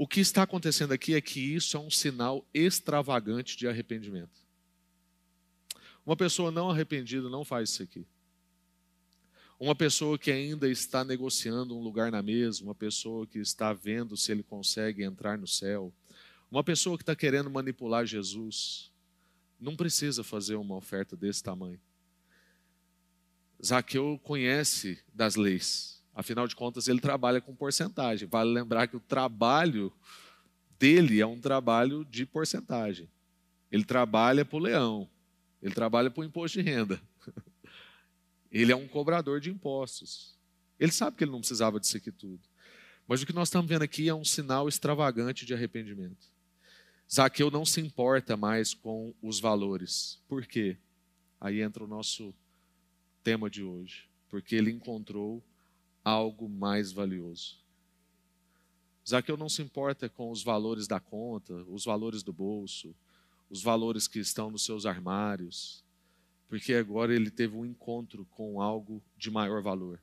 O 0.00 0.08
que 0.08 0.18
está 0.18 0.44
acontecendo 0.44 0.92
aqui 0.92 1.14
é 1.14 1.20
que 1.20 1.38
isso 1.38 1.76
é 1.76 1.80
um 1.80 1.90
sinal 1.90 2.42
extravagante 2.54 3.54
de 3.54 3.68
arrependimento. 3.68 4.40
Uma 6.06 6.16
pessoa 6.16 6.50
não 6.50 6.70
arrependida 6.70 7.28
não 7.28 7.44
faz 7.44 7.68
isso 7.68 7.82
aqui. 7.82 8.06
Uma 9.58 9.74
pessoa 9.74 10.18
que 10.18 10.30
ainda 10.30 10.66
está 10.70 11.04
negociando 11.04 11.76
um 11.76 11.82
lugar 11.82 12.10
na 12.10 12.22
mesa, 12.22 12.64
uma 12.64 12.74
pessoa 12.74 13.26
que 13.26 13.40
está 13.40 13.74
vendo 13.74 14.16
se 14.16 14.32
ele 14.32 14.42
consegue 14.42 15.02
entrar 15.04 15.36
no 15.36 15.46
céu, 15.46 15.92
uma 16.50 16.64
pessoa 16.64 16.96
que 16.96 17.02
está 17.02 17.14
querendo 17.14 17.50
manipular 17.50 18.06
Jesus, 18.06 18.90
não 19.60 19.76
precisa 19.76 20.24
fazer 20.24 20.54
uma 20.54 20.76
oferta 20.76 21.14
desse 21.14 21.42
tamanho. 21.42 21.78
Zaqueu 23.62 24.18
conhece 24.24 24.98
das 25.12 25.36
leis. 25.36 25.99
Afinal 26.14 26.46
de 26.46 26.56
contas, 26.56 26.88
ele 26.88 27.00
trabalha 27.00 27.40
com 27.40 27.54
porcentagem. 27.54 28.28
Vale 28.28 28.50
lembrar 28.50 28.86
que 28.86 28.96
o 28.96 29.00
trabalho 29.00 29.92
dele 30.78 31.20
é 31.20 31.26
um 31.26 31.40
trabalho 31.40 32.04
de 32.04 32.26
porcentagem. 32.26 33.08
Ele 33.70 33.84
trabalha 33.84 34.44
para 34.44 34.56
o 34.56 34.60
leão, 34.60 35.08
ele 35.62 35.74
trabalha 35.74 36.10
para 36.10 36.22
o 36.22 36.24
imposto 36.24 36.60
de 36.60 36.68
renda. 36.68 37.00
Ele 38.50 38.72
é 38.72 38.76
um 38.76 38.88
cobrador 38.88 39.40
de 39.40 39.48
impostos. 39.48 40.36
Ele 40.78 40.90
sabe 40.90 41.16
que 41.16 41.22
ele 41.22 41.30
não 41.30 41.38
precisava 41.38 41.78
disso 41.78 41.96
aqui 41.96 42.10
tudo. 42.10 42.40
Mas 43.06 43.22
o 43.22 43.26
que 43.26 43.32
nós 43.32 43.48
estamos 43.48 43.68
vendo 43.68 43.82
aqui 43.82 44.08
é 44.08 44.14
um 44.14 44.24
sinal 44.24 44.68
extravagante 44.68 45.46
de 45.46 45.54
arrependimento. 45.54 46.26
Zaqueu 47.12 47.50
não 47.50 47.64
se 47.64 47.80
importa 47.80 48.36
mais 48.36 48.74
com 48.74 49.14
os 49.22 49.38
valores. 49.38 50.20
Por 50.26 50.46
quê? 50.46 50.76
Aí 51.40 51.60
entra 51.60 51.84
o 51.84 51.86
nosso 51.86 52.34
tema 53.22 53.48
de 53.48 53.62
hoje. 53.62 54.08
Porque 54.28 54.56
ele 54.56 54.70
encontrou 54.70 55.44
algo 56.04 56.48
mais 56.48 56.92
valioso. 56.92 57.58
Zaqueu 59.08 59.36
não 59.36 59.48
se 59.48 59.62
importa 59.62 60.08
com 60.08 60.30
os 60.30 60.42
valores 60.42 60.86
da 60.86 61.00
conta, 61.00 61.54
os 61.68 61.84
valores 61.84 62.22
do 62.22 62.32
bolso, 62.32 62.94
os 63.48 63.62
valores 63.62 64.06
que 64.06 64.18
estão 64.18 64.50
nos 64.50 64.64
seus 64.64 64.86
armários, 64.86 65.84
porque 66.48 66.74
agora 66.74 67.14
ele 67.14 67.30
teve 67.30 67.56
um 67.56 67.64
encontro 67.64 68.24
com 68.30 68.60
algo 68.60 69.02
de 69.16 69.30
maior 69.30 69.62
valor. 69.62 70.00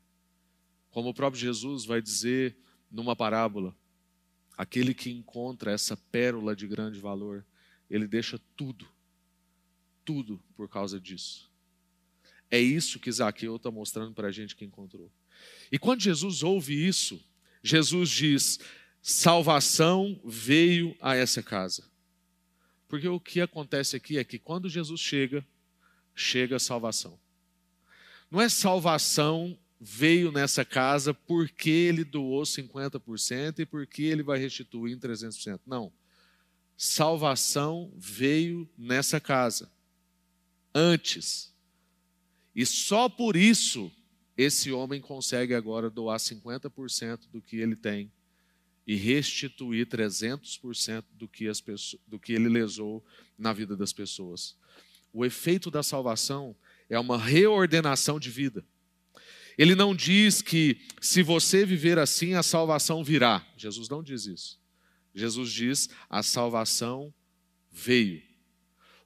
Como 0.91 1.09
o 1.09 1.13
próprio 1.13 1.39
Jesus 1.39 1.85
vai 1.85 2.01
dizer 2.01 2.57
numa 2.91 3.15
parábola, 3.15 3.75
aquele 4.57 4.93
que 4.93 5.11
encontra 5.11 5.71
essa 5.71 5.95
pérola 5.95 6.55
de 6.55 6.67
grande 6.67 6.99
valor, 6.99 7.45
ele 7.89 8.07
deixa 8.07 8.39
tudo, 8.55 8.87
tudo 10.03 10.41
por 10.55 10.67
causa 10.67 10.99
disso. 10.99 11.49
É 12.49 12.59
isso 12.59 12.99
que 12.99 13.11
Zaqueu 13.11 13.57
está 13.57 13.69
mostrando 13.69 14.13
para 14.13 14.29
a 14.29 14.31
gente 14.31 14.55
que 14.55 14.65
encontrou. 14.65 15.11
E 15.71 15.77
quando 15.77 16.01
Jesus 16.01 16.43
ouve 16.43 16.73
isso, 16.73 17.23
Jesus 17.61 18.09
diz: 18.09 18.59
salvação 19.01 20.19
veio 20.23 20.95
a 21.01 21.15
essa 21.15 21.43
casa. 21.43 21.83
Porque 22.87 23.07
o 23.07 23.19
que 23.19 23.41
acontece 23.41 23.95
aqui 23.95 24.17
é 24.17 24.23
que 24.23 24.39
quando 24.39 24.69
Jesus 24.69 25.01
chega, 25.01 25.45
chega 26.15 26.55
a 26.55 26.59
salvação. 26.59 27.19
Não 28.31 28.41
é 28.41 28.49
salvação 28.49 29.57
veio 29.79 30.31
nessa 30.31 30.65
casa 30.65 31.13
porque 31.13 31.69
ele 31.69 32.03
doou 32.03 32.43
50% 32.43 33.59
e 33.59 33.65
porque 33.65 34.03
ele 34.03 34.23
vai 34.23 34.39
restituir 34.39 34.93
em 34.93 34.99
300%. 34.99 35.59
Não. 35.65 35.91
Salvação 36.75 37.91
veio 37.95 38.69
nessa 38.77 39.19
casa. 39.19 39.71
Antes. 40.73 41.53
E 42.55 42.65
só 42.65 43.07
por 43.07 43.35
isso 43.35 43.91
esse 44.37 44.71
homem 44.71 45.01
consegue 45.01 45.55
agora 45.55 45.89
doar 45.89 46.19
50% 46.19 47.21
do 47.31 47.41
que 47.41 47.57
ele 47.57 47.75
tem 47.75 48.11
e 48.85 48.95
restituir 48.95 49.87
300% 49.87 51.03
do 51.13 51.27
que, 51.27 51.47
as 51.47 51.59
pessoas, 51.59 52.01
do 52.07 52.19
que 52.19 52.33
ele 52.33 52.47
lesou 52.47 53.03
na 53.37 53.51
vida 53.51 53.75
das 53.75 53.91
pessoas. 53.91 54.55
O 55.11 55.25
efeito 55.25 55.71
da 55.71 55.81
salvação 55.81 56.55
é 56.89 56.99
uma 56.99 57.17
reordenação 57.17 58.19
de 58.19 58.29
vida. 58.29 58.63
Ele 59.57 59.73
não 59.73 59.95
diz 59.95 60.41
que 60.41 60.79
se 61.01 61.23
você 61.23 61.65
viver 61.65 61.97
assim, 61.97 62.35
a 62.35 62.43
salvação 62.43 63.03
virá. 63.03 63.45
Jesus 63.57 63.89
não 63.89 64.03
diz 64.03 64.27
isso. 64.27 64.59
Jesus 65.15 65.51
diz: 65.51 65.89
a 66.07 66.21
salvação 66.21 67.11
veio. 67.71 68.21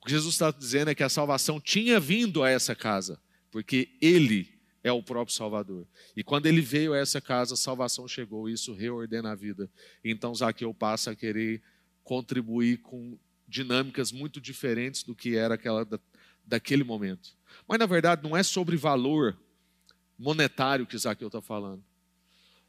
O 0.02 0.06
que 0.06 0.12
Jesus 0.12 0.36
está 0.36 0.52
dizendo 0.52 0.92
é 0.92 0.96
que 0.96 1.04
a 1.04 1.10
salvação 1.10 1.60
tinha 1.60 2.00
vindo 2.00 2.44
a 2.44 2.50
essa 2.50 2.76
casa, 2.76 3.22
porque 3.50 3.96
ele 4.02 4.51
é 4.84 4.92
o 4.92 5.04
próprio 5.04 5.36
Salvador. 5.36 5.86
E 6.16 6.24
quando 6.24 6.46
ele 6.48 6.62
veio 6.62 6.94
a 6.94 6.98
essa 6.98 7.22
casa, 7.22 7.54
a 7.54 7.58
salvação 7.58 8.08
chegou, 8.08 8.50
isso 8.50 8.74
reordena 8.74 9.32
a 9.32 9.36
vida. 9.36 9.70
Então 10.04 10.34
Zaqueu 10.34 10.74
passa 10.74 11.12
a 11.12 11.16
querer 11.16 11.62
contribuir 12.04 12.78
com 12.78 13.18
dinâmicas 13.48 14.12
muito 14.12 14.42
diferentes 14.42 15.04
do 15.04 15.14
que 15.14 15.36
era 15.36 15.56
aquela 15.56 15.86
da, 15.86 16.00
daquele 16.46 16.84
momento. 16.84 17.36
Mas 17.68 17.80
na 17.80 17.86
verdade 17.86 18.24
não 18.24 18.36
é 18.36 18.44
sobre 18.44 18.76
valor 18.76 19.38
monetário 20.18 20.88
que 20.88 20.98
Zaqueu 20.98 21.28
está 21.28 21.42
falando. 21.42 21.84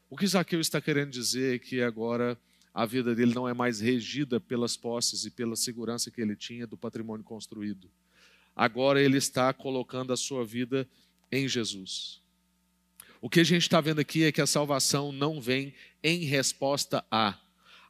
O 0.09 0.17
que 0.17 0.27
Zaqueu 0.27 0.59
está 0.59 0.79
querendo 0.79 1.11
dizer 1.11 1.55
é 1.55 1.59
que 1.59 1.81
agora 1.81 2.37
a 2.73 2.85
vida 2.85 3.15
dele 3.15 3.33
não 3.33 3.47
é 3.47 3.53
mais 3.53 3.79
regida 3.79 4.39
pelas 4.39 4.75
posses 4.75 5.25
e 5.25 5.31
pela 5.31 5.55
segurança 5.55 6.11
que 6.11 6.21
ele 6.21 6.35
tinha 6.35 6.67
do 6.67 6.77
patrimônio 6.77 7.23
construído. 7.23 7.89
Agora 8.55 9.01
ele 9.01 9.17
está 9.17 9.51
colocando 9.53 10.13
a 10.13 10.17
sua 10.17 10.45
vida 10.45 10.87
em 11.33 11.47
Jesus. 11.47 12.21
O 13.19 13.27
que 13.29 13.39
a 13.39 13.43
gente 13.43 13.63
está 13.63 13.81
vendo 13.81 13.99
aqui 13.99 14.23
é 14.23 14.31
que 14.31 14.41
a 14.41 14.45
salvação 14.45 15.11
não 15.11 15.41
vem 15.41 15.73
em 16.03 16.25
resposta 16.25 17.03
a. 17.09 17.39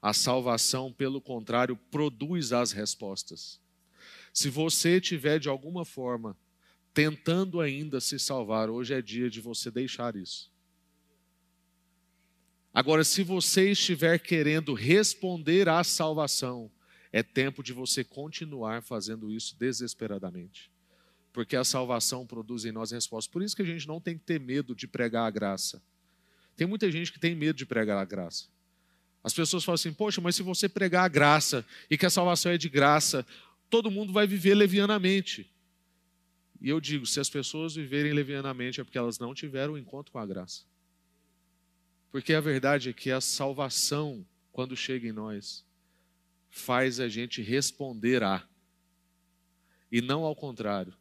A 0.01 0.13
salvação, 0.13 0.93
pelo 0.93 1.19
contrário, 1.19 1.75
produz 1.91 2.53
as 2.53 2.71
respostas. 2.71 3.59
Se 4.33 4.49
você 4.49 5.01
tiver 5.01 5.39
de 5.39 5.49
alguma 5.49 5.83
forma 5.83 6.37
tentando 6.93 7.59
ainda 7.59 7.99
se 7.99 8.17
salvar, 8.17 8.69
hoje 8.69 8.93
é 8.93 9.01
dia 9.01 9.29
de 9.29 9.41
você 9.41 9.69
deixar 9.69 10.15
isso. 10.15 10.51
Agora, 12.73 13.03
se 13.03 13.23
você 13.23 13.71
estiver 13.71 14.19
querendo 14.19 14.73
responder 14.73 15.67
à 15.67 15.83
salvação, 15.83 16.71
é 17.11 17.21
tempo 17.21 17.61
de 17.61 17.73
você 17.73 18.03
continuar 18.03 18.81
fazendo 18.81 19.31
isso 19.31 19.55
desesperadamente. 19.57 20.72
Porque 21.33 21.55
a 21.55 21.63
salvação 21.63 22.25
produz 22.25 22.63
em 22.63 22.71
nós 22.71 22.91
respostas. 22.91 23.29
Por 23.29 23.41
isso 23.41 23.55
que 23.55 23.63
a 23.63 23.65
gente 23.65 23.87
não 23.87 23.99
tem 23.99 24.17
que 24.17 24.23
ter 24.23 24.39
medo 24.39 24.75
de 24.75 24.87
pregar 24.87 25.25
a 25.25 25.31
graça. 25.31 25.81
Tem 26.55 26.67
muita 26.67 26.89
gente 26.91 27.11
que 27.11 27.19
tem 27.19 27.35
medo 27.35 27.57
de 27.57 27.65
pregar 27.65 27.97
a 27.97 28.05
graça. 28.05 28.45
As 29.23 29.33
pessoas 29.33 29.63
falam 29.63 29.75
assim: 29.75 29.91
Poxa, 29.91 30.21
mas 30.21 30.35
se 30.35 30.43
você 30.43 30.69
pregar 30.69 31.03
a 31.03 31.07
graça 31.07 31.65
e 31.89 31.97
que 31.97 32.05
a 32.05 32.09
salvação 32.09 32.51
é 32.51 32.57
de 32.57 32.69
graça, 32.69 33.25
todo 33.67 33.89
mundo 33.89 34.13
vai 34.13 34.27
viver 34.27 34.53
levianamente. 34.53 35.51
E 36.61 36.69
eu 36.69 36.79
digo: 36.79 37.05
se 37.07 37.19
as 37.19 37.29
pessoas 37.29 37.73
viverem 37.75 38.13
levianamente 38.13 38.79
é 38.79 38.83
porque 38.83 38.97
elas 38.97 39.17
não 39.17 39.33
tiveram 39.33 39.73
um 39.73 39.77
encontro 39.77 40.11
com 40.11 40.19
a 40.19 40.25
graça. 40.25 40.63
Porque 42.11 42.33
a 42.33 42.39
verdade 42.39 42.89
é 42.89 42.93
que 42.93 43.09
a 43.09 43.19
salvação, 43.19 44.23
quando 44.51 44.77
chega 44.77 45.07
em 45.07 45.11
nós, 45.11 45.65
faz 46.51 46.99
a 46.99 47.09
gente 47.09 47.41
responder 47.41 48.21
a, 48.21 48.47
e 49.91 49.99
não 49.99 50.23
ao 50.23 50.35
contrário, 50.35 50.93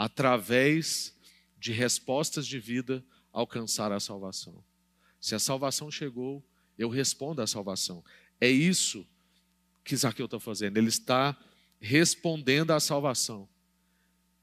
através 0.00 1.14
de 1.58 1.72
respostas 1.72 2.46
de 2.46 2.58
vida, 2.58 3.04
alcançar 3.30 3.92
a 3.92 4.00
salvação. 4.00 4.64
Se 5.20 5.34
a 5.34 5.38
salvação 5.38 5.90
chegou, 5.90 6.42
eu 6.78 6.88
respondo 6.88 7.42
à 7.42 7.46
salvação. 7.46 8.02
É 8.40 8.48
isso 8.48 9.06
que 9.84 9.94
Zaqueu 9.94 10.24
está 10.24 10.40
fazendo. 10.40 10.78
Ele 10.78 10.88
está 10.88 11.36
respondendo 11.78 12.70
à 12.70 12.80
salvação. 12.80 13.46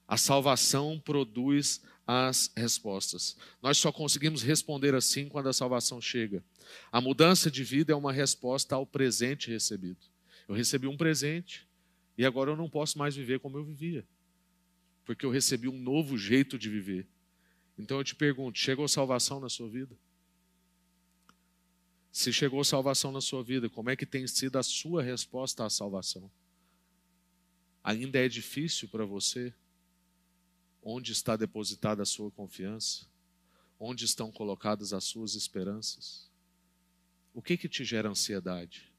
A 0.07 0.15
salvação 0.15 1.01
produz 1.03 1.81
as 2.05 2.51
respostas. 2.55 3.35
Nós 3.59 3.79
só 3.79 3.91
conseguimos 3.91 4.43
responder 4.43 4.93
assim 4.93 5.27
quando 5.27 5.49
a 5.49 5.53
salvação 5.53 5.99
chega. 5.99 6.43
A 6.91 7.01
mudança 7.01 7.49
de 7.49 7.63
vida 7.63 7.93
é 7.93 7.95
uma 7.95 8.13
resposta 8.13 8.75
ao 8.75 8.85
presente 8.85 9.49
recebido. 9.49 10.05
Eu 10.47 10.53
recebi 10.53 10.85
um 10.85 10.95
presente 10.95 11.67
e 12.15 12.23
agora 12.27 12.51
eu 12.51 12.55
não 12.55 12.69
posso 12.69 12.99
mais 12.99 13.15
viver 13.15 13.39
como 13.39 13.57
eu 13.57 13.63
vivia, 13.63 14.05
porque 15.07 15.25
eu 15.25 15.31
recebi 15.31 15.67
um 15.67 15.79
novo 15.79 16.15
jeito 16.17 16.59
de 16.59 16.69
viver. 16.69 17.07
Então 17.79 17.97
eu 17.97 18.03
te 18.03 18.13
pergunto: 18.13 18.59
chegou 18.59 18.87
salvação 18.87 19.39
na 19.39 19.49
sua 19.49 19.67
vida? 19.67 19.97
Se 22.11 22.31
chegou 22.31 22.63
salvação 22.63 23.11
na 23.11 23.21
sua 23.21 23.43
vida, 23.43 23.69
como 23.69 23.89
é 23.89 23.95
que 23.95 24.05
tem 24.05 24.27
sido 24.27 24.57
a 24.57 24.63
sua 24.63 25.01
resposta 25.01 25.65
à 25.65 25.69
salvação? 25.69 26.29
Ainda 27.83 28.19
é 28.19 28.27
difícil 28.27 28.87
para 28.89 29.05
você 29.05 29.53
Onde 30.89 31.11
está 31.11 31.35
depositada 31.35 32.01
a 32.01 32.05
sua 32.05 32.31
confiança? 32.31 33.05
Onde 33.77 34.05
estão 34.05 34.31
colocadas 34.31 34.93
as 34.93 35.03
suas 35.03 35.35
esperanças? 35.35 36.31
O 37.33 37.41
que 37.41 37.57
que 37.57 37.67
te 37.67 37.83
gera 37.83 38.07
ansiedade? 38.07 38.89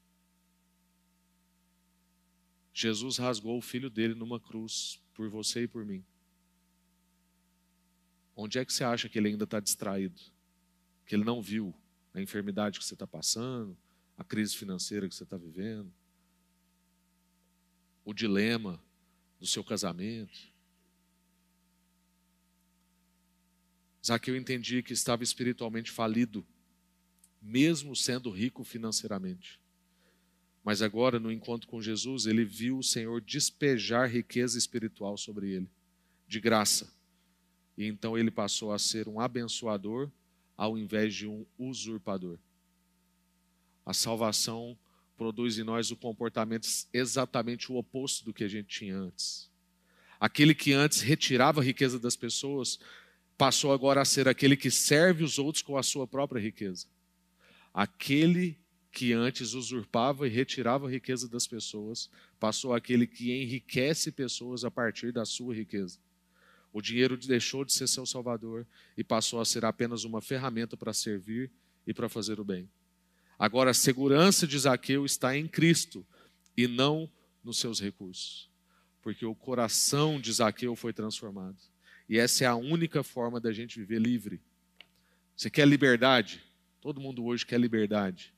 Jesus 2.71 3.17
rasgou 3.17 3.57
o 3.57 3.61
filho 3.61 3.89
dele 3.89 4.13
numa 4.13 4.39
cruz 4.39 5.01
por 5.19 5.27
você 5.27 5.63
e 5.63 5.67
por 5.67 5.85
mim. 5.85 6.01
Onde 8.33 8.57
é 8.57 8.63
que 8.63 8.71
você 8.71 8.85
acha 8.85 9.09
que 9.09 9.19
ele 9.19 9.27
ainda 9.27 9.43
está 9.43 9.59
distraído? 9.59 10.17
Que 11.05 11.13
ele 11.13 11.25
não 11.25 11.41
viu 11.41 11.75
a 12.13 12.21
enfermidade 12.21 12.79
que 12.79 12.85
você 12.85 12.93
está 12.93 13.05
passando, 13.05 13.77
a 14.17 14.23
crise 14.23 14.55
financeira 14.55 15.09
que 15.09 15.13
você 15.13 15.25
está 15.25 15.35
vivendo, 15.35 15.93
o 18.05 18.13
dilema 18.13 18.81
do 19.37 19.45
seu 19.45 19.61
casamento, 19.61 20.39
Zaqueu 24.05 24.37
entendia 24.37 24.81
que 24.81 24.93
estava 24.93 25.21
espiritualmente 25.21 25.91
falido, 25.91 26.47
mesmo 27.41 27.93
sendo 27.93 28.31
rico 28.31 28.63
financeiramente. 28.63 29.59
Mas 30.63 30.81
agora, 30.81 31.19
no 31.19 31.31
encontro 31.31 31.67
com 31.67 31.81
Jesus, 31.81 32.25
ele 32.25 32.43
viu 32.43 32.77
o 32.77 32.83
Senhor 32.83 33.21
despejar 33.21 34.09
riqueza 34.09 34.57
espiritual 34.57 35.17
sobre 35.17 35.49
ele, 35.49 35.69
de 36.27 36.39
graça. 36.39 36.93
E 37.77 37.85
então 37.85 38.17
ele 38.17 38.29
passou 38.29 38.73
a 38.73 38.79
ser 38.79 39.07
um 39.07 39.19
abençoador 39.19 40.11
ao 40.57 40.77
invés 40.77 41.15
de 41.15 41.25
um 41.25 41.45
usurpador. 41.57 42.37
A 43.85 43.93
salvação 43.93 44.77
produz 45.15 45.57
em 45.57 45.63
nós 45.63 45.89
o 45.89 45.95
comportamento 45.95 46.67
exatamente 46.93 47.71
o 47.71 47.77
oposto 47.77 48.25
do 48.25 48.33
que 48.33 48.43
a 48.43 48.47
gente 48.47 48.67
tinha 48.67 48.97
antes. 48.97 49.49
Aquele 50.19 50.53
que 50.53 50.73
antes 50.73 50.99
retirava 50.99 51.61
a 51.61 51.63
riqueza 51.63 51.97
das 51.97 52.17
pessoas, 52.17 52.77
passou 53.37 53.71
agora 53.71 54.01
a 54.01 54.05
ser 54.05 54.27
aquele 54.27 54.57
que 54.57 54.69
serve 54.69 55.23
os 55.23 55.39
outros 55.39 55.61
com 55.61 55.77
a 55.77 55.81
sua 55.81 56.05
própria 56.05 56.41
riqueza. 56.41 56.87
Aquele 57.73 58.58
que 58.91 59.13
antes 59.13 59.53
usurpava 59.53 60.27
e 60.27 60.31
retirava 60.31 60.87
a 60.87 60.91
riqueza 60.91 61.29
das 61.29 61.45
pessoas, 61.45 62.09
passou 62.39 62.73
aquele 62.73 63.05
que 63.05 63.31
enriquece 63.31 64.11
pessoas 64.11 64.65
a 64.65 64.71
partir 64.71 65.11
da 65.11 65.25
sua 65.25 65.53
riqueza. 65.53 65.99
O 66.71 66.81
dinheiro 66.81 67.17
deixou 67.17 67.65
de 67.65 67.73
ser 67.73 67.87
seu 67.87 68.05
salvador 68.05 68.65
e 68.97 69.03
passou 69.03 69.39
a 69.41 69.45
ser 69.45 69.65
apenas 69.65 70.03
uma 70.03 70.21
ferramenta 70.21 70.77
para 70.77 70.93
servir 70.93 71.51
e 71.85 71.93
para 71.93 72.09
fazer 72.09 72.39
o 72.39 72.43
bem. 72.43 72.69
Agora, 73.37 73.71
a 73.71 73.73
segurança 73.73 74.45
de 74.45 74.57
Zaqueu 74.57 75.05
está 75.05 75.35
em 75.35 75.47
Cristo 75.47 76.05
e 76.57 76.67
não 76.67 77.09
nos 77.43 77.57
seus 77.57 77.79
recursos, 77.79 78.49
porque 79.01 79.25
o 79.25 79.33
coração 79.33 80.19
de 80.19 80.31
Zaqueu 80.31 80.75
foi 80.75 80.93
transformado. 80.93 81.57
E 82.07 82.17
essa 82.17 82.43
é 82.43 82.47
a 82.47 82.55
única 82.55 83.03
forma 83.03 83.39
da 83.39 83.51
gente 83.51 83.79
viver 83.79 83.99
livre. 83.99 84.41
Você 85.35 85.49
quer 85.49 85.67
liberdade? 85.67 86.43
Todo 86.81 86.99
mundo 86.99 87.23
hoje 87.23 87.45
quer 87.45 87.59
liberdade. 87.59 88.33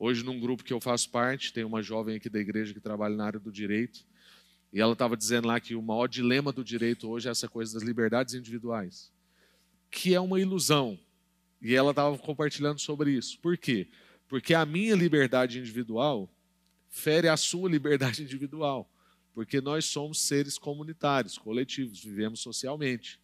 Hoje, 0.00 0.24
num 0.24 0.40
grupo 0.40 0.64
que 0.64 0.72
eu 0.72 0.80
faço 0.80 1.10
parte, 1.10 1.52
tem 1.52 1.62
uma 1.62 1.82
jovem 1.82 2.16
aqui 2.16 2.28
da 2.28 2.40
igreja 2.40 2.74
que 2.74 2.80
trabalha 2.80 3.14
na 3.14 3.26
área 3.26 3.38
do 3.38 3.52
direito. 3.52 4.04
E 4.72 4.80
ela 4.80 4.94
estava 4.94 5.16
dizendo 5.16 5.46
lá 5.46 5.60
que 5.60 5.76
o 5.76 5.82
maior 5.82 6.08
dilema 6.08 6.50
do 6.50 6.64
direito 6.64 7.08
hoje 7.08 7.28
é 7.28 7.30
essa 7.30 7.46
coisa 7.46 7.74
das 7.74 7.82
liberdades 7.82 8.34
individuais, 8.34 9.12
que 9.90 10.14
é 10.14 10.20
uma 10.20 10.40
ilusão. 10.40 10.98
E 11.60 11.74
ela 11.74 11.90
estava 11.90 12.16
compartilhando 12.18 12.80
sobre 12.80 13.12
isso. 13.12 13.38
Por 13.40 13.56
quê? 13.58 13.86
Porque 14.26 14.54
a 14.54 14.64
minha 14.64 14.96
liberdade 14.96 15.58
individual 15.58 16.28
fere 16.88 17.28
a 17.28 17.36
sua 17.36 17.68
liberdade 17.70 18.22
individual 18.22 18.90
porque 19.34 19.60
nós 19.60 19.84
somos 19.84 20.20
seres 20.20 20.58
comunitários, 20.58 21.38
coletivos, 21.38 22.02
vivemos 22.02 22.40
socialmente. 22.40 23.20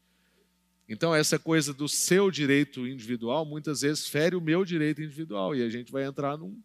Então, 0.89 1.15
essa 1.15 1.39
coisa 1.39 1.75
do 1.75 1.89
seu 1.89 2.31
direito 2.31 2.87
individual 2.87 3.45
muitas 3.45 3.81
vezes 3.81 4.07
fere 4.07 4.37
o 4.37 4.41
meu 4.41 4.65
direito 4.65 5.03
individual 5.03 5.55
e 5.55 5.63
a 5.63 5.69
gente 5.69 5.91
vai 5.91 6.05
entrar 6.05 6.37
num, 6.37 6.61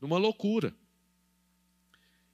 numa 0.00 0.18
loucura. 0.18 0.74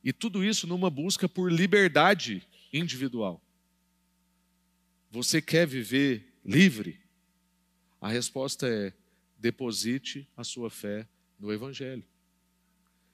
E 0.03 0.13
tudo 0.13 0.45
isso 0.45 0.67
numa 0.67 0.91
busca 0.91 1.29
por 1.29 1.53
liberdade 1.53 2.47
individual. 2.73 3.43
Você 5.11 5.41
quer 5.41 5.67
viver 5.67 6.35
livre? 6.45 7.01
A 8.01 8.09
resposta 8.09 8.69
é: 8.69 8.93
deposite 9.39 10.29
a 10.37 10.43
sua 10.43 10.71
fé 10.71 11.09
no 11.39 11.53
Evangelho. 11.53 12.05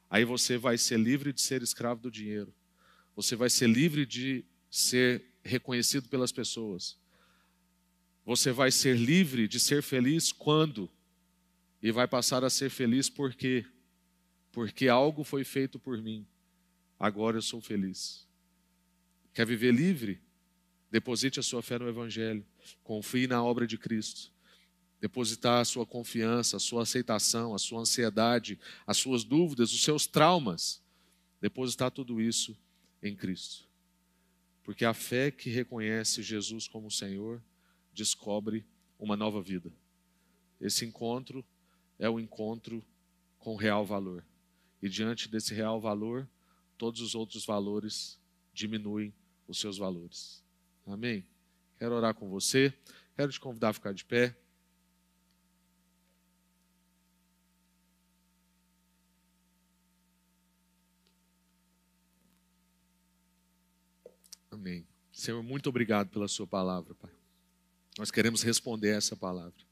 Aí 0.08 0.24
você 0.24 0.56
vai 0.56 0.78
ser 0.78 0.98
livre 0.98 1.32
de 1.32 1.40
ser 1.40 1.62
escravo 1.62 2.00
do 2.00 2.10
dinheiro 2.10 2.54
você 3.14 3.36
vai 3.36 3.48
ser 3.48 3.68
livre 3.68 4.04
de 4.04 4.44
ser 4.70 5.24
reconhecido 5.42 6.08
pelas 6.08 6.32
pessoas. 6.32 6.98
Você 8.24 8.52
vai 8.52 8.70
ser 8.70 8.96
livre 8.96 9.46
de 9.46 9.60
ser 9.60 9.82
feliz 9.82 10.32
quando? 10.32 10.90
E 11.82 11.92
vai 11.92 12.08
passar 12.08 12.42
a 12.42 12.48
ser 12.48 12.70
feliz 12.70 13.10
por 13.10 13.34
quê? 13.34 13.66
Porque 14.50 14.88
algo 14.88 15.22
foi 15.22 15.44
feito 15.44 15.78
por 15.78 16.00
mim. 16.00 16.26
Agora 16.98 17.36
eu 17.36 17.42
sou 17.42 17.60
feliz. 17.60 18.26
Quer 19.34 19.44
viver 19.44 19.74
livre? 19.74 20.20
Deposite 20.90 21.40
a 21.40 21.42
sua 21.42 21.60
fé 21.60 21.78
no 21.78 21.88
Evangelho. 21.88 22.46
Confie 22.82 23.26
na 23.26 23.44
obra 23.44 23.66
de 23.66 23.76
Cristo. 23.76 24.32
Depositar 25.00 25.60
a 25.60 25.64
sua 25.64 25.84
confiança, 25.84 26.56
a 26.56 26.60
sua 26.60 26.84
aceitação, 26.84 27.54
a 27.54 27.58
sua 27.58 27.80
ansiedade, 27.80 28.58
as 28.86 28.96
suas 28.96 29.22
dúvidas, 29.22 29.74
os 29.74 29.82
seus 29.82 30.06
traumas. 30.06 30.80
Depositar 31.42 31.90
tudo 31.90 32.22
isso 32.22 32.56
em 33.02 33.14
Cristo. 33.14 33.68
Porque 34.62 34.86
a 34.86 34.94
fé 34.94 35.30
que 35.30 35.50
reconhece 35.50 36.22
Jesus 36.22 36.66
como 36.66 36.90
Senhor 36.90 37.42
descobre 37.94 38.66
uma 38.98 39.16
nova 39.16 39.40
vida. 39.40 39.72
Esse 40.60 40.84
encontro 40.84 41.44
é 41.98 42.08
o 42.08 42.18
encontro 42.18 42.84
com 43.38 43.56
real 43.56 43.84
valor. 43.84 44.24
E 44.82 44.88
diante 44.88 45.28
desse 45.28 45.54
real 45.54 45.80
valor, 45.80 46.28
todos 46.76 47.00
os 47.00 47.14
outros 47.14 47.44
valores 47.46 48.18
diminuem 48.52 49.14
os 49.46 49.58
seus 49.60 49.78
valores. 49.78 50.42
Amém? 50.86 51.26
Quero 51.78 51.94
orar 51.94 52.14
com 52.14 52.28
você. 52.28 52.72
Quero 53.16 53.30
te 53.30 53.40
convidar 53.40 53.70
a 53.70 53.72
ficar 53.72 53.94
de 53.94 54.04
pé. 54.04 54.36
Amém. 64.50 64.86
Senhor, 65.12 65.42
muito 65.42 65.68
obrigado 65.68 66.08
pela 66.10 66.26
Sua 66.26 66.46
palavra, 66.46 66.94
Pai. 66.94 67.13
Nós 67.98 68.10
queremos 68.10 68.42
responder 68.42 68.96
essa 68.96 69.16
palavra. 69.16 69.64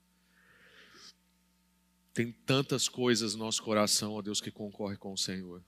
Tem 2.14 2.30
tantas 2.30 2.88
coisas 2.88 3.34
no 3.34 3.44
nosso 3.44 3.62
coração, 3.62 4.12
ó 4.12 4.22
Deus, 4.22 4.40
que 4.40 4.50
concorre 4.50 4.96
com 4.96 5.12
o 5.12 5.18
Senhor. 5.18 5.62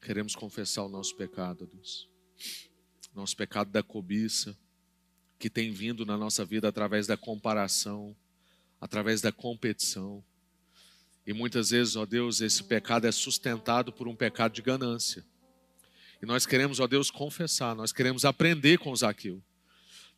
Queremos 0.00 0.34
confessar 0.34 0.84
o 0.84 0.88
nosso 0.88 1.16
pecado, 1.16 1.64
ó 1.64 1.74
Deus. 1.74 2.08
Nosso 3.14 3.36
pecado 3.36 3.70
da 3.70 3.82
cobiça, 3.82 4.56
que 5.38 5.48
tem 5.48 5.72
vindo 5.72 6.04
na 6.04 6.16
nossa 6.16 6.44
vida 6.44 6.68
através 6.68 7.06
da 7.06 7.16
comparação, 7.16 8.14
através 8.80 9.20
da 9.20 9.32
competição. 9.32 10.22
E 11.26 11.32
muitas 11.32 11.70
vezes, 11.70 11.96
ó 11.96 12.04
Deus, 12.04 12.40
esse 12.40 12.64
pecado 12.64 13.06
é 13.06 13.12
sustentado 13.12 13.92
por 13.92 14.08
um 14.08 14.16
pecado 14.16 14.52
de 14.52 14.62
ganância. 14.62 15.24
E 16.22 16.26
nós 16.26 16.44
queremos, 16.44 16.80
ó 16.80 16.86
Deus, 16.86 17.10
confessar, 17.10 17.74
nós 17.74 17.92
queremos 17.92 18.24
aprender 18.24 18.78
com 18.78 18.94
Zaqueu. 18.94 19.42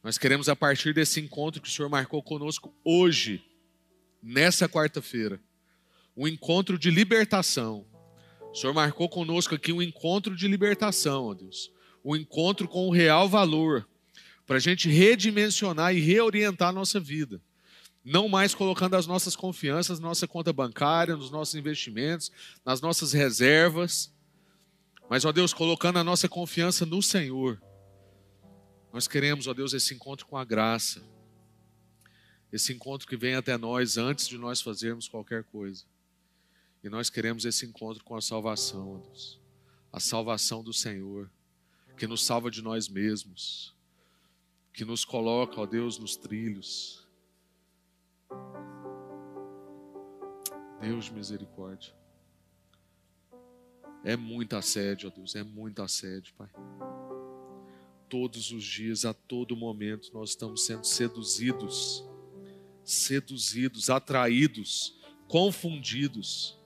Nós 0.03 0.19
queremos, 0.19 0.49
a 0.49 0.57
partir 0.57 0.93
desse 0.93 1.21
encontro 1.21 1.63
que 1.63 1.69
o 1.69 1.71
Senhor 1.71 1.89
marcou 1.89 2.23
conosco 2.23 2.75
hoje, 2.85 3.45
nessa 4.23 4.69
quarta-feira, 4.69 5.41
um 6.17 6.27
encontro 6.27 6.79
de 6.79 6.91
libertação. 6.91 7.87
O 8.51 8.55
Senhor 8.55 8.73
marcou 8.73 9.09
conosco 9.09 9.55
aqui 9.55 9.73
um 9.73 9.81
encontro 9.81 10.35
de 10.35 10.49
libertação, 10.49 11.27
ó 11.27 11.35
Deus. 11.35 11.71
Um 12.05 12.17
encontro 12.17 12.67
com 12.67 12.89
o 12.89 12.93
real 12.93 13.29
valor, 13.29 13.89
para 14.45 14.57
a 14.57 14.61
gente 14.61 14.89
redimensionar 14.89 15.95
e 15.95 16.01
reorientar 16.01 16.71
a 16.71 16.73
nossa 16.73 16.99
vida. 16.99 17.41
Não 18.05 18.29
mais 18.29 18.55
colocando 18.55 18.97
as 18.97 19.07
nossas 19.07 19.37
confianças 19.37 20.01
na 20.01 20.09
nossa 20.09 20.27
conta 20.27 20.53
bancária, 20.53 21.17
nos 21.17 21.31
nossos 21.31 21.55
investimentos, 21.55 22.33
nas 22.65 22.81
nossas 22.81 23.13
reservas, 23.13 24.13
mas, 25.13 25.27
ó 25.27 25.31
Deus, 25.31 25.53
colocando 25.53 25.99
a 25.99 26.05
nossa 26.05 26.27
confiança 26.27 26.87
no 26.87 27.03
Senhor. 27.03 27.63
Nós 28.93 29.09
queremos, 29.09 29.47
ó 29.47 29.55
Deus, 29.55 29.73
esse 29.73 29.95
encontro 29.95 30.27
com 30.27 30.37
a 30.37 30.45
graça 30.45 31.03
esse 32.53 32.71
encontro 32.71 33.09
que 33.09 33.17
vem 33.17 33.35
até 33.35 33.57
nós 33.57 33.97
antes 33.97 34.29
de 34.29 34.37
nós 34.37 34.61
fazermos 34.61 35.09
qualquer 35.09 35.43
coisa. 35.45 35.85
E 36.85 36.89
nós 36.91 37.09
queremos 37.09 37.47
esse 37.47 37.65
encontro 37.65 38.05
com 38.05 38.15
a 38.15 38.21
salvação, 38.21 39.01
Deus. 39.01 39.41
A 39.91 39.99
salvação 39.99 40.63
do 40.63 40.73
Senhor, 40.73 41.31
que 41.97 42.07
nos 42.07 42.23
salva 42.23 42.51
de 42.51 42.61
nós 42.61 42.89
mesmos, 42.89 43.75
que 44.73 44.85
nos 44.85 45.05
coloca, 45.05 45.61
ó 45.61 45.67
Deus, 45.67 45.99
nos 45.99 46.15
trilhos. 46.15 47.09
Deus 50.81 51.07
de 51.07 51.13
misericórdia. 51.13 51.95
É 54.05 54.17
muita 54.17 54.61
sede, 54.61 55.07
ó 55.07 55.11
Deus, 55.11 55.35
é 55.35 55.43
muita 55.43 55.89
sede, 55.89 56.33
Pai. 56.35 56.51
Todos 58.13 58.53
os 58.53 58.63
dias, 58.63 59.07
a 59.07 59.15
todo 59.15 59.57
momento, 59.57 60.11
nós 60.13 60.31
estamos 60.31 60.67
sendo 60.67 60.85
seduzidos 60.85 62.05
seduzidos, 62.85 63.91
atraídos, 63.91 64.99
confundidos. 65.29 66.59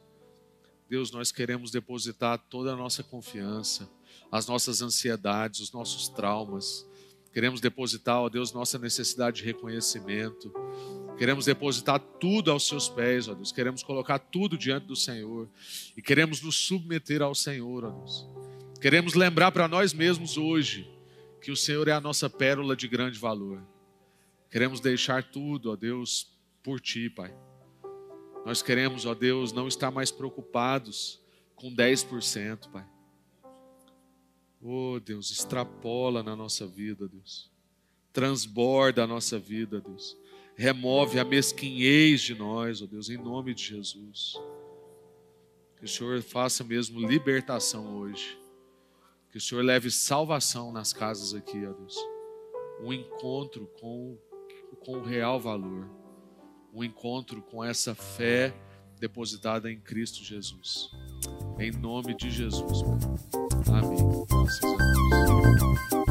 Deus, 0.88 1.10
nós 1.10 1.32
queremos 1.32 1.70
depositar 1.70 2.38
toda 2.38 2.72
a 2.72 2.76
nossa 2.76 3.02
confiança, 3.02 3.90
as 4.30 4.46
nossas 4.46 4.82
ansiedades, 4.82 5.60
os 5.60 5.72
nossos 5.72 6.08
traumas. 6.08 6.86
Queremos 7.32 7.60
depositar, 7.60 8.20
ó 8.20 8.28
Deus, 8.28 8.52
nossa 8.52 8.78
necessidade 8.78 9.38
de 9.38 9.44
reconhecimento. 9.44 10.52
Queremos 11.18 11.46
depositar 11.46 11.98
tudo 11.98 12.50
aos 12.50 12.66
seus 12.66 12.88
pés, 12.88 13.28
ó 13.28 13.34
Deus. 13.34 13.52
Queremos 13.52 13.82
colocar 13.82 14.18
tudo 14.18 14.56
diante 14.56 14.86
do 14.86 14.96
Senhor. 14.96 15.48
E 15.96 16.02
queremos 16.02 16.40
nos 16.40 16.56
submeter 16.56 17.20
ao 17.20 17.34
Senhor, 17.34 17.84
ó 17.84 17.90
Deus. 17.90 18.26
Queremos 18.80 19.14
lembrar 19.14 19.52
para 19.52 19.66
nós 19.66 19.92
mesmos 19.92 20.36
hoje 20.36 20.95
que 21.40 21.50
o 21.50 21.56
Senhor 21.56 21.88
é 21.88 21.92
a 21.92 22.00
nossa 22.00 22.28
pérola 22.28 22.76
de 22.76 22.88
grande 22.88 23.18
valor 23.18 23.62
Queremos 24.50 24.80
deixar 24.80 25.22
tudo, 25.22 25.70
ó 25.70 25.76
Deus, 25.76 26.32
por 26.62 26.80
Ti, 26.80 27.10
Pai. 27.10 27.34
Nós 28.44 28.62
queremos, 28.62 29.04
ó 29.04 29.14
Deus, 29.14 29.52
não 29.52 29.66
estar 29.66 29.90
mais 29.90 30.10
preocupados 30.10 31.20
com 31.54 31.74
10%, 31.74 32.70
Pai. 32.70 32.86
Oh, 34.62 34.98
Deus, 34.98 35.30
extrapola 35.30 36.22
na 36.22 36.34
nossa 36.34 36.66
vida, 36.66 37.08
Deus. 37.08 37.50
Transborda 38.12 39.04
a 39.04 39.06
nossa 39.06 39.38
vida, 39.38 39.80
Deus. 39.80 40.16
Remove 40.54 41.18
a 41.18 41.24
mesquinhez 41.24 42.22
de 42.22 42.34
nós, 42.34 42.80
ó 42.80 42.86
Deus, 42.86 43.10
em 43.10 43.18
nome 43.18 43.52
de 43.52 43.62
Jesus. 43.62 44.40
Que 45.76 45.84
o 45.84 45.88
Senhor 45.88 46.22
faça 46.22 46.64
mesmo 46.64 47.06
libertação 47.06 47.98
hoje. 47.98 48.38
Que 49.30 49.38
o 49.38 49.40
Senhor 49.40 49.62
leve 49.62 49.90
salvação 49.90 50.72
nas 50.72 50.92
casas 50.92 51.34
aqui, 51.34 51.66
ó 51.66 51.72
Deus. 51.72 51.96
Um 52.80 52.92
encontro 52.92 53.66
com 53.80 54.18
com 54.86 54.98
o 54.98 55.02
real 55.02 55.40
valor. 55.40 55.88
Um 56.72 56.84
encontro 56.84 57.42
com 57.42 57.64
essa 57.64 57.94
fé 57.94 58.54
depositada 59.00 59.70
em 59.70 59.80
Cristo 59.80 60.22
Jesus. 60.22 60.90
Em 61.58 61.72
nome 61.72 62.14
de 62.14 62.30
Jesus. 62.30 62.82
Amém. 63.68 64.26
Graças 64.30 64.64
a 64.64 65.96
Deus. 65.96 66.05